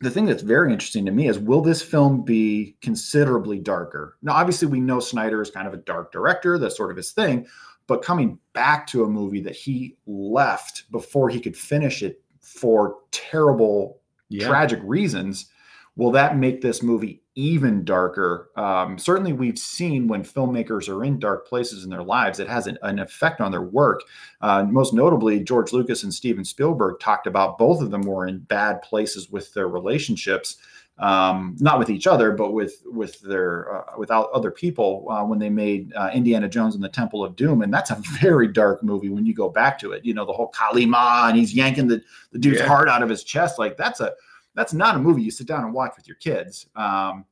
the 0.00 0.10
thing 0.10 0.26
that's 0.26 0.42
very 0.42 0.72
interesting 0.72 1.04
to 1.06 1.12
me 1.12 1.28
is 1.28 1.38
will 1.38 1.60
this 1.60 1.82
film 1.82 2.22
be 2.22 2.76
considerably 2.80 3.58
darker? 3.58 4.16
Now, 4.22 4.34
obviously, 4.34 4.68
we 4.68 4.80
know 4.80 5.00
Snyder 5.00 5.42
is 5.42 5.50
kind 5.50 5.66
of 5.66 5.74
a 5.74 5.78
dark 5.78 6.12
director, 6.12 6.58
that's 6.58 6.76
sort 6.76 6.90
of 6.90 6.96
his 6.96 7.12
thing, 7.12 7.46
but 7.86 8.02
coming 8.02 8.38
back 8.52 8.86
to 8.88 9.04
a 9.04 9.08
movie 9.08 9.40
that 9.40 9.56
he 9.56 9.96
left 10.06 10.90
before 10.92 11.28
he 11.28 11.40
could 11.40 11.56
finish 11.56 12.02
it 12.02 12.22
for 12.40 12.96
terrible, 13.10 14.00
yeah. 14.28 14.46
tragic 14.46 14.80
reasons, 14.84 15.46
will 15.96 16.12
that 16.12 16.36
make 16.36 16.60
this 16.60 16.82
movie 16.82 17.22
even 17.38 17.84
darker. 17.84 18.50
Um, 18.56 18.98
certainly, 18.98 19.32
we've 19.32 19.60
seen 19.60 20.08
when 20.08 20.24
filmmakers 20.24 20.88
are 20.88 21.04
in 21.04 21.20
dark 21.20 21.46
places 21.46 21.84
in 21.84 21.90
their 21.90 22.02
lives, 22.02 22.40
it 22.40 22.48
has 22.48 22.66
an, 22.66 22.76
an 22.82 22.98
effect 22.98 23.40
on 23.40 23.52
their 23.52 23.62
work. 23.62 24.02
Uh, 24.40 24.64
most 24.64 24.92
notably, 24.92 25.38
George 25.44 25.72
Lucas 25.72 26.02
and 26.02 26.12
Steven 26.12 26.44
Spielberg 26.44 26.98
talked 26.98 27.28
about 27.28 27.56
both 27.56 27.80
of 27.80 27.92
them 27.92 28.02
were 28.02 28.26
in 28.26 28.40
bad 28.40 28.82
places 28.82 29.30
with 29.30 29.54
their 29.54 29.68
relationships. 29.68 30.56
Um, 30.98 31.54
not 31.60 31.78
with 31.78 31.90
each 31.90 32.08
other, 32.08 32.32
but 32.32 32.52
with 32.52 32.82
with 32.86 33.20
their 33.20 33.72
uh, 33.72 33.96
without 33.96 34.30
other 34.32 34.50
people 34.50 35.06
uh, 35.08 35.24
when 35.24 35.38
they 35.38 35.48
made 35.48 35.94
uh, 35.94 36.10
Indiana 36.12 36.48
Jones 36.48 36.74
and 36.74 36.82
the 36.82 36.88
Temple 36.88 37.22
of 37.22 37.36
Doom, 37.36 37.62
and 37.62 37.72
that's 37.72 37.92
a 37.92 38.02
very 38.20 38.48
dark 38.48 38.82
movie 38.82 39.10
when 39.10 39.24
you 39.24 39.32
go 39.32 39.48
back 39.48 39.78
to 39.78 39.92
it. 39.92 40.04
You 40.04 40.12
know 40.12 40.24
the 40.24 40.32
whole 40.32 40.48
Kali 40.48 40.86
Ma 40.86 41.28
and 41.28 41.38
he's 41.38 41.54
yanking 41.54 41.86
the 41.86 42.02
the 42.32 42.38
dude's 42.40 42.58
yeah. 42.58 42.66
heart 42.66 42.88
out 42.88 43.04
of 43.04 43.08
his 43.08 43.22
chest. 43.22 43.60
Like 43.60 43.76
that's 43.76 44.00
a 44.00 44.12
that's 44.58 44.72
not 44.72 44.96
a 44.96 44.98
movie 44.98 45.22
you 45.22 45.30
sit 45.30 45.46
down 45.46 45.62
and 45.62 45.72
watch 45.72 45.92
with 45.96 46.08
your 46.08 46.16
kids. 46.16 46.66
Um, 46.74 47.24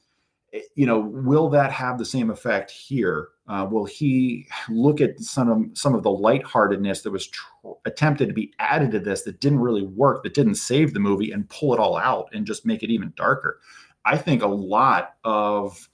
eh, 0.53 0.61
you 0.77 0.87
know, 0.87 1.01
will 1.01 1.49
that 1.51 1.73
have 1.73 1.99
the 1.99 2.05
same 2.05 2.31
effect 2.31 2.71
here? 2.71 3.31
Uh, 3.49 3.67
will 3.69 3.85
he 3.85 4.47
look 4.69 5.01
at 5.01 5.19
some 5.19 5.51
of 5.51 5.77
some 5.77 5.97
of 5.97 6.05
the 6.05 6.11
lightheartedness 6.11 7.03
that 7.03 7.11
was 7.11 7.27
tr- 7.27 7.71
attempted 7.85 8.29
to 8.29 8.33
be 8.33 8.53
added 8.61 8.93
to 8.93 9.01
this 9.01 9.23
that 9.23 9.41
didn't 9.41 9.59
really 9.59 9.83
work, 9.83 10.23
that 10.23 10.35
didn't 10.35 10.55
save 10.55 10.95
the 10.95 11.01
movie, 11.01 11.33
and 11.33 11.49
pull 11.49 11.75
it 11.75 11.81
all 11.81 11.97
out 11.97 12.29
and 12.33 12.47
just 12.47 12.65
make 12.65 12.85
it 12.85 12.91
even 12.91 13.13
darker? 13.17 13.59
I 14.05 14.17
think 14.17 14.43
a 14.43 14.47
lot 14.47 15.17
of 15.25 15.89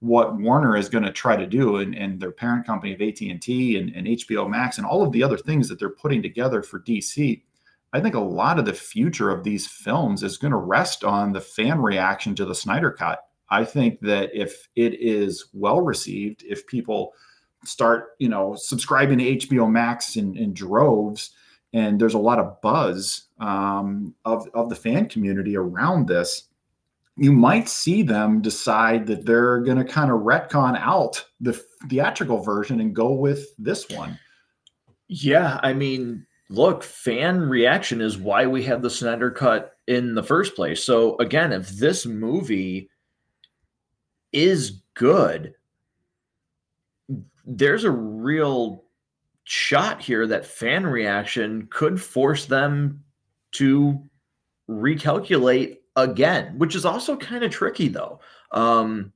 what 0.00 0.34
Warner 0.40 0.74
is 0.74 0.88
going 0.88 1.04
to 1.04 1.12
try 1.12 1.36
to 1.36 1.46
do, 1.46 1.76
and, 1.76 1.94
and 1.94 2.18
their 2.18 2.32
parent 2.32 2.64
company 2.64 2.94
of 2.94 3.02
AT 3.02 3.20
and 3.20 3.46
and 3.46 4.06
HBO 4.06 4.48
Max, 4.48 4.78
and 4.78 4.86
all 4.86 5.02
of 5.02 5.12
the 5.12 5.22
other 5.22 5.36
things 5.36 5.68
that 5.68 5.78
they're 5.78 5.90
putting 5.90 6.22
together 6.22 6.62
for 6.62 6.80
DC, 6.80 7.42
I 7.92 8.00
think 8.00 8.14
a 8.14 8.20
lot 8.20 8.58
of 8.58 8.64
the 8.64 8.72
future 8.72 9.30
of 9.30 9.44
these 9.44 9.66
films 9.66 10.22
is 10.22 10.38
going 10.38 10.52
to 10.52 10.56
rest 10.56 11.04
on 11.04 11.32
the 11.32 11.40
fan 11.40 11.80
reaction 11.80 12.34
to 12.36 12.44
the 12.44 12.54
Snyder 12.54 12.90
Cut. 12.90 13.20
I 13.50 13.64
think 13.64 14.00
that 14.00 14.30
if 14.32 14.68
it 14.76 14.94
is 14.94 15.46
well 15.52 15.82
received, 15.82 16.42
if 16.46 16.66
people 16.66 17.12
start, 17.64 18.12
you 18.18 18.28
know, 18.28 18.54
subscribing 18.56 19.18
to 19.18 19.36
HBO 19.36 19.70
Max 19.70 20.16
in, 20.16 20.36
in 20.36 20.54
droves, 20.54 21.32
and 21.74 22.00
there's 22.00 22.14
a 22.14 22.18
lot 22.18 22.38
of 22.38 22.60
buzz 22.60 23.28
um, 23.40 24.14
of 24.24 24.48
of 24.54 24.68
the 24.68 24.76
fan 24.76 25.08
community 25.08 25.56
around 25.56 26.08
this, 26.08 26.44
you 27.16 27.32
might 27.32 27.68
see 27.68 28.02
them 28.02 28.40
decide 28.40 29.06
that 29.06 29.26
they're 29.26 29.60
going 29.60 29.78
to 29.78 29.84
kind 29.84 30.10
of 30.10 30.20
retcon 30.20 30.78
out 30.78 31.24
the 31.40 31.52
theatrical 31.88 32.42
version 32.42 32.80
and 32.80 32.94
go 32.94 33.12
with 33.12 33.46
this 33.58 33.88
one. 33.90 34.18
Yeah, 35.08 35.60
I 35.62 35.74
mean, 35.74 36.26
look, 36.52 36.82
fan 36.82 37.40
reaction 37.40 38.00
is 38.00 38.18
why 38.18 38.46
we 38.46 38.62
have 38.64 38.82
the 38.82 38.90
Snyder 38.90 39.30
cut 39.30 39.76
in 39.86 40.14
the 40.14 40.22
first 40.22 40.54
place. 40.54 40.84
So 40.84 41.16
again, 41.18 41.52
if 41.52 41.68
this 41.70 42.04
movie 42.04 42.90
is 44.32 44.82
good, 44.94 45.54
there's 47.46 47.84
a 47.84 47.90
real 47.90 48.84
shot 49.44 50.02
here 50.02 50.26
that 50.26 50.46
fan 50.46 50.86
reaction 50.86 51.66
could 51.70 52.00
force 52.00 52.44
them 52.46 53.02
to 53.52 54.02
recalculate 54.68 55.78
again, 55.96 56.58
which 56.58 56.74
is 56.74 56.84
also 56.84 57.16
kind 57.16 57.44
of 57.44 57.50
tricky 57.50 57.88
though. 57.88 58.20
Um, 58.50 59.12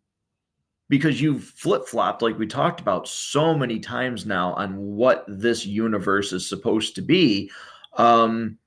because 0.88 1.20
you've 1.20 1.44
flip 1.44 1.86
flopped, 1.86 2.22
like 2.22 2.38
we 2.38 2.46
talked 2.46 2.80
about 2.80 3.08
so 3.08 3.54
many 3.54 3.80
times 3.80 4.24
now, 4.24 4.52
on 4.54 4.76
what 4.76 5.24
this 5.26 5.66
universe 5.66 6.32
is 6.32 6.48
supposed 6.48 6.94
to 6.94 7.02
be. 7.02 7.50
Um, 7.96 8.58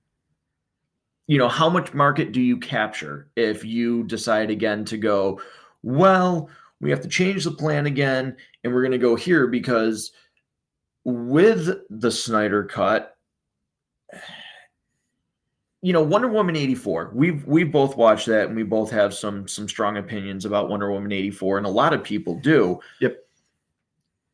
you 1.28 1.38
know, 1.38 1.48
how 1.48 1.70
much 1.70 1.94
market 1.94 2.32
do 2.32 2.42
you 2.42 2.58
capture 2.58 3.30
if 3.36 3.64
you 3.64 4.04
decide 4.06 4.50
again 4.50 4.84
to 4.86 4.98
go, 4.98 5.40
well, 5.84 6.50
we 6.82 6.90
have 6.90 7.02
to 7.02 7.08
change 7.08 7.44
the 7.44 7.52
plan 7.52 7.86
again, 7.86 8.36
and 8.64 8.74
we're 8.74 8.82
going 8.82 8.92
to 8.92 8.98
go 8.98 9.16
here 9.16 9.48
because 9.48 10.12
with 11.04 11.70
the 11.90 12.12
Snyder 12.12 12.64
cut, 12.64 13.16
you 15.82 15.94
know, 15.94 16.02
Wonder 16.02 16.28
Woman 16.28 16.56
84. 16.56 17.12
We've 17.14 17.46
we've 17.46 17.72
both 17.72 17.96
watched 17.96 18.28
that 18.28 18.48
and 18.48 18.56
we 18.56 18.64
both 18.64 18.92
have 18.92 19.14
some 19.14 19.48
some 19.48 19.68
strong 19.68 19.98
opinions 19.98 20.46
about 20.46 20.70
Wonder 20.70 20.92
Woman 20.92 21.12
84 21.12 21.58
and 21.58 21.66
a 21.66 21.70
lot 21.70 21.94
of 21.94 22.04
people 22.04 22.36
do. 22.36 22.80
Yep. 23.00 23.18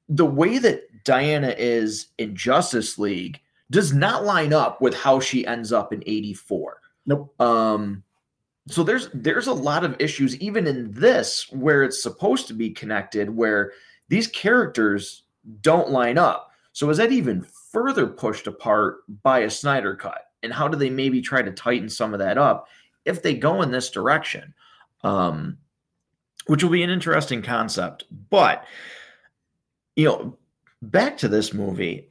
The 0.09 0.25
way 0.25 0.57
that 0.57 1.03
Diana 1.03 1.53
is 1.57 2.07
in 2.17 2.35
Justice 2.35 2.97
League 2.97 3.39
does 3.71 3.93
not 3.93 4.25
line 4.25 4.53
up 4.53 4.81
with 4.81 4.95
how 4.95 5.19
she 5.19 5.45
ends 5.45 5.71
up 5.71 5.93
in 5.93 6.03
84. 6.05 6.81
Nope. 7.05 7.39
Um 7.39 8.03
so 8.67 8.83
there's 8.83 9.09
there's 9.13 9.47
a 9.47 9.53
lot 9.53 9.83
of 9.83 9.95
issues 9.99 10.35
even 10.37 10.65
in 10.65 10.91
this 10.91 11.51
where 11.51 11.83
it's 11.83 12.01
supposed 12.01 12.47
to 12.47 12.53
be 12.53 12.71
connected 12.71 13.29
where 13.29 13.71
these 14.09 14.27
characters 14.27 15.23
don't 15.61 15.91
line 15.91 16.17
up. 16.17 16.49
So 16.73 16.89
is 16.89 16.97
that 16.97 17.11
even 17.11 17.45
further 17.71 18.07
pushed 18.07 18.47
apart 18.47 18.97
by 19.21 19.39
a 19.39 19.49
Snyder 19.49 19.95
cut? 19.95 20.24
And 20.45 20.53
how 20.53 20.67
do 20.67 20.77
they 20.77 20.89
maybe 20.89 21.21
try 21.21 21.41
to 21.41 21.51
tighten 21.51 21.89
some 21.89 22.13
of 22.13 22.19
that 22.19 22.37
up 22.37 22.69
if 23.03 23.21
they 23.21 23.33
go 23.33 23.61
in 23.61 23.71
this 23.71 23.89
direction? 23.89 24.53
Um, 25.03 25.57
which 26.47 26.63
will 26.63 26.71
be 26.71 26.83
an 26.83 26.89
interesting 26.89 27.41
concept 27.41 28.05
but 28.29 28.65
you 29.95 30.05
know 30.05 30.37
back 30.83 31.17
to 31.17 31.27
this 31.27 31.53
movie 31.53 32.07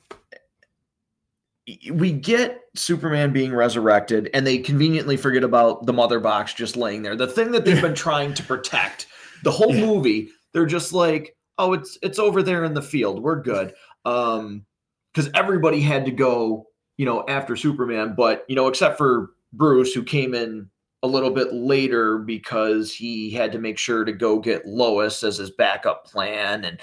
we 1.92 2.12
get 2.12 2.62
superman 2.74 3.32
being 3.32 3.54
resurrected 3.54 4.28
and 4.34 4.46
they 4.46 4.58
conveniently 4.58 5.16
forget 5.16 5.44
about 5.44 5.86
the 5.86 5.92
mother 5.92 6.18
box 6.18 6.52
just 6.52 6.76
laying 6.76 7.02
there 7.02 7.14
the 7.16 7.26
thing 7.26 7.52
that 7.52 7.64
they've 7.64 7.80
been 7.80 7.94
trying 7.96 8.34
to 8.34 8.42
protect 8.42 9.06
the 9.44 9.50
whole 9.50 9.74
yeah. 9.74 9.86
movie. 9.86 10.30
They're 10.52 10.66
just 10.66 10.92
like 10.92 11.36
oh 11.58 11.74
it's 11.74 11.96
it's 12.02 12.18
over 12.18 12.42
there 12.42 12.64
in 12.64 12.74
the 12.74 12.82
field. 12.82 13.22
We're 13.22 13.40
good. 13.40 13.74
Um 14.04 14.64
because 15.12 15.30
everybody 15.34 15.80
had 15.80 16.04
to 16.06 16.10
go 16.10 16.66
you 16.96 17.06
know, 17.06 17.24
after 17.28 17.56
Superman, 17.56 18.14
but 18.16 18.44
you 18.48 18.56
know, 18.56 18.68
except 18.68 18.98
for 18.98 19.30
Bruce, 19.52 19.92
who 19.92 20.02
came 20.02 20.34
in 20.34 20.68
a 21.02 21.08
little 21.08 21.30
bit 21.30 21.52
later 21.52 22.18
because 22.18 22.92
he 22.92 23.30
had 23.30 23.52
to 23.52 23.58
make 23.58 23.78
sure 23.78 24.04
to 24.04 24.12
go 24.12 24.38
get 24.38 24.66
Lois 24.66 25.22
as 25.22 25.36
his 25.36 25.50
backup 25.50 26.06
plan 26.06 26.64
and 26.64 26.80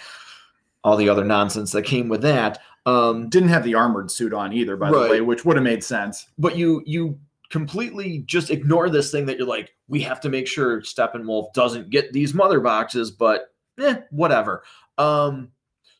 all 0.83 0.95
the 0.95 1.09
other 1.09 1.23
nonsense 1.23 1.71
that 1.71 1.83
came 1.83 2.07
with 2.07 2.21
that. 2.21 2.59
Um, 2.85 3.29
Didn't 3.29 3.49
have 3.49 3.63
the 3.63 3.75
armored 3.75 4.11
suit 4.11 4.33
on 4.33 4.53
either, 4.53 4.75
by 4.75 4.89
right. 4.89 5.03
the 5.03 5.09
way, 5.09 5.21
which 5.21 5.45
would 5.45 5.55
have 5.55 5.63
made 5.63 5.83
sense. 5.83 6.27
But 6.37 6.55
you 6.55 6.83
you 6.85 7.19
completely 7.49 8.19
just 8.25 8.49
ignore 8.49 8.89
this 8.89 9.11
thing 9.11 9.25
that 9.25 9.37
you're 9.37 9.47
like, 9.47 9.75
we 9.87 10.01
have 10.01 10.21
to 10.21 10.29
make 10.29 10.47
sure 10.47 10.81
Steppenwolf 10.81 11.53
doesn't 11.53 11.89
get 11.89 12.13
these 12.13 12.33
mother 12.33 12.59
boxes, 12.59 13.11
but 13.11 13.53
eh, 13.79 13.97
whatever. 14.09 14.63
Um, 14.97 15.49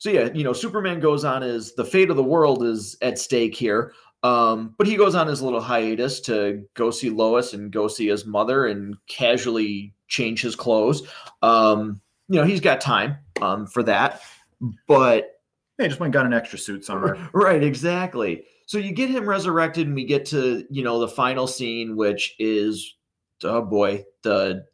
so 0.02 0.10
yeah, 0.10 0.30
you 0.34 0.44
know, 0.44 0.52
Superman 0.52 1.00
goes 1.00 1.24
on 1.24 1.44
his 1.44 1.76
the 1.76 1.86
fate 1.86 2.10
of 2.10 2.16
the 2.16 2.24
world 2.24 2.64
is 2.64 2.98
at 3.04 3.20
stake 3.20 3.54
here. 3.54 3.94
Um, 4.24 4.74
but 4.80 4.88
he 4.88 4.96
goes 4.96 5.14
on 5.14 5.28
his 5.28 5.44
little 5.44 5.62
hiatus 5.62 6.20
to 6.22 6.64
go 6.74 6.90
see 6.90 7.12
Lois 7.12 7.54
and 7.54 7.72
go 7.72 7.88
see 7.88 8.08
his 8.08 8.26
mother 8.26 8.66
and 8.66 8.96
casually 9.06 9.94
change 10.08 10.42
his 10.42 10.56
clothes. 10.56 11.08
Um, 11.44 12.02
you 12.30 12.38
know, 12.40 12.48
he's 12.48 12.62
got 12.62 12.82
time 12.82 13.18
um, 13.44 13.68
for 13.68 13.84
that. 13.84 14.22
But 14.88 15.40
hey, 15.78 15.88
just 15.88 16.00
went 16.00 16.14
got 16.14 16.26
an 16.26 16.34
extra 16.34 16.58
suit 16.58 16.84
somewhere. 16.84 17.30
Right, 17.34 17.64
exactly. 17.64 18.46
So 18.66 18.80
you 18.80 18.94
get 18.94 19.12
him 19.12 19.30
resurrected, 19.30 19.86
and 19.86 19.96
we 19.96 20.06
get 20.06 20.26
to 20.28 20.66
you 20.72 20.84
know 20.84 21.00
the 21.00 21.10
final 21.10 21.46
scene, 21.46 21.96
which 21.96 22.36
is 22.40 22.96
oh 23.44 23.62
boy, 23.62 24.04
the 24.24 24.66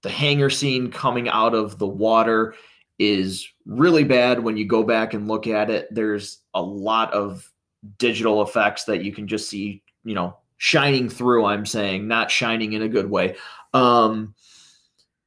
the 0.00 0.08
hanger 0.08 0.48
scene 0.48 0.90
coming 0.90 1.28
out 1.28 1.52
of 1.54 1.78
the 1.78 1.86
water 1.86 2.54
is 3.00 3.48
really 3.64 4.04
bad 4.04 4.38
when 4.38 4.58
you 4.58 4.66
go 4.66 4.82
back 4.84 5.14
and 5.14 5.26
look 5.26 5.46
at 5.46 5.70
it. 5.70 5.88
There's 5.90 6.40
a 6.52 6.60
lot 6.60 7.12
of 7.14 7.50
digital 7.96 8.42
effects 8.42 8.84
that 8.84 9.02
you 9.02 9.10
can 9.10 9.26
just 9.26 9.48
see, 9.48 9.82
you 10.04 10.14
know, 10.14 10.36
shining 10.58 11.08
through, 11.08 11.46
I'm 11.46 11.64
saying, 11.64 12.06
not 12.06 12.30
shining 12.30 12.74
in 12.74 12.82
a 12.82 12.88
good 12.88 13.08
way. 13.10 13.36
Um, 13.72 14.34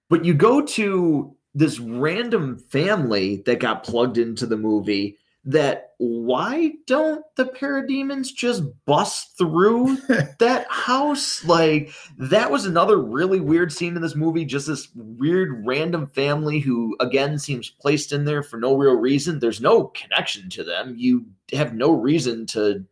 but 0.08 0.24
you 0.24 0.36
go 0.36 0.62
to 0.62 1.36
this 1.56 1.80
random 1.80 2.60
family 2.60 3.38
that 3.48 3.60
got 3.60 3.84
plugged 3.84 4.20
into 4.20 4.46
the 4.46 4.58
movie 4.58 5.18
that 5.46 5.92
why 5.98 6.72
don't 6.88 7.24
the 7.36 7.46
parademons 7.46 8.34
just 8.34 8.64
bust 8.86 9.38
through 9.38 9.98
that 10.40 10.66
house? 10.70 11.44
Like 11.44 11.92
that 12.18 12.50
was 12.50 12.66
another 12.66 12.98
really 12.98 13.40
weird 13.40 13.72
scene 13.72 13.96
in 13.96 14.02
this 14.02 14.16
movie 14.16 14.46
just 14.46 14.68
this 14.68 14.90
weird 14.96 15.66
random 15.66 16.08
family 16.08 16.60
who 16.60 16.96
again 17.00 17.38
seems 17.38 17.70
placed 17.70 18.14
in 18.14 18.26
there 18.26 18.44
for 18.44 18.58
no 18.58 18.76
real 18.76 18.96
reason. 18.96 19.40
There's 19.40 19.62
no 19.62 19.86
connection 19.88 20.50
to 20.52 20.64
them. 20.64 20.96
You 20.98 21.26
have 21.52 21.74
no 21.74 21.92
reason 21.92 22.46
to 22.48 22.86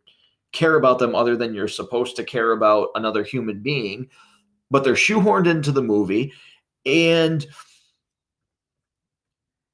care 0.52 0.76
about 0.76 0.98
them 0.98 1.14
other 1.14 1.36
than 1.36 1.54
you're 1.54 1.68
supposed 1.68 2.16
to 2.16 2.24
care 2.24 2.52
about 2.52 2.88
another 2.94 3.24
human 3.24 3.60
being. 3.60 4.08
But 4.70 4.84
they're 4.84 4.94
shoehorned 4.94 5.46
into 5.46 5.72
the 5.72 5.82
movie 5.82 6.32
and 6.84 7.46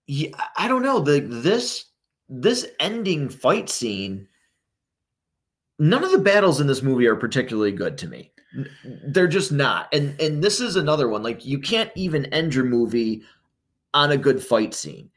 yeah, 0.07 0.31
I 0.57 0.69
don't 0.69 0.83
know. 0.83 1.01
The 1.01 1.21
this 1.21 1.85
this 2.29 2.67
ending 2.81 3.29
fight 3.29 3.69
scene, 3.69 4.29
none 5.79 6.05
of 6.05 6.11
the 6.11 6.19
battles 6.19 6.61
in 6.61 6.67
this 6.67 6.83
movie 6.83 7.07
are 7.07 7.17
particularly 7.17 7.73
good 7.73 7.97
to 7.99 8.09
me. 8.09 8.33
They're 9.07 9.29
just 9.29 9.53
not. 9.53 9.93
And 9.93 10.19
and 10.21 10.43
this 10.43 10.61
is 10.61 10.77
another 10.77 11.09
one. 11.09 11.23
Like 11.23 11.45
you 11.45 11.59
can't 11.59 11.91
even 11.95 12.27
end 12.27 12.55
your 12.55 12.65
movie 12.65 13.23
on 13.95 14.13
a 14.13 14.17
good 14.17 14.43
fight 14.43 14.75
scene. 14.75 15.11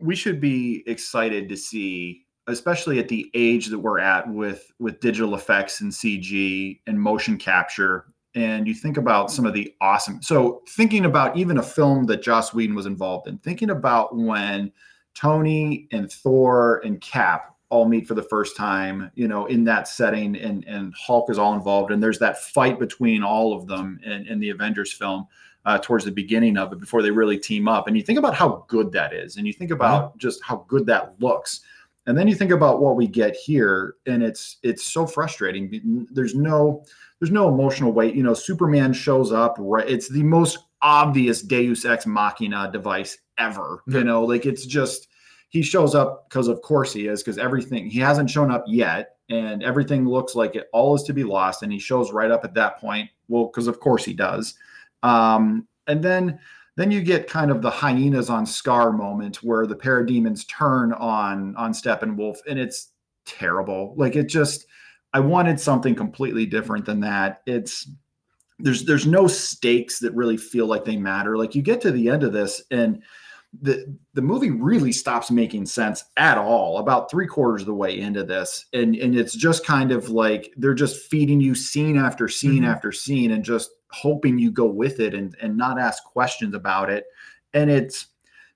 We 0.00 0.16
should 0.16 0.40
be 0.40 0.82
excited 0.86 1.48
to 1.48 1.56
see 1.56 2.26
especially 2.50 2.98
at 2.98 3.08
the 3.08 3.30
age 3.34 3.66
that 3.68 3.78
we're 3.78 3.98
at 3.98 4.28
with 4.28 4.72
with 4.78 5.00
digital 5.00 5.34
effects 5.34 5.80
and 5.80 5.92
CG 5.92 6.80
and 6.86 7.00
motion 7.00 7.36
capture 7.36 8.06
and 8.34 8.66
you 8.68 8.74
think 8.74 8.96
about 8.96 9.30
some 9.30 9.46
of 9.46 9.54
the 9.54 9.74
awesome 9.80 10.22
so 10.22 10.62
thinking 10.68 11.04
about 11.04 11.36
even 11.36 11.58
a 11.58 11.62
film 11.62 12.06
that 12.06 12.22
Joss 12.22 12.52
Whedon 12.52 12.74
was 12.74 12.86
involved 12.86 13.28
in 13.28 13.38
thinking 13.38 13.70
about 13.70 14.16
when 14.16 14.72
Tony 15.14 15.88
and 15.92 16.10
Thor 16.10 16.80
and 16.84 17.00
Cap 17.00 17.56
all 17.70 17.86
meet 17.86 18.06
for 18.06 18.14
the 18.14 18.22
first 18.22 18.56
time, 18.56 19.10
you 19.14 19.28
know, 19.28 19.46
in 19.46 19.64
that 19.64 19.88
setting, 19.88 20.36
and 20.36 20.64
and 20.64 20.92
Hulk 20.94 21.30
is 21.30 21.38
all 21.38 21.54
involved, 21.54 21.92
and 21.92 22.02
there's 22.02 22.18
that 22.18 22.42
fight 22.42 22.78
between 22.78 23.22
all 23.22 23.54
of 23.56 23.66
them 23.66 23.98
in, 24.02 24.26
in 24.26 24.40
the 24.40 24.50
Avengers 24.50 24.92
film 24.92 25.26
uh, 25.64 25.78
towards 25.78 26.04
the 26.04 26.10
beginning 26.10 26.56
of 26.56 26.72
it 26.72 26.80
before 26.80 27.00
they 27.00 27.10
really 27.10 27.38
team 27.38 27.68
up, 27.68 27.86
and 27.86 27.96
you 27.96 28.02
think 28.02 28.18
about 28.18 28.34
how 28.34 28.64
good 28.68 28.90
that 28.92 29.12
is, 29.12 29.36
and 29.36 29.46
you 29.46 29.52
think 29.52 29.70
about 29.70 30.10
mm-hmm. 30.10 30.18
just 30.18 30.42
how 30.42 30.64
good 30.68 30.84
that 30.86 31.14
looks, 31.20 31.60
and 32.06 32.18
then 32.18 32.26
you 32.26 32.34
think 32.34 32.50
about 32.50 32.80
what 32.80 32.96
we 32.96 33.06
get 33.06 33.36
here, 33.36 33.94
and 34.06 34.22
it's 34.22 34.56
it's 34.64 34.84
so 34.84 35.06
frustrating. 35.06 36.08
There's 36.10 36.34
no 36.34 36.84
there's 37.20 37.30
no 37.30 37.48
emotional 37.48 37.92
weight. 37.92 38.16
You 38.16 38.24
know, 38.24 38.34
Superman 38.34 38.92
shows 38.92 39.30
up, 39.30 39.56
right? 39.60 39.88
It's 39.88 40.08
the 40.08 40.24
most 40.24 40.58
obvious 40.82 41.42
Deus 41.42 41.84
Ex 41.84 42.04
Machina 42.06 42.70
device 42.72 43.18
ever. 43.40 43.82
You 43.86 44.04
know, 44.04 44.24
like 44.24 44.46
it's 44.46 44.66
just 44.66 45.08
he 45.48 45.62
shows 45.62 45.94
up 45.96 46.28
because 46.28 46.46
of 46.46 46.62
course 46.62 46.92
he 46.92 47.08
is 47.08 47.22
because 47.22 47.38
everything 47.38 47.90
he 47.90 47.98
hasn't 47.98 48.30
shown 48.30 48.50
up 48.52 48.64
yet 48.68 49.16
and 49.28 49.62
everything 49.62 50.06
looks 50.06 50.34
like 50.34 50.54
it 50.54 50.68
all 50.72 50.94
is 50.94 51.02
to 51.04 51.12
be 51.12 51.24
lost 51.24 51.62
and 51.62 51.72
he 51.72 51.78
shows 51.78 52.12
right 52.12 52.30
up 52.30 52.44
at 52.44 52.54
that 52.54 52.78
point 52.78 53.08
well 53.28 53.46
because 53.46 53.66
of 53.66 53.80
course 53.80 54.04
he 54.04 54.14
does. 54.14 54.54
Um, 55.02 55.66
and 55.86 56.02
then 56.02 56.38
then 56.76 56.90
you 56.90 57.02
get 57.02 57.28
kind 57.28 57.50
of 57.50 57.62
the 57.62 57.70
hyenas 57.70 58.30
on 58.30 58.46
scar 58.46 58.92
moment 58.92 59.42
where 59.42 59.66
the 59.66 59.76
parademons 59.76 60.46
turn 60.48 60.92
on 60.92 61.56
on 61.56 61.72
steppenwolf 61.72 62.38
and 62.48 62.58
it's 62.58 62.92
terrible. 63.26 63.94
Like 63.96 64.16
it 64.16 64.28
just 64.28 64.66
i 65.12 65.18
wanted 65.18 65.58
something 65.58 65.96
completely 65.96 66.46
different 66.46 66.84
than 66.84 67.00
that. 67.00 67.42
It's 67.46 67.90
there's 68.60 68.84
there's 68.84 69.06
no 69.06 69.26
stakes 69.26 69.98
that 70.00 70.14
really 70.14 70.36
feel 70.36 70.66
like 70.66 70.84
they 70.84 70.96
matter. 70.96 71.36
Like 71.36 71.54
you 71.54 71.62
get 71.62 71.80
to 71.82 71.90
the 71.90 72.08
end 72.08 72.22
of 72.22 72.32
this 72.32 72.62
and 72.70 73.02
the 73.62 73.96
the 74.14 74.22
movie 74.22 74.50
really 74.50 74.92
stops 74.92 75.30
making 75.30 75.66
sense 75.66 76.04
at 76.16 76.38
all 76.38 76.78
about 76.78 77.10
three 77.10 77.26
quarters 77.26 77.62
of 77.62 77.66
the 77.66 77.74
way 77.74 77.98
into 77.98 78.22
this. 78.22 78.66
And 78.72 78.94
and 78.94 79.16
it's 79.16 79.34
just 79.34 79.66
kind 79.66 79.90
of 79.90 80.08
like 80.08 80.52
they're 80.56 80.72
just 80.74 81.06
feeding 81.10 81.40
you 81.40 81.54
scene 81.54 81.96
after 81.96 82.28
scene 82.28 82.62
Mhm. 82.62 82.68
after 82.68 82.92
scene 82.92 83.32
and 83.32 83.44
just 83.44 83.70
hoping 83.90 84.38
you 84.38 84.52
go 84.52 84.66
with 84.66 85.00
it 85.00 85.14
and 85.14 85.34
and 85.42 85.56
not 85.56 85.80
ask 85.80 86.04
questions 86.04 86.54
about 86.54 86.90
it. 86.90 87.06
And 87.52 87.68
it's 87.70 88.06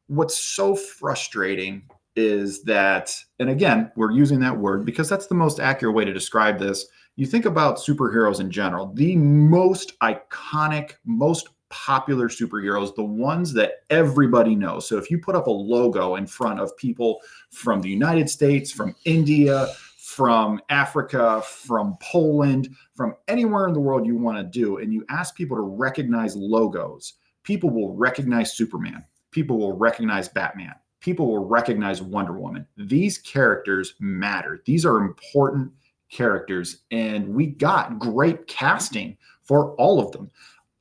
what's 0.06 0.36
so 0.38 0.76
frustrating 0.76 1.82
is 2.14 2.62
that 2.62 3.12
and 3.40 3.50
again 3.50 3.90
we're 3.96 4.12
using 4.12 4.38
that 4.38 4.56
word 4.56 4.84
because 4.84 5.08
that's 5.08 5.26
the 5.26 5.34
most 5.34 5.58
accurate 5.58 5.96
way 5.96 6.04
to 6.04 6.12
describe 6.12 6.58
this. 6.60 6.86
You 7.16 7.26
think 7.26 7.46
about 7.46 7.78
superheroes 7.78 8.38
in 8.38 8.48
general 8.50 8.92
the 8.94 9.16
most 9.16 9.98
iconic 10.00 10.92
most 11.04 11.48
popular 11.74 12.28
superheroes 12.28 12.94
the 12.94 13.02
ones 13.02 13.52
that 13.52 13.82
everybody 13.90 14.54
knows. 14.54 14.88
So 14.88 14.96
if 14.96 15.10
you 15.10 15.18
put 15.18 15.34
up 15.34 15.48
a 15.48 15.50
logo 15.50 16.14
in 16.14 16.24
front 16.24 16.60
of 16.60 16.76
people 16.76 17.20
from 17.50 17.80
the 17.80 17.90
united 17.90 18.30
states 18.30 18.70
from 18.70 18.94
india 19.04 19.68
from 19.98 20.60
africa 20.68 21.42
from 21.42 21.96
poland 22.00 22.68
from 22.94 23.14
anywhere 23.26 23.66
in 23.66 23.74
the 23.74 23.80
world 23.80 24.06
you 24.06 24.16
want 24.16 24.36
to 24.36 24.44
do 24.44 24.78
and 24.78 24.92
you 24.92 25.04
ask 25.08 25.34
people 25.34 25.56
to 25.56 25.62
recognize 25.62 26.36
logos 26.36 27.14
people 27.42 27.70
will 27.70 27.94
recognize 27.96 28.52
superman 28.52 29.04
people 29.32 29.58
will 29.58 29.76
recognize 29.76 30.28
batman 30.28 30.74
people 31.04 31.26
will 31.26 31.44
recognize 31.44 32.00
wonder 32.00 32.32
woman. 32.32 32.66
These 32.78 33.18
characters 33.18 33.92
matter. 34.00 34.62
These 34.64 34.86
are 34.86 34.96
important 34.96 35.70
characters 36.10 36.78
and 36.90 37.28
we 37.28 37.46
got 37.46 37.98
great 37.98 38.46
casting 38.46 39.16
for 39.42 39.74
all 39.74 40.00
of 40.00 40.12
them 40.12 40.30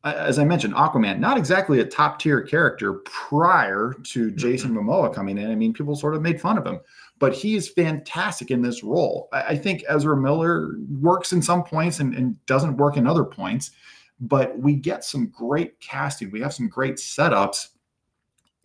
as 0.03 0.37
I 0.37 0.43
mentioned, 0.43 0.73
Aquaman, 0.73 1.19
not 1.19 1.37
exactly 1.37 1.79
a 1.79 1.85
top 1.85 2.19
tier 2.19 2.41
character 2.41 2.93
prior 3.05 3.95
to 4.03 4.27
mm-hmm. 4.27 4.37
Jason 4.37 4.71
Momoa 4.71 5.13
coming 5.13 5.37
in. 5.37 5.49
I 5.49 5.55
mean, 5.55 5.73
people 5.73 5.95
sort 5.95 6.15
of 6.15 6.21
made 6.21 6.41
fun 6.41 6.57
of 6.57 6.65
him, 6.65 6.79
but 7.19 7.33
he 7.33 7.55
is 7.55 7.69
fantastic 7.69 8.51
in 8.51 8.61
this 8.61 8.83
role. 8.83 9.29
I, 9.31 9.41
I 9.41 9.57
think 9.57 9.83
Ezra 9.87 10.17
Miller 10.17 10.75
works 10.99 11.31
in 11.31 11.41
some 11.41 11.63
points 11.63 11.99
and, 11.99 12.13
and 12.13 12.45
doesn't 12.45 12.77
work 12.77 12.97
in 12.97 13.07
other 13.07 13.23
points, 13.23 13.71
but 14.19 14.57
we 14.59 14.75
get 14.75 15.05
some 15.05 15.27
great 15.27 15.79
casting. 15.79 16.31
We 16.31 16.41
have 16.41 16.53
some 16.53 16.67
great 16.67 16.95
setups. 16.95 17.69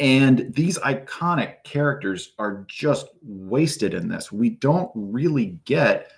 And 0.01 0.53
these 0.55 0.79
iconic 0.79 1.65
characters 1.65 2.33
are 2.39 2.65
just 2.69 3.09
wasted 3.23 3.95
in 3.95 4.09
this. 4.09 4.31
We 4.31 4.51
don't 4.51 4.91
really 4.95 5.59
get 5.65 6.13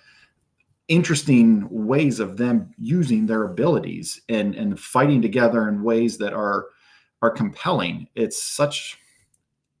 interesting 0.91 1.65
ways 1.71 2.19
of 2.19 2.35
them 2.35 2.69
using 2.77 3.25
their 3.25 3.45
abilities 3.45 4.21
and 4.27 4.53
and 4.55 4.77
fighting 4.77 5.21
together 5.21 5.69
in 5.69 5.83
ways 5.83 6.17
that 6.17 6.33
are 6.33 6.67
are 7.21 7.31
compelling 7.31 8.07
it's 8.15 8.43
such 8.43 8.99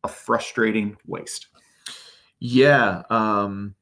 a 0.05 0.07
frustrating 0.07 0.95
waste 1.05 1.47
Yeah. 2.41 3.03
Um, 3.09 3.75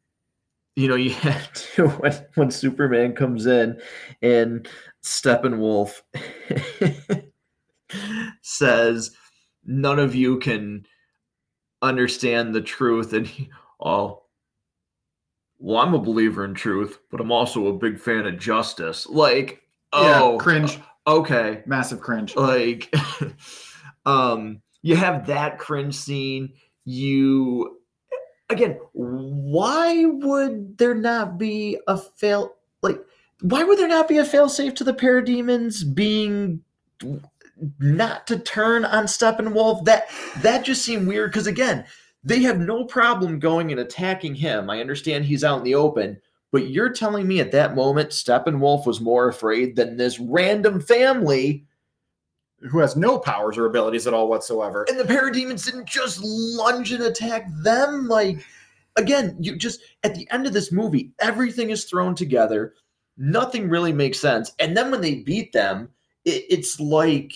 you 0.76 0.88
know, 0.88 0.96
you 1.06 1.12
have 1.12 1.52
to 1.54 1.88
when 1.88 2.26
when 2.36 2.52
Superman 2.52 3.16
comes 3.16 3.48
in 3.48 3.80
and 4.22 4.68
Steppenwolf 5.04 6.02
says 8.42 9.12
none 9.66 10.00
of 10.00 10.14
you 10.14 10.40
can 10.40 10.86
understand 11.82 12.54
the 12.54 12.62
truth 12.62 13.14
and 13.14 13.26
he, 13.26 13.50
oh 13.82 14.24
well 15.60 15.78
i'm 15.78 15.94
a 15.94 16.00
believer 16.00 16.44
in 16.46 16.54
truth 16.54 17.00
but 17.12 17.20
i'm 17.20 17.32
also 17.32 17.68
a 17.68 17.74
big 17.74 18.00
fan 18.00 18.26
of 18.26 18.40
justice. 18.40 19.08
Like 19.08 19.62
oh 19.94 20.38
cringe. 20.40 20.80
okay. 21.06 21.64
Massive 21.66 22.02
cringe. 22.02 22.36
Like 22.36 22.94
um 24.06 24.62
you 24.82 24.96
have 24.96 25.28
that 25.28 25.60
cringe 25.60 25.96
scene. 25.96 26.54
You 26.86 27.78
again 28.50 28.80
why 28.94 30.06
would 30.06 30.78
there 30.78 30.96
not 30.96 31.38
be 31.38 31.78
a 31.88 31.98
fail 31.98 32.56
like 32.82 33.00
why 33.42 33.64
would 33.64 33.78
there 33.78 33.88
not 33.88 34.08
be 34.08 34.18
a 34.18 34.26
fail 34.26 34.50
safe 34.50 34.74
to 34.76 34.84
the 34.84 34.94
parademons 34.94 35.84
being 35.94 36.62
not 37.80 38.28
to 38.28 38.40
turn 38.40 38.86
on 38.86 39.06
Steppenwolf? 39.06 39.86
That 39.86 40.10
that 40.42 40.66
just 40.66 40.84
seemed 40.84 41.08
weird 41.08 41.32
because 41.32 41.48
again 41.48 41.86
they 42.24 42.42
have 42.42 42.60
no 42.60 42.84
problem 42.86 43.40
going 43.40 43.72
and 43.72 43.80
attacking 43.80 44.36
him. 44.36 44.70
I 44.70 44.82
understand 44.82 45.26
he's 45.26 45.44
out 45.44 45.60
in 45.60 45.64
the 45.64 45.76
open 45.76 46.20
but 46.52 46.70
you're 46.70 46.92
telling 46.92 47.28
me 47.28 47.40
at 47.40 47.52
that 47.52 47.76
moment 47.76 48.10
Steppenwolf 48.10 48.86
was 48.86 49.02
more 49.02 49.30
afraid 49.30 49.76
than 49.76 49.98
this 49.98 50.20
random 50.20 50.80
family 50.80 51.66
who 52.62 52.80
has 52.80 52.96
no 52.96 53.18
powers 53.20 53.58
or 53.58 53.66
abilities 53.66 54.08
at 54.08 54.14
all 54.14 54.28
whatsoever. 54.28 54.86
and 54.90 55.00
the 55.00 55.04
parademons 55.04 55.66
didn't 55.66 55.88
just 55.88 56.22
lunge 56.22 56.92
and 56.92 57.04
attack 57.04 57.48
them? 57.64 58.08
Like 58.08 58.46
again 58.96 59.38
you 59.40 59.56
just 59.56 59.82
at 60.04 60.16
the 60.16 60.28
end 60.32 60.48
of 60.48 60.54
this 60.54 60.72
movie 60.72 61.12
everything 61.20 61.70
is 61.70 61.86
thrown 61.86 62.16
together. 62.16 62.74
Nothing 63.18 63.70
really 63.70 63.94
makes 63.94 64.20
sense. 64.20 64.54
And 64.60 64.76
then 64.76 64.92
when 64.92 65.02
they 65.02 65.16
beat 65.16 65.54
them 65.54 65.90
it, 66.26 66.46
it's 66.50 66.80
like 66.80 67.34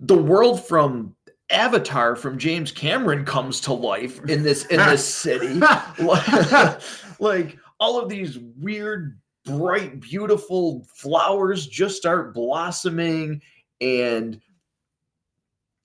the 0.00 0.16
world 0.16 0.64
from 0.64 1.14
avatar 1.50 2.14
from 2.14 2.38
james 2.38 2.70
cameron 2.70 3.24
comes 3.24 3.60
to 3.60 3.72
life 3.72 4.22
in 4.28 4.42
this 4.42 4.66
in 4.66 4.78
this 4.78 5.04
city. 5.14 5.60
Like, 7.20 7.58
all 7.80 8.00
of 8.00 8.08
these 8.08 8.38
weird 8.38 9.18
bright 9.44 10.00
beautiful 10.00 10.86
flowers 10.94 11.66
just 11.66 11.96
start 11.96 12.34
blossoming 12.34 13.40
and 13.80 14.40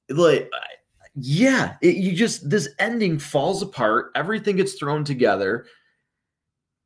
like 0.10 0.50
yeah 1.16 1.76
it, 1.82 1.96
you 1.96 2.12
just 2.12 2.50
this 2.50 2.70
ending 2.80 3.18
falls 3.18 3.62
apart. 3.62 4.12
Everything 4.16 4.58
gets 4.58 4.74
thrown 4.74 5.04
together. 5.04 5.66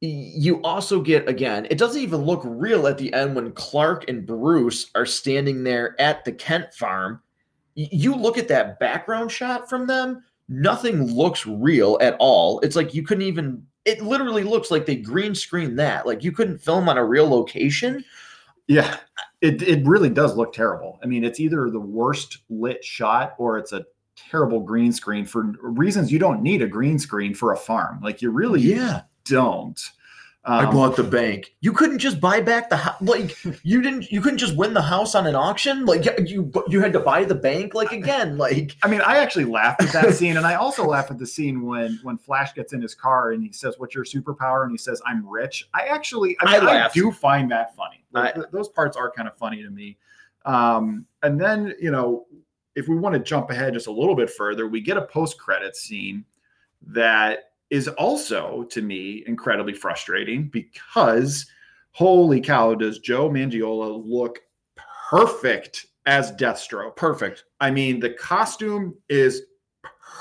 You 0.01 0.61
also 0.61 1.01
get 1.01 1.27
again 1.27 1.65
it 1.71 1.79
doesn't 1.79 2.01
even 2.01 2.21
look 2.21 2.41
real 2.45 2.85
at 2.85 2.99
the 2.99 3.11
end 3.13 3.35
when 3.35 3.51
clark 3.53 4.07
and 4.07 4.27
bruce 4.27 4.91
are 4.93 5.07
standing 5.07 5.63
there 5.63 5.99
at 5.99 6.23
the 6.25 6.31
kent 6.31 6.71
farm 6.75 7.23
you 7.77 8.15
look 8.15 8.37
at 8.37 8.47
that 8.47 8.79
background 8.79 9.31
shot 9.31 9.69
from 9.69 9.85
them 9.85 10.23
nothing 10.49 11.03
looks 11.03 11.45
real 11.45 11.97
at 12.01 12.15
all. 12.19 12.59
It's 12.61 12.75
like 12.75 12.93
you 12.93 13.03
couldn't 13.03 13.23
even 13.23 13.65
it 13.85 14.01
literally 14.01 14.43
looks 14.43 14.71
like 14.71 14.85
they 14.85 14.95
green 14.95 15.33
screen 15.33 15.75
that. 15.77 16.05
Like 16.05 16.23
you 16.23 16.31
couldn't 16.31 16.57
film 16.57 16.89
on 16.89 16.97
a 16.97 17.05
real 17.05 17.29
location. 17.29 18.03
Yeah 18.67 18.97
it, 19.41 19.61
it 19.61 19.85
really 19.85 20.09
does 20.09 20.35
look 20.35 20.53
terrible. 20.53 20.99
I 21.03 21.05
mean 21.05 21.23
it's 21.23 21.39
either 21.39 21.69
the 21.69 21.79
worst 21.79 22.39
lit 22.49 22.83
shot 22.83 23.35
or 23.37 23.57
it's 23.57 23.73
a 23.73 23.85
terrible 24.15 24.59
green 24.59 24.91
screen 24.91 25.25
for 25.25 25.53
reasons 25.61 26.11
you 26.11 26.17
don't 26.17 26.41
need 26.41 26.61
a 26.63 26.67
green 26.67 26.97
screen 26.97 27.33
for 27.33 27.53
a 27.53 27.57
farm. 27.57 27.99
Like 28.01 28.21
you 28.21 28.31
really 28.31 28.61
yeah. 28.61 29.01
don't 29.25 29.79
I 30.49 30.63
Um, 30.63 30.73
bought 30.73 30.95
the 30.95 31.03
bank. 31.03 31.53
You 31.59 31.73
couldn't 31.73 31.99
just 31.99 32.21
buy 32.21 32.39
back 32.39 32.69
the 32.69 32.77
house. 32.77 32.95
Like 33.01 33.35
you 33.65 33.81
didn't. 33.81 34.09
You 34.11 34.21
couldn't 34.21 34.37
just 34.37 34.55
win 34.55 34.73
the 34.73 34.81
house 34.81 35.13
on 35.13 35.27
an 35.27 35.35
auction. 35.35 35.85
Like 35.85 36.05
you, 36.29 36.49
you 36.69 36.79
had 36.79 36.93
to 36.93 37.01
buy 37.01 37.25
the 37.25 37.35
bank. 37.35 37.73
Like 37.73 37.91
again, 37.91 38.37
like 38.37 38.75
I 38.81 38.87
mean, 38.87 39.01
I 39.01 39.17
actually 39.17 39.43
laughed 39.43 39.81
at 39.83 39.91
that 39.91 40.13
scene, 40.15 40.37
and 40.37 40.45
I 40.47 40.55
also 40.55 40.85
laugh 40.85 41.11
at 41.11 41.17
the 41.19 41.27
scene 41.27 41.65
when 41.65 41.99
when 42.01 42.17
Flash 42.17 42.53
gets 42.53 42.71
in 42.71 42.81
his 42.81 42.95
car 42.95 43.31
and 43.31 43.43
he 43.43 43.51
says, 43.51 43.75
"What's 43.77 43.93
your 43.93 44.05
superpower?" 44.05 44.63
and 44.63 44.71
he 44.71 44.77
says, 44.77 45.01
"I'm 45.05 45.27
rich." 45.27 45.67
I 45.73 45.87
actually, 45.87 46.37
I, 46.39 46.45
I 46.45 46.59
mean, 46.59 46.69
I, 46.69 46.73
laughed. 46.73 46.95
do 46.95 47.11
find 47.11 47.51
that 47.51 47.75
funny. 47.75 48.05
Like, 48.13 48.37
I- 48.37 48.43
those 48.51 48.69
parts 48.69 48.95
are 48.95 49.11
kind 49.11 49.27
of 49.27 49.35
funny 49.37 49.61
to 49.63 49.69
me. 49.69 49.97
Um, 50.45 51.05
and 51.23 51.39
then, 51.41 51.73
you 51.81 51.91
know, 51.91 52.25
if 52.73 52.87
we 52.87 52.95
want 52.95 53.13
to 53.13 53.19
jump 53.19 53.49
ahead 53.49 53.73
just 53.73 53.87
a 53.87 53.91
little 53.91 54.15
bit 54.15 54.29
further, 54.29 54.65
we 54.65 54.79
get 54.79 54.95
a 54.95 55.01
post 55.01 55.37
credit 55.37 55.75
scene 55.75 56.23
that 56.85 57.46
is 57.69 57.87
also 57.89 58.63
to 58.63 58.81
me 58.81 59.23
incredibly 59.27 59.73
frustrating 59.73 60.47
because 60.47 61.45
holy 61.91 62.39
cow, 62.39 62.75
does 62.75 62.99
Joe 62.99 63.29
Manganiello 63.29 64.03
look 64.05 64.39
perfect 65.09 65.87
as 66.05 66.31
Deathstroke? 66.33 66.95
perfect 66.95 67.43
I 67.59 67.71
mean, 67.71 67.99
the 67.99 68.11
costume 68.11 68.95
is 69.09 69.43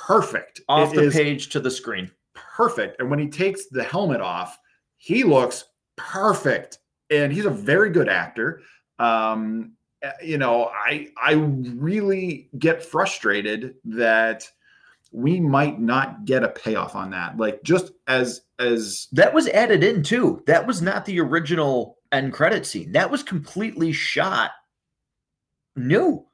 perfect. 0.07 0.61
off 0.68 0.94
It 0.94 0.97
the 0.97 1.11
page 1.11 1.49
to 1.51 1.61
the 1.61 1.70
screen. 1.70 2.11
perfect. 2.34 3.01
And 3.01 3.11
when 3.11 3.18
he 3.18 3.28
takes 3.28 3.66
the 3.70 3.84
helmet 3.84 4.20
off, 4.20 4.59
he 4.97 5.24
looks 5.24 5.64
perfect. 5.97 6.78
And 7.11 7.32
he's 7.32 7.44
a 7.44 7.51
very 7.51 7.90
good 7.90 8.09
actor. 8.09 8.62
Um, 8.99 9.72
uh, 10.05 10.11
you 10.22 10.38
know, 10.38 10.66
I 10.66 11.09
I 11.20 11.32
really 11.34 12.49
get 12.59 12.84
frustrated 12.84 13.74
that 13.84 14.51
we 15.16 15.40
might 15.40 15.80
not 15.80 16.26
get 16.26 16.44
a 16.44 16.48
payoff 16.48 16.94
on 16.94 17.10
that. 17.10 17.38
Like 17.38 17.62
just 17.62 17.90
as 18.06 18.42
as 18.58 19.08
That 19.12 19.32
was 19.32 19.48
added 19.48 19.82
in 19.82 20.02
too. 20.02 20.42
That 20.46 20.66
was 20.66 20.82
not 20.82 21.06
the 21.06 21.20
original 21.20 21.96
end 22.12 22.34
credit 22.34 22.66
scene. 22.66 22.92
That 22.92 23.10
was 23.10 23.22
completely 23.22 23.92
shot 23.92 24.50
new. 25.74 26.26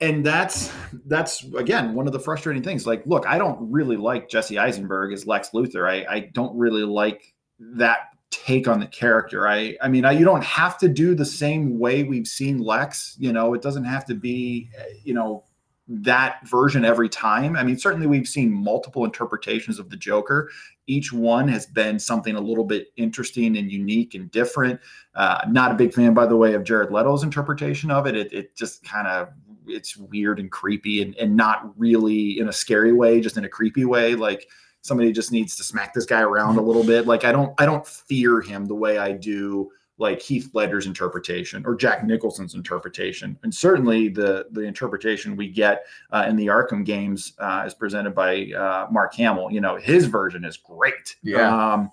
and 0.00 0.24
that's 0.24 0.72
that's 1.06 1.44
again 1.54 1.92
one 1.92 2.06
of 2.06 2.12
the 2.12 2.20
frustrating 2.20 2.62
things 2.62 2.86
like 2.86 3.04
look 3.04 3.26
i 3.26 3.36
don't 3.36 3.58
really 3.68 3.96
like 3.96 4.28
jesse 4.28 4.56
eisenberg 4.56 5.12
as 5.12 5.26
lex 5.26 5.50
luthor 5.50 5.90
i, 5.90 6.06
I 6.08 6.20
don't 6.34 6.56
really 6.56 6.84
like 6.84 7.34
that 7.58 8.10
take 8.30 8.68
on 8.68 8.80
the 8.80 8.86
character. 8.86 9.48
I 9.48 9.76
I 9.80 9.88
mean, 9.88 10.04
I, 10.04 10.12
you 10.12 10.24
don't 10.24 10.44
have 10.44 10.78
to 10.78 10.88
do 10.88 11.14
the 11.14 11.24
same 11.24 11.78
way 11.78 12.02
we've 12.02 12.26
seen 12.26 12.58
Lex. 12.58 13.16
You 13.18 13.32
know, 13.32 13.54
it 13.54 13.62
doesn't 13.62 13.84
have 13.84 14.04
to 14.06 14.14
be 14.14 14.68
uh, 14.78 14.84
you 15.02 15.14
know 15.14 15.44
that 15.88 16.46
version 16.46 16.84
every 16.84 17.08
time. 17.08 17.56
I 17.56 17.62
mean, 17.62 17.78
certainly 17.78 18.06
we've 18.06 18.28
seen 18.28 18.52
multiple 18.52 19.04
interpretations 19.04 19.78
of 19.78 19.88
the 19.88 19.96
Joker. 19.96 20.50
Each 20.86 21.12
one 21.12 21.48
has 21.48 21.66
been 21.66 21.98
something 21.98 22.36
a 22.36 22.40
little 22.40 22.64
bit 22.64 22.88
interesting 22.96 23.56
and 23.56 23.72
unique 23.72 24.14
and 24.14 24.30
different. 24.30 24.80
Uh, 25.14 25.40
not 25.48 25.72
a 25.72 25.74
big 25.74 25.94
fan, 25.94 26.12
by 26.12 26.26
the 26.26 26.36
way, 26.36 26.54
of 26.54 26.64
Jared 26.64 26.90
Leto's 26.90 27.22
interpretation 27.22 27.90
of 27.90 28.06
it. 28.06 28.16
It, 28.16 28.32
it 28.32 28.56
just 28.56 28.84
kind 28.84 29.06
of 29.06 29.30
it's 29.66 29.96
weird 29.96 30.40
and 30.40 30.50
creepy 30.50 31.02
and, 31.02 31.14
and 31.16 31.36
not 31.36 31.78
really 31.78 32.38
in 32.38 32.48
a 32.48 32.52
scary 32.52 32.92
way, 32.92 33.20
just 33.20 33.36
in 33.36 33.44
a 33.44 33.48
creepy 33.48 33.84
way. 33.84 34.14
Like 34.14 34.48
somebody 34.82 35.12
just 35.12 35.32
needs 35.32 35.56
to 35.56 35.64
smack 35.64 35.94
this 35.94 36.06
guy 36.06 36.20
around 36.20 36.58
a 36.58 36.62
little 36.62 36.84
bit. 36.84 37.06
Like 37.06 37.24
I 37.24 37.32
don't 37.32 37.58
I 37.58 37.66
don't 37.66 37.86
fear 37.86 38.40
him 38.40 38.66
the 38.66 38.74
way 38.74 38.98
I 38.98 39.12
do 39.12 39.70
like 39.98 40.22
Heath 40.22 40.50
Ledger's 40.54 40.86
interpretation 40.86 41.64
or 41.66 41.74
Jack 41.74 42.04
Nicholson's 42.04 42.54
interpretation, 42.54 43.38
and 43.42 43.54
certainly 43.54 44.08
the 44.08 44.46
the 44.52 44.62
interpretation 44.62 45.36
we 45.36 45.48
get 45.48 45.86
uh, 46.10 46.24
in 46.28 46.36
the 46.36 46.46
Arkham 46.46 46.84
games 46.84 47.34
uh, 47.38 47.64
is 47.66 47.74
presented 47.74 48.14
by 48.14 48.50
uh, 48.52 48.86
Mark 48.90 49.14
Hamill. 49.14 49.50
You 49.50 49.60
know, 49.60 49.76
his 49.76 50.06
version 50.06 50.44
is 50.44 50.56
great. 50.56 51.16
Yeah. 51.22 51.72
Um, 51.72 51.90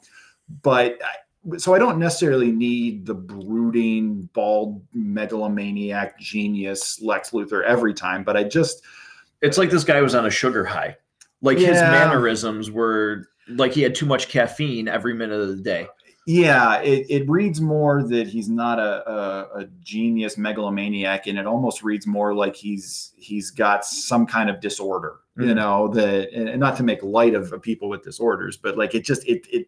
but 0.62 0.99
so 1.58 1.74
I 1.74 1.80
don't 1.80 1.99
necessarily 1.99 2.51
need 2.51 3.06
the 3.06 3.14
brooding, 3.14 4.30
bald, 4.34 4.84
megalomaniac 4.93 6.20
genius 6.20 7.01
Lex 7.01 7.32
Luthor 7.32 7.64
every 7.64 7.93
time, 7.93 8.24
but 8.24 8.36
I 8.36 8.43
just 8.43 8.84
it's 9.41 9.58
like 9.58 9.70
this 9.70 9.84
guy 9.84 10.01
was 10.01 10.16
on 10.16 10.26
a 10.26 10.32
sugar 10.32 10.66
high. 10.66 10.97
Like 11.41 11.58
his 11.58 11.80
mannerisms 11.80 12.72
were 12.72 13.28
like 13.49 13.74
he 13.74 13.82
had 13.82 13.93
too 13.93 14.06
much 14.06 14.30
caffeine 14.30 14.88
every 14.88 15.14
minute 15.14 15.39
of 15.39 15.49
the 15.49 15.64
day. 15.64 15.88
Yeah, 16.28 16.82
it, 16.82 17.05
it 17.07 17.30
reads 17.30 17.61
more 17.61 18.01
that 18.01 18.28
he's 18.28 18.49
not 18.49 18.80
a, 18.80 19.07
a, 19.07 19.59
a 19.59 19.65
genius 19.84 20.38
megalomaniac, 20.39 21.28
and 21.28 21.38
it 21.38 21.45
almost 21.45 21.84
reads 21.84 22.07
more 22.07 22.34
like 22.34 22.55
he's 22.55 23.13
he's 23.15 23.51
got 23.51 23.86
some 23.86 24.26
kind 24.26 24.49
of 24.49 24.59
disorder. 24.59 25.17
You 25.38 25.47
Mhm. 25.47 25.55
know 25.55 25.88
that, 25.89 26.32
and 26.34 26.59
not 26.59 26.78
to 26.78 26.84
make 26.84 27.03
light 27.03 27.36
of 27.36 27.53
people 27.61 27.89
with 27.89 28.03
disorders, 28.03 28.57
but 28.57 28.76
like 28.78 28.95
it 28.95 29.05
just 29.05 29.28
it 29.28 29.45
it 29.51 29.67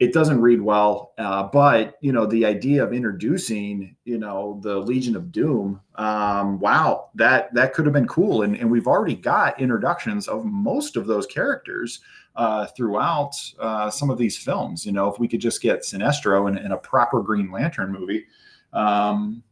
it 0.00 0.12
doesn't 0.12 0.40
read 0.40 0.60
well. 0.60 1.12
Uh, 1.18 1.44
but 1.44 1.96
you 2.02 2.12
know 2.12 2.26
the 2.26 2.44
idea 2.46 2.82
of 2.84 2.92
introducing 2.92 3.96
you 4.04 4.18
know 4.18 4.60
the 4.62 4.78
Legion 4.78 5.16
of 5.16 5.32
Doom, 5.32 5.80
um, 5.96 6.58
wow, 6.60 7.10
that 7.16 7.54
that 7.54 7.74
could 7.74 7.86
have 7.86 7.92
been 7.94 8.08
cool, 8.08 8.42
and 8.42 8.56
and 8.56 8.70
we've 8.70 8.88
already 8.88 9.14
got 9.16 9.60
introductions 9.60 10.28
of 10.28 10.44
most 10.44 10.96
of 10.96 11.06
those 11.06 11.26
characters 11.26 12.00
uh, 12.36 12.66
throughout 12.76 13.34
uh, 13.58 13.90
some 13.90 14.10
of 14.10 14.18
these 14.18 14.36
films. 14.36 14.86
You 14.86 14.92
know, 14.92 15.08
if 15.08 15.18
we 15.18 15.28
could 15.28 15.40
just 15.40 15.62
get 15.62 15.82
Sinestro 15.82 16.48
in, 16.48 16.58
in 16.58 16.72
a 16.72 16.78
proper 16.78 17.20
Green 17.20 17.50
Lantern 17.50 17.92
movie, 17.92 18.26
um, 18.72 19.42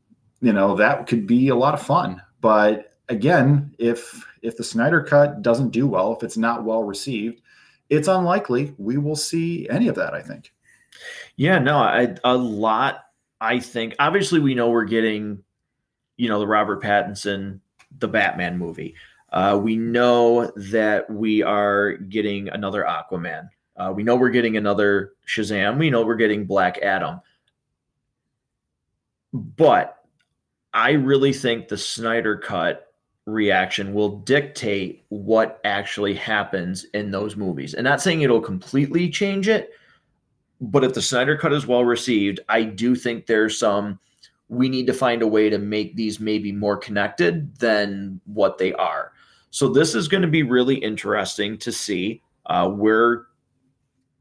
you 0.41 0.53
know, 0.53 0.77
that 0.77 1.07
could 1.07 1.27
be 1.27 1.49
a 1.49 1.57
lot 1.57 1.75
of 1.75 1.83
fun. 1.83 2.23
But 2.41 2.95
again, 3.09 3.75
if 3.79 4.25
if 4.43 4.57
the 4.57 4.65
Snyder 4.65 5.03
cut 5.03 5.43
doesn't 5.43 5.71
do 5.71 5.87
well, 5.87 6.15
if 6.17 6.23
it's 6.23 6.37
not 6.37 6.65
well 6.65 6.85
received, 6.85 7.43
it's 7.89 8.09
unlikely 8.09 8.75
we 8.79 8.97
will 8.97 9.17
see 9.17 9.69
any 9.69 9.89
of 9.89 9.97
that. 9.97 10.15
I 10.15 10.23
think. 10.23 10.53
Yeah, 11.37 11.59
no, 11.59 11.79
I, 11.79 12.17
a 12.25 12.37
lot. 12.37 13.05
I 13.41 13.59
think 13.59 13.95
obviously 13.99 14.41
we 14.41 14.55
know 14.55 14.71
we're 14.71 14.85
getting, 14.85 15.43
you 16.17 16.29
know, 16.29 16.39
the 16.39 16.47
Robert 16.47 16.83
Pattinson, 16.83 17.61
the 17.99 18.09
Batman 18.09 18.59
movie. 18.59 18.95
Uh, 19.33 19.59
we 19.63 19.77
know 19.77 20.53
that 20.57 21.09
we 21.09 21.43
are 21.43 21.93
getting 21.93 22.49
another 22.49 22.85
Aquaman. 22.85 23.49
Uh, 23.77 23.93
we 23.95 24.03
know 24.03 24.17
we're 24.17 24.31
getting 24.31 24.57
another 24.57 25.13
Shazam. 25.27 25.79
We 25.79 25.91
know 25.91 26.05
we're 26.05 26.17
getting 26.17 26.45
Black 26.45 26.79
Adam. 26.79 27.21
But 29.33 30.05
I 30.75 30.93
really 30.93 31.33
think 31.33 31.69
the 31.69 31.77
Snyder 31.77 32.37
cut 32.37 32.93
reaction 33.27 33.95
will 33.95 34.19
dictate 34.19 35.05
what 35.09 35.61
actually 35.65 36.15
happens 36.15 36.85
in 36.95 37.11
those 37.11 37.37
movies. 37.37 37.75
And 37.75 37.85
not 37.85 38.01
saying 38.01 38.23
it'll 38.23 38.41
completely 38.41 39.09
change 39.09 39.49
it, 39.49 39.71
but 40.61 40.85
if 40.85 40.95
the 40.95 41.03
Snyder 41.03 41.37
cut 41.37 41.53
is 41.53 41.67
well 41.67 41.85
received, 41.85 42.41
I 42.49 42.65
do 42.65 42.95
think 42.95 43.27
there's 43.27 43.59
some 43.59 43.99
we 44.49 44.69
need 44.69 44.89
to 44.89 44.93
find 44.93 45.23
a 45.23 45.29
way 45.29 45.49
to 45.49 45.59
make 45.59 45.95
these 45.95 46.19
maybe 46.19 46.51
more 46.51 46.77
connected 46.77 47.57
than 47.59 48.21
what 48.27 48.59
they 48.59 48.73
are. 48.73 49.10
So 49.51 49.69
this 49.69 49.95
is 49.95 50.09
going 50.09 50.23
to 50.23 50.29
be 50.29 50.43
really 50.43 50.77
interesting 50.77 51.59
to 51.59 51.73
see. 51.73 52.23
Uh, 52.47 52.71
we're, 52.73 53.27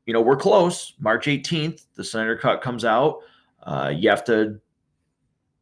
you 0.06 0.14
know, 0.14 0.22
we're 0.22 0.36
close. 0.36 0.94
March 1.00 1.26
18th, 1.28 1.86
the 1.96 2.04
Snyder 2.04 2.36
cut 2.36 2.62
comes 2.62 2.84
out. 2.84 3.20
Uh, 3.64 3.94
you 3.96 4.10
have 4.10 4.24
to 4.26 4.60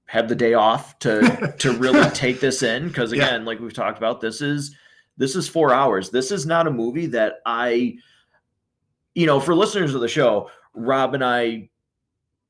have 0.06 0.30
the 0.30 0.36
day 0.36 0.54
off 0.54 0.98
to 1.00 1.54
to 1.60 1.74
really 1.74 2.10
take 2.12 2.40
this 2.40 2.64
in 2.64 2.88
because 2.88 3.12
Yeah. 3.12 3.26
again, 3.26 3.46
like 3.46 3.60
we've 3.60 3.74
talked 3.74 3.98
about, 3.98 4.22
this 4.22 4.42
is 4.42 4.76
this 5.18 5.36
is 5.36 5.50
four 5.50 5.74
hours. 5.74 6.10
This 6.10 6.32
is 6.32 6.46
not 6.46 6.68
a 6.68 6.72
movie 6.72 7.08
that 7.08 7.36
I, 7.46 7.96
you 9.16 9.26
know, 9.26 9.40
for 9.40 9.54
listeners 9.56 9.96
of 9.96 10.02
the 10.02 10.08
show, 10.08 10.50
Rob 10.74 11.14
and 11.14 11.26
I 11.26 11.70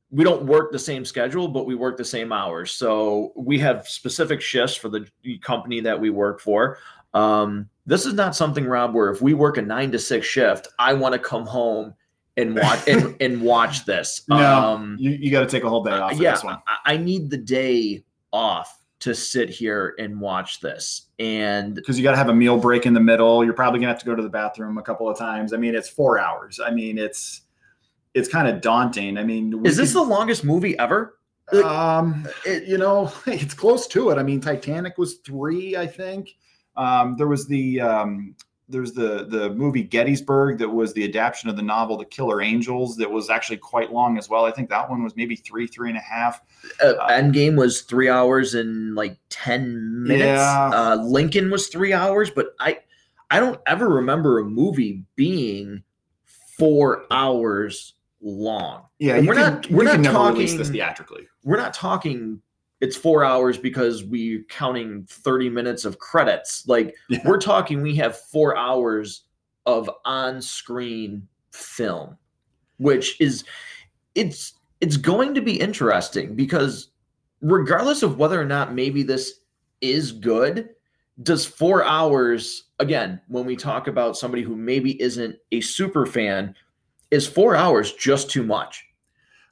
we 0.10 0.24
don't 0.24 0.46
work 0.46 0.72
the 0.72 0.80
same 0.80 1.04
schedule, 1.04 1.50
but 1.50 1.66
we 1.66 1.76
work 1.76 1.98
the 1.98 2.06
same 2.06 2.32
hours. 2.32 2.72
So 2.72 3.34
we 3.36 3.60
have 3.60 3.88
specific 3.90 4.40
shifts 4.40 4.76
for 4.76 4.88
the 4.88 5.06
company 5.42 5.82
that 5.82 6.00
we 6.00 6.10
work 6.10 6.40
for. 6.40 6.78
Um, 7.18 7.70
this 7.86 8.06
is 8.06 8.14
not 8.14 8.36
something, 8.36 8.66
Rob, 8.66 8.94
where 8.94 9.10
if 9.12 9.22
we 9.22 9.34
work 9.34 9.58
a 9.58 9.62
nine 9.62 9.92
to 9.94 10.00
six 10.00 10.28
shift, 10.28 10.68
I 10.78 10.94
want 10.94 11.14
to 11.14 11.20
come 11.20 11.46
home 11.46 11.94
and 12.36 12.56
watch 12.56 12.80
and, 12.88 13.16
and 13.22 13.42
watch 13.42 13.86
this. 13.86 14.24
No, 14.28 14.36
Um, 14.38 14.98
you, 15.00 15.12
you 15.12 15.32
got 15.32 15.42
to 15.42 15.48
take 15.48 15.64
a 15.64 15.70
whole 15.70 15.84
day 15.84 15.92
off. 15.92 16.16
for 16.16 16.22
yeah, 16.22 16.32
this 16.34 16.44
one. 16.44 16.58
I, 16.68 16.94
I 16.94 16.98
need 16.98 17.30
the 17.30 17.38
day 17.38 18.04
off 18.34 18.74
to 19.00 19.14
sit 19.14 19.50
here 19.50 19.96
and 20.00 20.20
watch 20.20 20.60
this. 20.60 21.04
And 21.20 21.76
because 21.76 21.98
you 21.98 22.04
got 22.04 22.12
to 22.12 22.18
have 22.18 22.30
a 22.30 22.34
meal 22.36 22.58
break 22.58 22.86
in 22.86 22.94
the 22.94 23.00
middle. 23.00 23.44
You're 23.44 23.54
probably 23.54 23.80
gonna 23.80 23.92
have 23.92 24.00
to 24.00 24.06
go 24.06 24.16
to 24.16 24.24
the 24.24 24.30
bathroom 24.30 24.78
a 24.80 24.82
couple 24.82 25.08
of 25.08 25.18
times. 25.18 25.54
I 25.54 25.58
mean, 25.58 25.76
it's 25.76 25.88
four 25.88 26.20
hours. 26.20 26.60
I 26.64 26.72
mean, 26.72 26.98
it's 26.98 27.42
it's 28.16 28.28
kind 28.28 28.48
of 28.48 28.60
daunting. 28.60 29.18
I 29.20 29.24
mean, 29.24 29.62
is 29.66 29.78
this 29.78 29.94
could- 29.94 30.00
the 30.00 30.04
longest 30.10 30.44
movie 30.44 30.78
ever? 30.80 31.14
like- 31.54 31.64
um, 31.64 32.28
it, 32.46 32.64
you 32.64 32.78
know, 32.80 33.12
it's 33.28 33.54
close 33.54 33.88
to 33.90 34.10
it. 34.10 34.18
I 34.18 34.24
mean, 34.24 34.42
Titanic 34.42 34.98
was 34.98 35.18
three, 35.26 35.76
I 35.78 35.86
think. 35.88 36.36
Um, 36.78 37.16
there 37.18 37.28
was 37.28 37.48
the 37.48 37.82
um, 37.82 38.36
there's 38.70 38.92
the 38.94 39.26
the 39.30 39.50
movie 39.52 39.84
Gettysburg 39.84 40.58
that 40.60 40.70
was 40.70 40.94
the 40.94 41.04
adaptation 41.04 41.50
of 41.50 41.56
the 41.56 41.62
novel 41.62 41.98
The 41.98 42.06
Killer 42.06 42.42
Angels 42.42 42.98
that 42.98 43.10
was 43.10 43.30
actually 43.30 43.58
quite 43.58 43.92
long 43.92 44.18
as 44.18 44.30
well. 44.30 44.46
I 44.46 44.52
think 44.52 44.70
that 44.70 44.90
one 44.90 45.04
was 45.04 45.16
maybe 45.16 45.36
three, 45.36 45.68
three 45.68 45.90
and 45.90 45.98
a 45.98 46.02
half. 46.02 46.42
Uh, 46.84 46.94
Endgame 47.10 47.56
was 47.58 47.82
three 47.82 48.10
hours 48.10 48.54
and 48.56 48.94
like 48.96 49.18
ten 49.30 50.04
minutes. 50.04 50.26
Yeah. 50.28 50.70
Uh, 50.74 50.96
Lincoln 50.98 51.50
was 51.50 51.68
three 51.70 51.94
hours, 51.94 52.30
but 52.30 52.56
I 52.60 52.80
I 53.32 53.40
don't 53.40 53.60
ever 53.68 53.88
remember 53.90 54.40
a 54.40 54.44
movie 54.46 55.04
being 55.16 55.84
four 56.58 57.06
hours 57.12 57.94
long. 58.22 58.84
Yeah, 59.00 59.20
we're 59.20 59.36
can, 59.36 59.54
not- 59.54 59.70
we're 59.72 59.84
not 59.84 60.04
talking- 60.04 60.58
this 60.58 60.70
theatrically. 60.70 61.28
We're 61.44 61.58
not 61.58 61.74
talking. 61.74 62.42
It's 62.80 62.96
four 62.96 63.24
hours 63.24 63.58
because 63.58 64.04
we're 64.04 64.44
counting 64.50 65.06
thirty 65.10 65.50
minutes 65.50 65.86
of 65.86 66.00
credits. 66.00 66.68
Like 66.68 66.96
Yeah. 67.10 67.20
we're 67.26 67.40
talking, 67.40 67.82
we 67.82 67.96
have 67.96 68.18
four 68.18 68.56
hours 68.58 69.24
of 69.66 69.90
on-screen 70.06 71.28
film, 71.52 72.18
which 72.78 73.20
is 73.20 73.44
it's 74.16 74.54
it's 74.80 74.98
going 74.98 75.34
to 75.34 75.42
be 75.42 75.60
interesting 75.60 76.36
because 76.36 76.90
regardless 77.42 78.04
of 78.04 78.18
whether 78.18 78.40
or 78.40 78.46
not 78.46 78.74
maybe 78.74 79.04
this 79.04 79.42
is 79.82 80.12
good, 80.12 80.70
does 81.24 81.46
four 81.46 81.84
hours 81.84 82.66
again 82.80 83.20
when 83.28 83.46
we 83.46 83.56
talk 83.56 83.88
about 83.88 84.18
somebody 84.18 84.44
who 84.44 84.56
maybe 84.56 85.02
isn't 85.02 85.36
a 85.52 85.62
super 85.62 86.06
fan, 86.06 86.54
is 87.12 87.28
four 87.28 87.56
hours 87.56 87.94
just 87.94 88.30
too 88.30 88.44
much? 88.44 88.87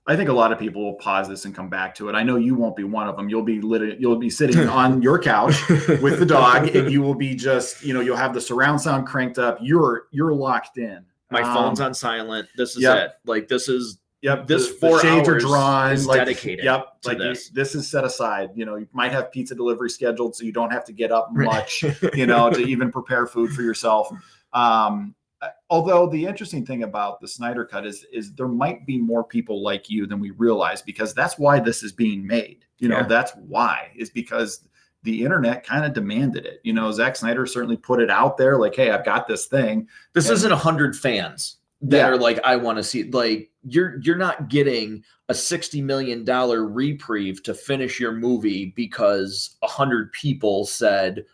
I 0.08 0.16
think 0.16 0.30
a 0.30 0.34
lot 0.34 0.52
of 0.52 0.60
people 0.60 0.84
will 0.84 0.94
pause 0.96 1.28
this 1.28 1.46
and 1.46 1.56
come 1.56 1.68
back 1.70 1.96
to 1.96 2.10
it. 2.10 2.14
I 2.14 2.22
know 2.22 2.36
you 2.36 2.54
won't 2.54 2.76
be 2.76 2.84
one 2.84 3.08
of 3.08 3.16
them. 3.18 3.28
You'll 3.28 3.42
be 3.42 3.60
lit- 3.60 4.00
you'll 4.00 4.18
be 4.18 4.30
sitting 4.30 4.68
on 4.70 5.02
your 5.02 5.18
couch 5.20 5.68
with 5.70 6.20
the 6.20 6.26
dog, 6.28 6.68
and 6.76 6.92
you 6.92 7.02
will 7.02 7.16
be 7.16 7.34
just 7.36 7.84
you 7.84 7.94
know 7.94 8.02
you'll 8.02 8.16
have 8.18 8.34
the 8.34 8.42
surround 8.42 8.80
sound 8.82 9.08
cranked 9.08 9.40
up. 9.40 9.58
You're 9.62 10.08
you're 10.12 10.34
locked 10.34 10.78
in. 10.78 11.06
My 11.32 11.42
Um, 11.42 11.54
phone's 11.56 11.82
on 11.82 11.94
silent. 11.96 12.48
This 12.56 12.76
is 12.76 12.84
yep. 12.84 12.98
it. 12.98 13.12
Like 13.26 13.48
this 13.48 13.68
is 13.68 13.98
Yep, 14.22 14.48
this 14.48 14.68
the- 14.68 14.74
the 14.74 14.80
four 14.80 15.00
shades 15.02 15.28
are 15.30 15.38
drawn. 15.38 15.92
is 15.92 16.08
like, 16.08 16.18
dedicated 16.20 16.66
Yep, 16.66 16.88
like 17.06 17.18
you- 17.20 17.24
this. 17.26 17.50
this 17.50 17.76
is 17.76 17.90
set 17.90 18.04
aside. 18.04 18.50
You 18.56 18.66
know, 18.66 18.76
you 18.76 18.88
might 18.92 19.12
have 19.12 19.32
pizza 19.32 19.54
delivery 19.54 19.90
scheduled, 19.90 20.36
so 20.36 20.44
you 20.46 20.52
don't 20.52 20.72
have 20.72 20.84
to 20.86 20.94
get 20.94 21.12
up 21.12 21.30
much. 21.34 21.84
you 22.16 22.26
know, 22.26 22.50
to 22.50 22.60
even 22.62 22.92
prepare 22.92 23.28
food 23.28 23.52
for 23.52 23.62
yourself. 23.64 24.10
Um, 24.54 25.14
Uh, 25.46 25.50
although 25.70 26.08
the 26.10 26.26
interesting 26.26 26.66
thing 26.66 26.84
about 26.84 27.20
the 27.22 27.28
Snyder 27.28 27.66
Cut 27.66 27.86
is 27.86 28.06
is 28.12 28.34
there 28.34 28.48
might 28.48 28.86
be 28.86 28.98
more 28.98 29.24
people 29.24 29.62
like 29.64 29.90
you 29.90 30.06
than 30.08 30.20
we 30.20 30.32
realize 30.32 30.82
because 30.82 31.14
that's 31.14 31.38
why 31.38 31.60
this 31.60 31.84
is 31.84 31.92
being 31.92 32.26
made. 32.26 32.66
You 32.80 32.90
know, 32.90 32.98
Yeah. 32.98 33.08
that's 33.08 33.32
why 33.48 33.92
is 33.96 34.10
because 34.10 34.68
the 35.04 35.24
internet 35.24 35.64
kind 35.66 35.86
of 35.86 35.94
demanded 35.94 36.46
it. 36.46 36.60
You 36.64 36.74
know, 36.74 36.92
Zack 36.92 37.16
Snyder 37.16 37.46
certainly 37.46 37.78
put 37.78 38.02
it 38.02 38.10
out 38.10 38.38
there 38.38 38.58
like, 38.58 38.76
"Hey, 38.76 38.90
I've 38.92 39.06
got 39.06 39.28
this 39.28 39.46
thing." 39.46 39.88
this 40.14 40.28
And- 40.30 40.34
isn't 40.36 40.52
a 40.52 40.56
hundred 40.58 40.96
fans. 40.96 41.58
that 41.82 41.98
Yeah. 41.98 42.08
are 42.08 42.18
like, 42.18 42.40
I 42.44 42.56
want 42.56 42.78
to 42.78 42.84
see 42.84 43.04
like 43.12 43.52
you're 43.64 44.00
you're 44.02 44.16
not 44.18 44.48
getting 44.50 45.04
a 45.30 45.34
sixty 45.36 45.82
million 45.82 46.24
dollar 46.24 46.66
reprieve 46.66 47.44
to 47.44 47.54
finish 47.54 48.00
your 48.00 48.14
movie 48.14 48.74
because 48.76 49.58
a 49.62 49.68
hundred 49.68 50.12
people 50.14 50.66
said 50.66 51.26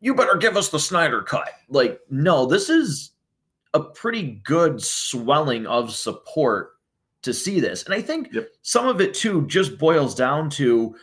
you 0.00 0.14
better 0.14 0.36
give 0.36 0.56
us 0.56 0.68
the 0.68 0.78
Snyder 0.78 1.22
cut. 1.22 1.48
Like, 1.70 1.98
no, 2.10 2.44
this 2.46 2.68
is 2.68 3.12
a 3.76 3.84
pretty 3.90 4.40
good 4.44 4.82
swelling 4.82 5.66
of 5.66 5.92
support 5.92 6.70
to 7.22 7.32
see 7.34 7.60
this. 7.60 7.84
And 7.84 7.94
I 7.94 8.00
think 8.00 8.28
Yep. 8.32 8.48
some 8.62 8.88
of 8.88 9.00
it 9.00 9.14
too 9.14 9.46
just 9.46 9.78
boils 9.78 10.14
down 10.14 10.48
to 10.50 10.94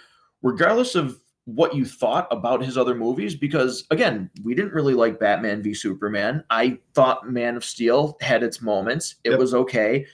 regardless 0.41 0.95
of 0.95 1.19
what 1.45 1.76
you 1.76 1.84
thought 1.86 2.28
about 2.32 2.63
his 2.63 2.78
other 2.78 2.95
movies, 2.95 3.36
because 3.36 3.86
again, 3.91 4.30
we 4.43 4.55
didn't 4.55 4.74
really 4.74 4.93
like 4.93 5.19
Batman 5.19 5.61
v 5.61 5.74
Superman. 5.74 6.43
I 6.49 6.78
thought 6.93 7.30
Man 7.30 7.57
of 7.57 7.65
Steel 7.65 8.17
had 8.21 8.43
its 8.43 8.61
moments. 8.61 9.15
It 9.26 9.32
Yep. 9.32 9.39
was 9.39 9.53
okay. 9.53 10.05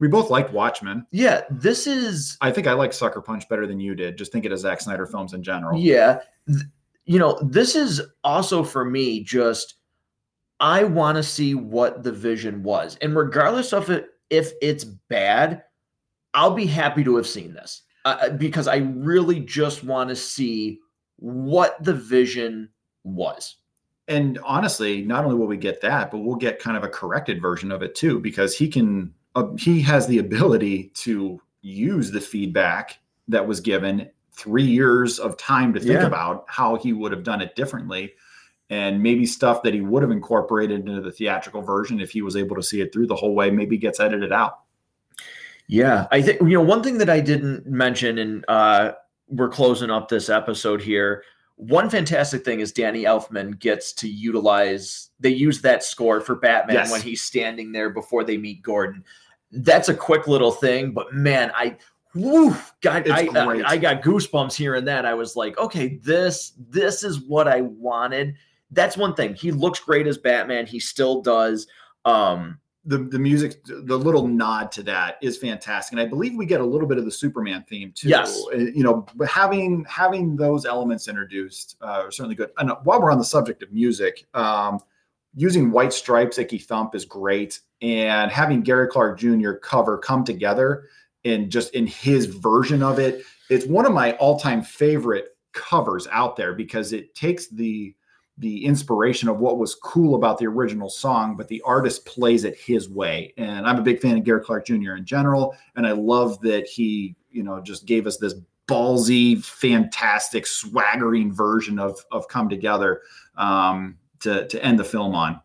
We 0.00 0.08
both 0.08 0.30
liked 0.30 0.52
Watchmen. 0.52 1.06
Yeah, 1.10 1.42
this 1.50 1.86
is 1.86 2.36
I 2.40 2.50
think 2.52 2.66
I 2.66 2.72
like 2.74 2.92
Sucker 2.92 3.20
Punch 3.20 3.48
better 3.48 3.66
than 3.66 3.80
you 3.80 3.94
did. 3.94 4.16
Just 4.18 4.30
think 4.32 4.44
it 4.44 4.52
as 4.52 4.60
Zack 4.60 4.80
Snyder 4.80 5.06
films 5.06 5.34
in 5.34 5.42
general. 5.42 5.78
Yeah. 5.80 6.20
You 7.06 7.18
know, 7.18 7.38
this 7.42 7.74
is 7.74 8.00
also 8.22 8.62
for 8.62 8.84
me 8.84 9.22
just 9.24 9.74
I 10.60 10.84
want 10.84 11.16
to 11.16 11.22
see 11.22 11.54
what 11.54 12.02
the 12.02 12.12
vision 12.12 12.62
was. 12.62 12.96
And 13.02 13.16
regardless 13.16 13.72
of 13.72 13.90
it 13.90 14.10
if 14.30 14.52
it's 14.62 14.84
bad, 14.84 15.64
I'll 16.32 16.54
be 16.54 16.66
happy 16.66 17.04
to 17.04 17.16
have 17.16 17.26
seen 17.26 17.52
this. 17.52 17.82
Uh, 18.04 18.30
because 18.30 18.68
I 18.68 18.76
really 18.78 19.40
just 19.40 19.84
want 19.84 20.10
to 20.10 20.16
see 20.16 20.80
what 21.16 21.82
the 21.82 21.94
vision 21.94 22.68
was. 23.04 23.56
and 24.08 24.38
honestly, 24.44 25.00
not 25.02 25.24
only 25.24 25.36
will 25.36 25.46
we 25.46 25.56
get 25.56 25.80
that, 25.80 26.10
but 26.10 26.18
we'll 26.18 26.36
get 26.36 26.58
kind 26.58 26.76
of 26.76 26.84
a 26.84 26.88
corrected 26.88 27.40
version 27.40 27.72
of 27.72 27.82
it 27.82 27.94
too, 27.94 28.20
because 28.20 28.54
he 28.56 28.68
can, 28.68 29.12
uh, 29.34 29.46
he 29.58 29.80
has 29.80 30.06
the 30.06 30.18
ability 30.18 30.90
to 30.94 31.40
use 31.62 32.10
the 32.10 32.20
feedback 32.20 32.98
that 33.28 33.46
was 33.46 33.60
given 33.60 34.10
three 34.32 34.64
years 34.64 35.18
of 35.18 35.38
time 35.38 35.72
to 35.72 35.80
think 35.80 36.00
Yeah. 36.00 36.06
about 36.06 36.44
how 36.48 36.76
he 36.76 36.92
would 36.92 37.12
have 37.12 37.22
done 37.22 37.40
it 37.40 37.56
differently. 37.56 38.12
And 38.70 39.02
maybe 39.02 39.26
stuff 39.26 39.62
that 39.62 39.74
he 39.74 39.82
would 39.82 40.02
have 40.02 40.10
incorporated 40.10 40.88
into 40.88 41.02
the 41.02 41.12
theatrical 41.12 41.60
version 41.60 42.00
if 42.00 42.10
he 42.10 42.22
was 42.22 42.34
able 42.34 42.56
to 42.56 42.62
see 42.62 42.80
it 42.80 42.92
through 42.92 43.06
the 43.06 43.14
whole 43.14 43.34
way, 43.34 43.50
maybe 43.50 43.76
gets 43.76 44.00
edited 44.00 44.32
out. 44.32 44.60
Yeah, 45.66 46.06
I 46.10 46.20
think 46.22 46.40
you 46.40 46.48
know 46.50 46.62
one 46.62 46.82
thing 46.82 46.98
that 46.98 47.08
I 47.10 47.20
didn't 47.20 47.66
mention, 47.66 48.18
and 48.18 48.44
uh, 48.48 48.92
we're 49.28 49.48
closing 49.48 49.90
up 49.90 50.08
this 50.08 50.28
episode 50.28 50.80
here. 50.82 51.24
One 51.56 51.88
fantastic 51.88 52.44
thing 52.44 52.60
is 52.60 52.72
Danny 52.72 53.04
Elfman 53.04 53.58
gets 53.58 53.92
to 53.94 54.08
utilize. 54.08 55.10
They 55.20 55.30
use 55.30 55.60
that 55.62 55.84
score 55.84 56.20
for 56.20 56.34
Batman 56.34 56.76
Yes. 56.76 56.90
when 56.90 57.00
he's 57.00 57.22
standing 57.22 57.70
there 57.70 57.90
before 57.90 58.24
they 58.24 58.36
meet 58.36 58.62
Gordon. 58.62 59.04
That's 59.52 59.88
a 59.88 59.94
quick 59.94 60.26
little 60.26 60.50
thing, 60.50 60.90
but 60.92 61.14
man, 61.14 61.52
I 61.54 61.76
woo, 62.14 62.56
got 62.80 63.08
I, 63.08 63.28
I. 63.34 63.62
I 63.66 63.76
got 63.76 64.02
goosebumps 64.02 64.54
hearing 64.54 64.84
that. 64.86 65.06
I 65.06 65.14
was 65.14 65.36
like, 65.36 65.56
okay, 65.58 65.96
this 66.02 66.52
this 66.68 67.04
is 67.04 67.20
what 67.20 67.46
I 67.46 67.60
wanted. 67.60 68.34
That's 68.74 68.96
one 68.96 69.14
thing. 69.14 69.34
He 69.34 69.50
looks 69.50 69.80
great 69.80 70.06
as 70.06 70.18
Batman. 70.18 70.66
He 70.66 70.80
still 70.80 71.22
does. 71.22 71.66
Um, 72.04 72.58
the 72.86 72.98
the 72.98 73.18
music, 73.18 73.64
the 73.64 73.96
little 73.96 74.26
nod 74.26 74.70
to 74.72 74.82
that 74.82 75.16
is 75.22 75.38
fantastic, 75.38 75.92
and 75.92 76.00
I 76.00 76.04
believe 76.04 76.36
we 76.36 76.44
get 76.44 76.60
a 76.60 76.64
little 76.64 76.86
bit 76.86 76.98
of 76.98 77.06
the 77.06 77.10
Superman 77.10 77.64
theme 77.68 77.92
too. 77.94 78.08
Yes. 78.08 78.42
Uh, 78.52 78.58
you 78.58 78.82
know, 78.82 79.06
but 79.14 79.28
having 79.28 79.86
having 79.88 80.36
those 80.36 80.66
elements 80.66 81.08
introduced 81.08 81.76
uh, 81.80 82.02
are 82.04 82.10
certainly 82.10 82.34
good. 82.34 82.50
And 82.58 82.72
while 82.84 83.00
we're 83.00 83.10
on 83.10 83.18
the 83.18 83.24
subject 83.24 83.62
of 83.62 83.72
music, 83.72 84.26
um, 84.34 84.80
using 85.34 85.70
White 85.70 85.94
Stripes, 85.94 86.38
Icky 86.38 86.58
Thump 86.58 86.94
is 86.94 87.06
great, 87.06 87.60
and 87.80 88.30
having 88.30 88.60
Gary 88.60 88.88
Clark 88.88 89.18
Jr. 89.18 89.52
cover 89.52 89.96
come 89.96 90.22
together 90.22 90.88
in 91.24 91.48
just 91.48 91.74
in 91.74 91.86
his 91.86 92.26
version 92.26 92.82
of 92.82 92.98
it, 92.98 93.22
it's 93.48 93.66
one 93.66 93.86
of 93.86 93.92
my 93.92 94.12
all 94.12 94.38
time 94.38 94.62
favorite 94.62 95.36
covers 95.52 96.06
out 96.10 96.36
there 96.36 96.52
because 96.52 96.92
it 96.92 97.14
takes 97.14 97.48
the 97.48 97.94
the 98.38 98.64
inspiration 98.64 99.28
of 99.28 99.38
what 99.38 99.58
was 99.58 99.76
cool 99.76 100.16
about 100.16 100.38
the 100.38 100.46
original 100.46 100.90
song, 100.90 101.36
but 101.36 101.48
the 101.48 101.62
artist 101.62 102.04
plays 102.04 102.44
it 102.44 102.58
his 102.58 102.88
way. 102.88 103.32
And 103.36 103.66
I'm 103.66 103.78
a 103.78 103.82
big 103.82 104.00
fan 104.00 104.18
of 104.18 104.24
Gary 104.24 104.42
Clark 104.42 104.66
Jr. 104.66 104.96
in 104.96 105.04
general, 105.04 105.54
and 105.76 105.86
I 105.86 105.92
love 105.92 106.40
that 106.40 106.66
he, 106.66 107.14
you 107.30 107.42
know, 107.42 107.60
just 107.60 107.86
gave 107.86 108.06
us 108.06 108.16
this 108.16 108.34
ballsy, 108.66 109.42
fantastic, 109.44 110.46
swaggering 110.46 111.32
version 111.32 111.78
of 111.78 112.04
of 112.10 112.26
Come 112.28 112.48
Together 112.48 113.02
um, 113.36 113.98
to 114.20 114.46
to 114.48 114.64
end 114.64 114.78
the 114.78 114.84
film 114.84 115.14
on. 115.14 115.40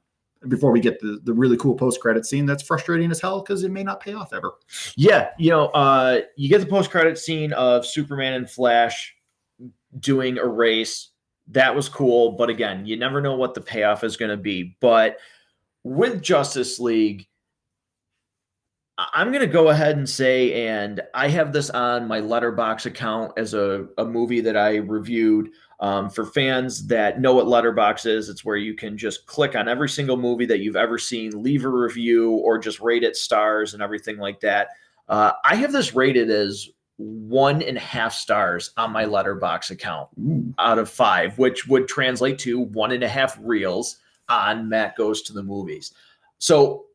Before 0.48 0.72
we 0.72 0.80
get 0.80 1.00
the 1.00 1.20
the 1.24 1.34
really 1.34 1.58
cool 1.58 1.76
post 1.76 2.00
credit 2.00 2.26
scene, 2.26 2.46
that's 2.46 2.64
frustrating 2.64 3.12
as 3.12 3.22
hell 3.22 3.42
because 3.42 3.64
it 3.64 3.72
may 3.72 3.84
not 3.84 4.00
pay 4.00 4.14
off 4.14 4.34
ever. 4.34 4.54
Yeah, 4.96 5.30
you 5.38 5.52
know, 5.52 5.68
uh, 5.68 6.22
you 6.38 6.50
get 6.50 6.62
the 6.62 6.68
post 6.68 6.90
credit 6.90 7.18
scene 7.18 7.54
of 7.54 7.86
Superman 7.86 8.34
and 8.34 8.50
Flash 8.50 9.16
doing 10.00 10.38
a 10.38 10.48
race. 10.48 11.10
That 11.50 11.76
was 11.76 11.90
cool, 11.90 12.34
but 12.34 12.50
again, 12.50 12.86
you 12.86 12.96
never 12.96 13.22
know 13.22 13.36
what 13.36 13.54
the 13.54 13.62
payoff 13.62 14.04
is 14.04 14.18
going 14.18 14.32
to 14.32 14.38
be. 14.38 14.78
But 14.80 15.18
with 15.84 16.22
Justice 16.22 16.80
League, 16.80 17.28
I'm 19.14 19.32
going 19.32 19.46
to 19.46 19.48
go 19.48 19.70
ahead 19.70 19.98
and 19.98 20.10
say, 20.10 20.68
and 20.68 21.02
I 21.14 21.30
have 21.30 21.54
this 21.54 21.70
on 21.70 22.08
my 22.08 22.20
Letterboxd 22.20 22.86
account 22.86 23.32
as 23.38 23.54
a, 23.54 23.88
a 23.98 24.06
movie 24.06 24.42
that 24.42 24.58
I 24.58 24.78
reviewed. 24.78 25.50
Um, 25.80 26.10
for 26.10 26.26
fans 26.26 26.86
that 26.88 27.22
know 27.22 27.34
what 27.34 27.46
Letterboxd 27.46 28.06
is, 28.06 28.28
it's 28.28 28.44
where 28.44 28.58
you 28.58 28.74
can 28.74 28.98
just 28.98 29.26
click 29.26 29.56
on 29.56 29.70
every 29.70 29.88
single 29.88 30.18
movie 30.18 30.46
that 30.48 30.60
you've 30.60 30.76
ever 30.76 30.98
seen, 30.98 31.42
leave 31.42 31.64
a 31.64 31.70
review, 31.70 32.32
or 32.32 32.58
just 32.58 32.82
rate 32.82 33.04
it 33.04 33.16
stars 33.16 33.74
and 33.74 33.82
everything 33.82 34.18
like 34.18 34.42
that. 34.42 34.68
Uh, 35.08 35.32
I 35.46 35.56
have 35.56 35.72
this 35.72 35.96
rated 35.96 36.30
as 36.30 36.68
one 37.00 37.62
and 37.62 37.78
a 37.78 37.80
half 37.80 38.14
stars 38.14 38.72
on 38.76 38.92
my 38.92 39.06
Letterboxd 39.06 39.72
account 39.72 40.10
out 40.60 40.78
of 40.78 40.90
five, 40.90 41.38
which 41.38 41.66
would 41.66 41.88
translate 41.88 42.38
to 42.40 42.60
one 42.60 42.92
and 42.92 43.04
a 43.04 43.08
half 43.08 43.38
reels 43.42 43.98
on 44.28 44.68
Matt 44.68 44.98
Goes 44.98 45.22
to 45.24 45.34
the 45.34 45.42
Movies. 45.42 45.94
So 46.40 46.86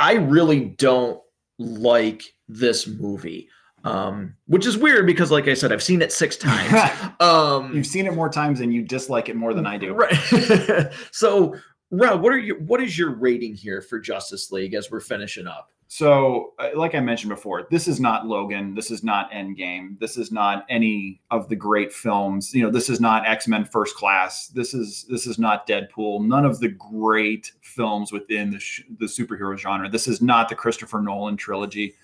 I 0.00 0.14
really 0.14 0.64
don't 0.64 1.20
like 1.58 2.34
this 2.48 2.88
movie, 2.88 3.48
um, 3.84 4.34
which 4.46 4.66
is 4.66 4.76
weird 4.76 5.06
because, 5.06 5.30
like 5.30 5.46
I 5.46 5.54
said, 5.54 5.72
I've 5.72 5.84
seen 5.84 6.02
it 6.02 6.12
six 6.12 6.36
times. 6.38 7.12
Um, 7.20 7.74
You've 7.74 7.86
seen 7.86 8.06
it 8.06 8.14
more 8.14 8.28
times 8.28 8.60
and 8.60 8.74
you 8.74 8.82
dislike 8.82 9.28
it 9.28 9.36
more 9.36 9.54
than 9.54 9.66
I 9.66 9.78
do. 9.78 9.94
Right. 9.94 10.90
so, 11.12 11.54
Rob, 11.92 12.22
what 12.22 12.32
are 12.32 12.38
your 12.38 12.58
what 12.58 12.82
is 12.82 12.98
your 12.98 13.14
rating 13.14 13.54
here 13.54 13.80
for 13.82 14.00
Justice 14.00 14.50
League 14.50 14.74
as 14.74 14.90
we're 14.90 15.00
finishing 15.00 15.46
up? 15.46 15.70
So, 15.90 16.52
uh, 16.58 16.68
like 16.74 16.94
I 16.94 17.00
mentioned 17.00 17.30
before, 17.30 17.66
this 17.70 17.88
is 17.88 17.98
not 17.98 18.26
Logan. 18.26 18.74
This 18.74 18.90
is 18.90 19.02
not 19.02 19.30
Endgame. 19.32 19.98
This 19.98 20.18
is 20.18 20.30
not 20.30 20.66
any 20.68 21.22
of 21.30 21.48
the 21.48 21.56
great 21.56 21.94
films. 21.94 22.54
You 22.54 22.62
know, 22.62 22.70
this 22.70 22.90
is 22.90 23.00
not 23.00 23.26
X 23.26 23.48
Men 23.48 23.64
First 23.64 23.96
Class. 23.96 24.48
This 24.48 24.74
is 24.74 25.06
this 25.08 25.26
is 25.26 25.38
not 25.38 25.66
Deadpool. 25.66 26.26
None 26.26 26.44
of 26.44 26.60
the 26.60 26.68
great 26.68 27.52
films 27.62 28.12
within 28.12 28.50
the 28.50 28.58
sh- 28.58 28.82
the 28.98 29.06
superhero 29.06 29.56
genre. 29.56 29.88
This 29.88 30.06
is 30.06 30.20
not 30.20 30.50
the 30.50 30.54
Christopher 30.54 31.00
Nolan 31.00 31.38
trilogy. 31.38 31.94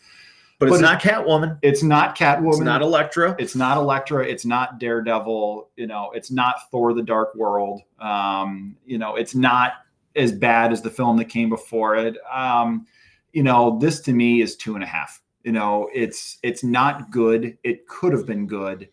But 0.58 0.68
it's 0.68 0.76
But 0.78 0.82
not 0.82 1.02
Catwoman. 1.02 1.58
It's 1.60 1.82
not 1.82 2.16
Catwoman. 2.16 2.48
It's 2.52 2.60
not 2.60 2.80
Elektra. 2.80 3.36
it's 3.38 3.54
not 3.54 3.76
Elektra. 3.76 4.26
It's 4.26 4.46
not 4.46 4.80
Daredevil. 4.80 5.68
You 5.76 5.88
know, 5.88 6.10
it's 6.14 6.30
not 6.30 6.70
Thor: 6.70 6.94
The 6.94 7.02
Dark 7.02 7.34
World. 7.34 7.82
Um, 8.00 8.76
you 8.86 8.96
know, 8.96 9.16
it's 9.16 9.34
not 9.34 9.72
as 10.16 10.32
bad 10.32 10.72
as 10.72 10.80
the 10.80 10.90
film 10.90 11.18
that 11.18 11.26
came 11.26 11.50
before 11.50 11.96
it. 11.96 12.16
Um, 12.32 12.86
you 13.34 13.42
know, 13.42 13.78
this 13.80 14.00
to 14.00 14.12
me 14.12 14.40
is 14.40 14.56
two 14.56 14.76
and 14.76 14.84
a 14.84 14.86
half. 14.86 15.20
You 15.42 15.52
know, 15.52 15.90
it's 15.92 16.38
it's 16.42 16.64
not 16.64 17.10
good. 17.10 17.58
It 17.64 17.86
could 17.86 18.12
have 18.12 18.24
been 18.24 18.46
good. 18.46 18.88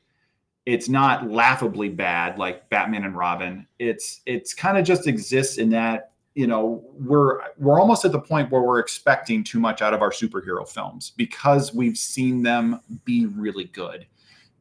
It's 0.65 0.89
not 0.89 1.29
laughably 1.29 1.89
bad 1.89 2.37
like 2.37 2.69
Batman 2.69 3.05
and 3.05 3.15
Robin. 3.15 3.67
It's 3.79 4.21
it's 4.25 4.53
kind 4.53 4.77
of 4.77 4.83
just 4.83 5.07
exists 5.07 5.59
in 5.59 5.69
that 5.69 6.11
you 6.33 6.47
know 6.47 6.83
we're 6.93 7.39
we're 7.57 7.79
almost 7.79 8.03
at 8.03 8.11
the 8.11 8.19
point 8.19 8.51
where 8.51 8.61
we're 8.63 8.79
expecting 8.79 9.43
too 9.43 9.59
much 9.59 9.81
out 9.81 9.93
of 9.93 10.01
our 10.01 10.11
superhero 10.11 10.67
films 10.67 11.13
because 11.17 11.73
we've 11.73 11.97
seen 11.97 12.41
them 12.41 12.79
be 13.05 13.25
really 13.27 13.65
good 13.65 14.07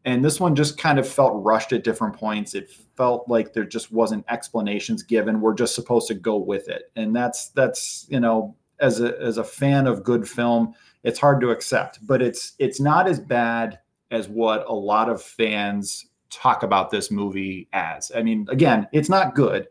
and 0.05 0.25
this 0.25 0.41
one 0.41 0.57
just 0.57 0.79
kind 0.79 0.99
of 0.99 1.07
felt 1.07 1.45
rushed 1.45 1.73
at 1.73 1.85
different 1.85 2.17
points 2.17 2.55
it 2.55 2.71
felt 2.97 3.29
like 3.29 3.53
there 3.53 3.65
just 3.65 3.93
wasn't 3.93 4.25
explanations 4.29 5.05
given 5.05 5.41
we're 5.41 5.55
just 5.55 5.77
supposed 5.77 6.09
to 6.09 6.15
go 6.15 6.37
with 6.37 6.69
it 6.69 6.91
and 6.97 7.15
that's 7.15 7.51
that's 7.51 8.07
you 8.09 8.19
know 8.19 8.55
as 8.81 9.01
a 9.01 9.21
as 9.21 9.39
a 9.39 9.45
fan 9.45 9.87
of 9.87 10.03
good 10.05 10.29
film 10.29 10.75
it's 11.05 11.19
hard 11.19 11.41
to 11.41 11.51
accept 11.51 12.05
but 12.07 12.21
it's 12.23 12.55
it's 12.59 12.81
not 12.81 13.09
as 13.09 13.21
bad 13.21 13.79
as 14.11 14.29
what 14.29 14.65
a 14.69 14.75
lot 14.75 15.09
of 15.09 15.23
fans 15.23 16.07
talk 16.31 16.63
about 16.63 16.91
this 16.91 17.11
movie 17.11 17.69
as 17.73 18.13
i 18.15 18.23
mean 18.23 18.47
again 18.51 18.87
it's 18.93 19.09
not 19.09 19.35
good 19.35 19.67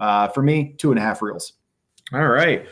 uh, 0.00 0.28
for 0.28 0.42
me 0.42 0.74
two 0.78 0.90
and 0.90 0.98
a 0.98 1.02
half 1.02 1.22
reels 1.22 1.54
All 2.12 2.28
right. 2.28 2.66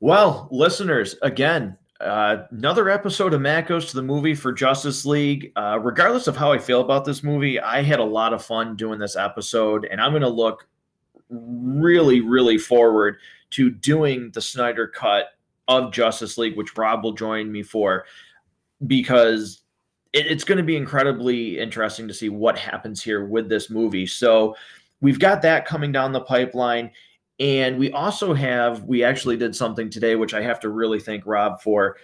Well, 0.00 0.48
listeners, 0.50 1.16
again, 1.22 1.78
uh, 2.00 2.44
another 2.50 2.90
episode 2.90 3.32
of 3.32 3.40
Matt 3.40 3.66
Goes 3.66 3.86
to 3.86 3.96
the 3.96 4.02
Movie 4.02 4.34
for 4.34 4.52
Justice 4.52 5.06
League. 5.06 5.52
Uh, 5.56 5.78
regardless 5.82 6.26
of 6.26 6.36
how 6.36 6.52
I 6.52 6.58
feel 6.58 6.82
about 6.82 7.04
this 7.06 7.22
movie, 7.22 7.58
I 7.58 7.82
had 7.82 7.98
a 7.98 8.04
lot 8.04 8.34
of 8.34 8.44
fun 8.44 8.76
doing 8.76 8.98
this 8.98 9.16
episode, 9.16 9.86
and 9.90 10.00
I'm 10.00 10.12
going 10.12 10.22
to 10.22 10.28
look 10.28 10.68
really, 11.30 12.20
really 12.20 12.58
forward 12.58 13.16
to 13.50 13.70
doing 13.70 14.30
the 14.34 14.42
Snyder 14.42 14.86
Cut 14.86 15.28
of 15.68 15.92
Justice 15.92 16.38
League, 16.38 16.56
which 16.56 16.76
Rob 16.76 17.02
will 17.02 17.12
join 17.12 17.50
me 17.50 17.62
for, 17.62 18.04
because 18.86 19.62
it, 20.12 20.26
it's 20.26 20.44
going 20.44 20.58
to 20.58 20.64
be 20.64 20.76
incredibly 20.76 21.58
interesting 21.58 22.08
to 22.08 22.14
see 22.14 22.28
what 22.28 22.58
happens 22.58 23.02
here 23.02 23.24
with 23.24 23.48
this 23.48 23.70
movie. 23.70 24.06
So 24.06 24.56
we've 25.00 25.18
got 25.18 25.42
that 25.42 25.66
coming 25.66 25.92
down 25.92 26.12
the 26.12 26.20
pipeline. 26.20 26.90
And 27.40 27.78
we 27.78 27.90
also 27.90 28.32
have, 28.32 28.84
we 28.84 29.02
actually 29.02 29.36
did 29.36 29.56
something 29.56 29.90
today, 29.90 30.14
which 30.14 30.34
I 30.34 30.42
have 30.42 30.60
to 30.60 30.68
really 30.68 31.00
thank 31.00 31.26
Rob 31.26 31.60
for. 31.60 31.96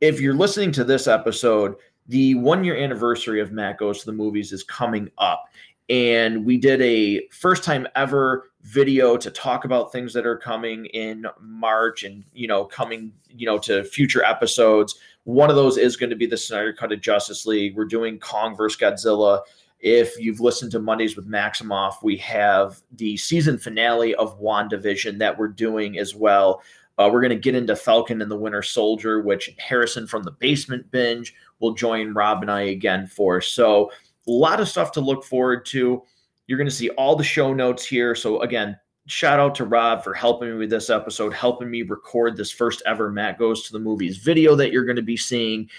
If 0.00 0.20
you're 0.20 0.34
listening 0.34 0.70
to 0.72 0.84
this 0.84 1.08
episode, 1.08 1.74
the 2.06 2.34
one 2.36 2.62
year 2.64 2.76
anniversary 2.76 3.40
of 3.40 3.52
Matt 3.52 3.78
Goes 3.78 4.00
to 4.00 4.06
the 4.06 4.12
Movies 4.12 4.52
is 4.52 4.62
coming 4.62 5.10
up. 5.18 5.44
And 5.88 6.44
we 6.46 6.56
did 6.56 6.80
a 6.82 7.26
first 7.30 7.64
time 7.64 7.86
ever 7.96 8.49
video 8.62 9.16
to 9.16 9.30
talk 9.30 9.64
about 9.64 9.92
things 9.92 10.12
that 10.12 10.26
are 10.26 10.36
coming 10.36 10.86
in 10.86 11.26
March 11.40 12.02
and, 12.02 12.24
you 12.32 12.46
know, 12.46 12.64
coming, 12.64 13.12
you 13.28 13.46
know, 13.46 13.58
to 13.58 13.84
future 13.84 14.24
episodes. 14.24 14.98
One 15.24 15.50
of 15.50 15.56
those 15.56 15.78
is 15.78 15.96
going 15.96 16.10
to 16.10 16.16
be 16.16 16.26
the 16.26 16.36
Snyder 16.36 16.72
Cut 16.72 16.92
of 16.92 17.00
Justice 17.00 17.46
League. 17.46 17.76
We're 17.76 17.84
doing 17.84 18.18
Kong 18.18 18.56
versus 18.56 18.78
Godzilla. 18.78 19.40
If 19.80 20.20
you've 20.20 20.40
listened 20.40 20.72
to 20.72 20.78
Mondays 20.78 21.16
with 21.16 21.28
Maximoff, 21.28 22.02
we 22.02 22.16
have 22.18 22.80
the 22.92 23.16
season 23.16 23.56
finale 23.56 24.14
of 24.14 24.38
WandaVision 24.38 25.18
that 25.18 25.38
we're 25.38 25.48
doing 25.48 25.98
as 25.98 26.14
well. 26.14 26.62
Uh, 26.98 27.08
we're 27.10 27.22
going 27.22 27.30
to 27.30 27.36
get 27.36 27.54
into 27.54 27.74
Falcon 27.74 28.20
and 28.20 28.30
the 28.30 28.36
Winter 28.36 28.62
Soldier, 28.62 29.22
which 29.22 29.54
Harrison 29.58 30.06
from 30.06 30.22
the 30.22 30.32
Basement 30.32 30.90
Binge 30.90 31.34
will 31.60 31.72
join 31.72 32.12
Rob 32.12 32.42
and 32.42 32.50
I 32.50 32.62
again 32.62 33.06
for. 33.06 33.40
So, 33.40 33.90
a 34.26 34.30
lot 34.30 34.60
of 34.60 34.68
stuff 34.68 34.92
to 34.92 35.00
look 35.00 35.24
forward 35.24 35.64
to. 35.66 36.02
You're 36.50 36.58
going 36.58 36.66
to 36.66 36.74
see 36.74 36.88
all 36.90 37.14
the 37.14 37.22
show 37.22 37.54
notes 37.54 37.86
here. 37.86 38.16
So, 38.16 38.40
again, 38.40 38.76
shout 39.06 39.38
out 39.38 39.54
to 39.54 39.64
Rob 39.64 40.02
for 40.02 40.12
helping 40.12 40.50
me 40.50 40.56
with 40.56 40.70
this 40.70 40.90
episode, 40.90 41.32
helping 41.32 41.70
me 41.70 41.82
record 41.82 42.36
this 42.36 42.50
first 42.50 42.82
ever 42.86 43.08
Matt 43.08 43.38
Goes 43.38 43.62
to 43.62 43.72
the 43.72 43.78
Movies 43.78 44.16
video 44.16 44.56
that 44.56 44.72
you're 44.72 44.84
going 44.84 44.96
to 44.96 45.02
be 45.02 45.16
seeing, 45.16 45.70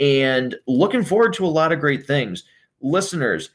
and 0.00 0.56
looking 0.66 1.04
forward 1.04 1.34
to 1.34 1.46
a 1.46 1.46
lot 1.46 1.70
of 1.70 1.78
great 1.78 2.04
things. 2.04 2.42
Listeners, 2.80 3.50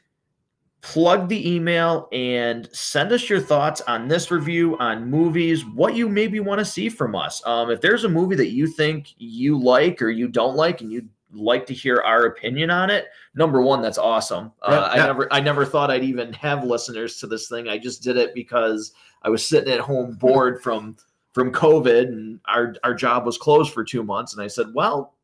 plug 0.80 1.28
the 1.28 1.54
email 1.54 2.08
and 2.12 2.66
send 2.72 3.12
us 3.12 3.28
your 3.28 3.40
thoughts 3.40 3.82
on 3.82 4.08
this 4.08 4.30
review, 4.30 4.78
on 4.78 5.10
movies, 5.10 5.66
what 5.66 5.94
you 5.94 6.08
maybe 6.08 6.40
want 6.40 6.60
to 6.60 6.64
see 6.64 6.88
from 6.88 7.14
us. 7.14 7.42
Um, 7.44 7.70
if 7.70 7.82
there's 7.82 8.04
a 8.04 8.08
movie 8.08 8.36
that 8.36 8.52
you 8.52 8.66
think 8.66 9.14
you 9.18 9.58
like 9.58 10.00
or 10.00 10.08
you 10.08 10.28
don't 10.28 10.56
like 10.56 10.80
and 10.80 10.90
you'd 10.90 11.10
like 11.34 11.66
to 11.66 11.74
hear 11.74 12.02
our 12.04 12.26
opinion 12.26 12.70
on 12.70 12.90
it, 12.90 13.06
number 13.34 13.62
one, 13.62 13.82
that's 13.82 13.98
awesome. 13.98 14.52
Uh, 14.62 14.70
yeah, 14.70 14.96
yeah. 14.96 15.02
I 15.02 15.06
never, 15.06 15.32
I 15.32 15.40
never 15.40 15.64
thought 15.64 15.90
I'd 15.90 16.04
even 16.04 16.32
have 16.34 16.64
listeners 16.64 17.18
to 17.18 17.26
this 17.26 17.48
thing. 17.48 17.68
I 17.68 17.78
just 17.78 18.02
did 18.02 18.16
it 18.16 18.34
because 18.34 18.92
I 19.22 19.28
was 19.28 19.46
sitting 19.46 19.72
at 19.72 19.80
home 19.80 20.14
bored 20.20 20.62
from 20.62 20.96
from 21.32 21.52
COVID, 21.52 22.08
and 22.08 22.40
our 22.46 22.74
our 22.84 22.94
job 22.94 23.26
was 23.26 23.38
closed 23.38 23.72
for 23.72 23.84
two 23.84 24.02
months, 24.02 24.34
and 24.34 24.42
I 24.42 24.46
said, 24.46 24.68
well, 24.74 25.14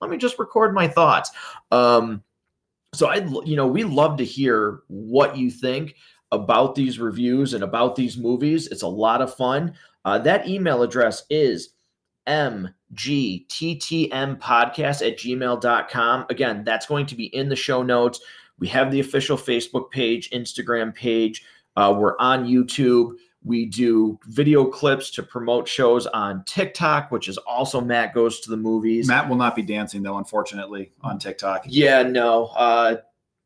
let 0.00 0.10
me 0.10 0.16
just 0.16 0.38
record 0.38 0.74
my 0.74 0.88
thoughts. 0.88 1.30
Um, 1.70 2.22
so 2.94 3.06
I, 3.06 3.24
you 3.44 3.56
know, 3.56 3.66
we 3.66 3.84
love 3.84 4.18
to 4.18 4.24
hear 4.24 4.80
what 4.88 5.36
you 5.36 5.50
think 5.50 5.94
about 6.32 6.74
these 6.74 6.98
reviews 6.98 7.54
and 7.54 7.62
about 7.62 7.94
these 7.94 8.18
movies. 8.18 8.66
It's 8.68 8.82
a 8.82 8.88
lot 8.88 9.22
of 9.22 9.34
fun. 9.34 9.74
Uh, 10.04 10.18
that 10.18 10.48
email 10.48 10.82
address 10.82 11.24
is 11.30 11.71
mgttmpodcast 12.26 15.06
at 15.06 15.18
gmail.com. 15.18 16.26
Again, 16.30 16.64
that's 16.64 16.86
going 16.86 17.06
to 17.06 17.14
be 17.14 17.26
in 17.26 17.48
the 17.48 17.56
show 17.56 17.82
notes. 17.82 18.20
We 18.58 18.68
have 18.68 18.90
the 18.90 19.00
official 19.00 19.36
Facebook 19.36 19.90
page, 19.90 20.30
Instagram 20.30 20.94
page. 20.94 21.44
Uh, 21.76 21.94
we're 21.96 22.18
on 22.18 22.46
YouTube. 22.46 23.16
We 23.44 23.66
do 23.66 24.20
video 24.26 24.64
clips 24.64 25.10
to 25.12 25.22
promote 25.22 25.66
shows 25.66 26.06
on 26.06 26.44
TikTok, 26.44 27.10
which 27.10 27.28
is 27.28 27.38
also 27.38 27.80
Matt 27.80 28.14
Goes 28.14 28.40
to 28.40 28.50
the 28.50 28.56
Movies. 28.56 29.08
Matt 29.08 29.28
will 29.28 29.36
not 29.36 29.56
be 29.56 29.62
dancing, 29.62 30.02
though, 30.02 30.18
unfortunately, 30.18 30.92
on 31.02 31.18
TikTok. 31.18 31.64
Yeah, 31.66 32.04
no. 32.04 32.46
Uh, 32.56 32.96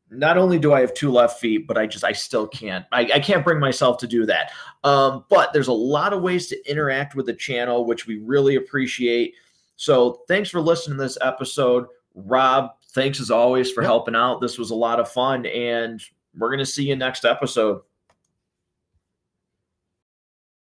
not 0.09 0.37
only 0.37 0.57
do 0.57 0.73
I 0.73 0.81
have 0.81 0.93
two 0.93 1.11
left 1.11 1.39
feet, 1.39 1.67
but 1.67 1.77
I 1.77 1.85
just 1.85 2.03
I 2.03 2.13
still 2.13 2.47
can't. 2.47 2.85
I, 2.91 3.09
I 3.15 3.19
can't 3.19 3.43
bring 3.43 3.59
myself 3.59 3.97
to 3.99 4.07
do 4.07 4.25
that. 4.25 4.51
Um, 4.83 5.25
but 5.29 5.53
there's 5.53 5.67
a 5.67 5.73
lot 5.73 6.13
of 6.13 6.21
ways 6.21 6.47
to 6.47 6.69
interact 6.69 7.15
with 7.15 7.25
the 7.25 7.33
channel, 7.33 7.85
which 7.85 8.07
we 8.07 8.19
really 8.19 8.55
appreciate. 8.55 9.33
So 9.75 10.21
thanks 10.27 10.49
for 10.49 10.61
listening 10.61 10.97
to 10.97 11.03
this 11.03 11.17
episode. 11.21 11.87
Rob, 12.15 12.71
thanks 12.93 13.19
as 13.19 13.29
always 13.29 13.71
for 13.71 13.83
helping 13.83 14.15
out. 14.15 14.41
This 14.41 14.57
was 14.57 14.71
a 14.71 14.75
lot 14.75 14.99
of 14.99 15.11
fun, 15.11 15.45
and 15.45 16.01
we're 16.35 16.51
gonna 16.51 16.65
see 16.65 16.85
you 16.85 16.95
next 16.95 17.25
episode. 17.25 17.81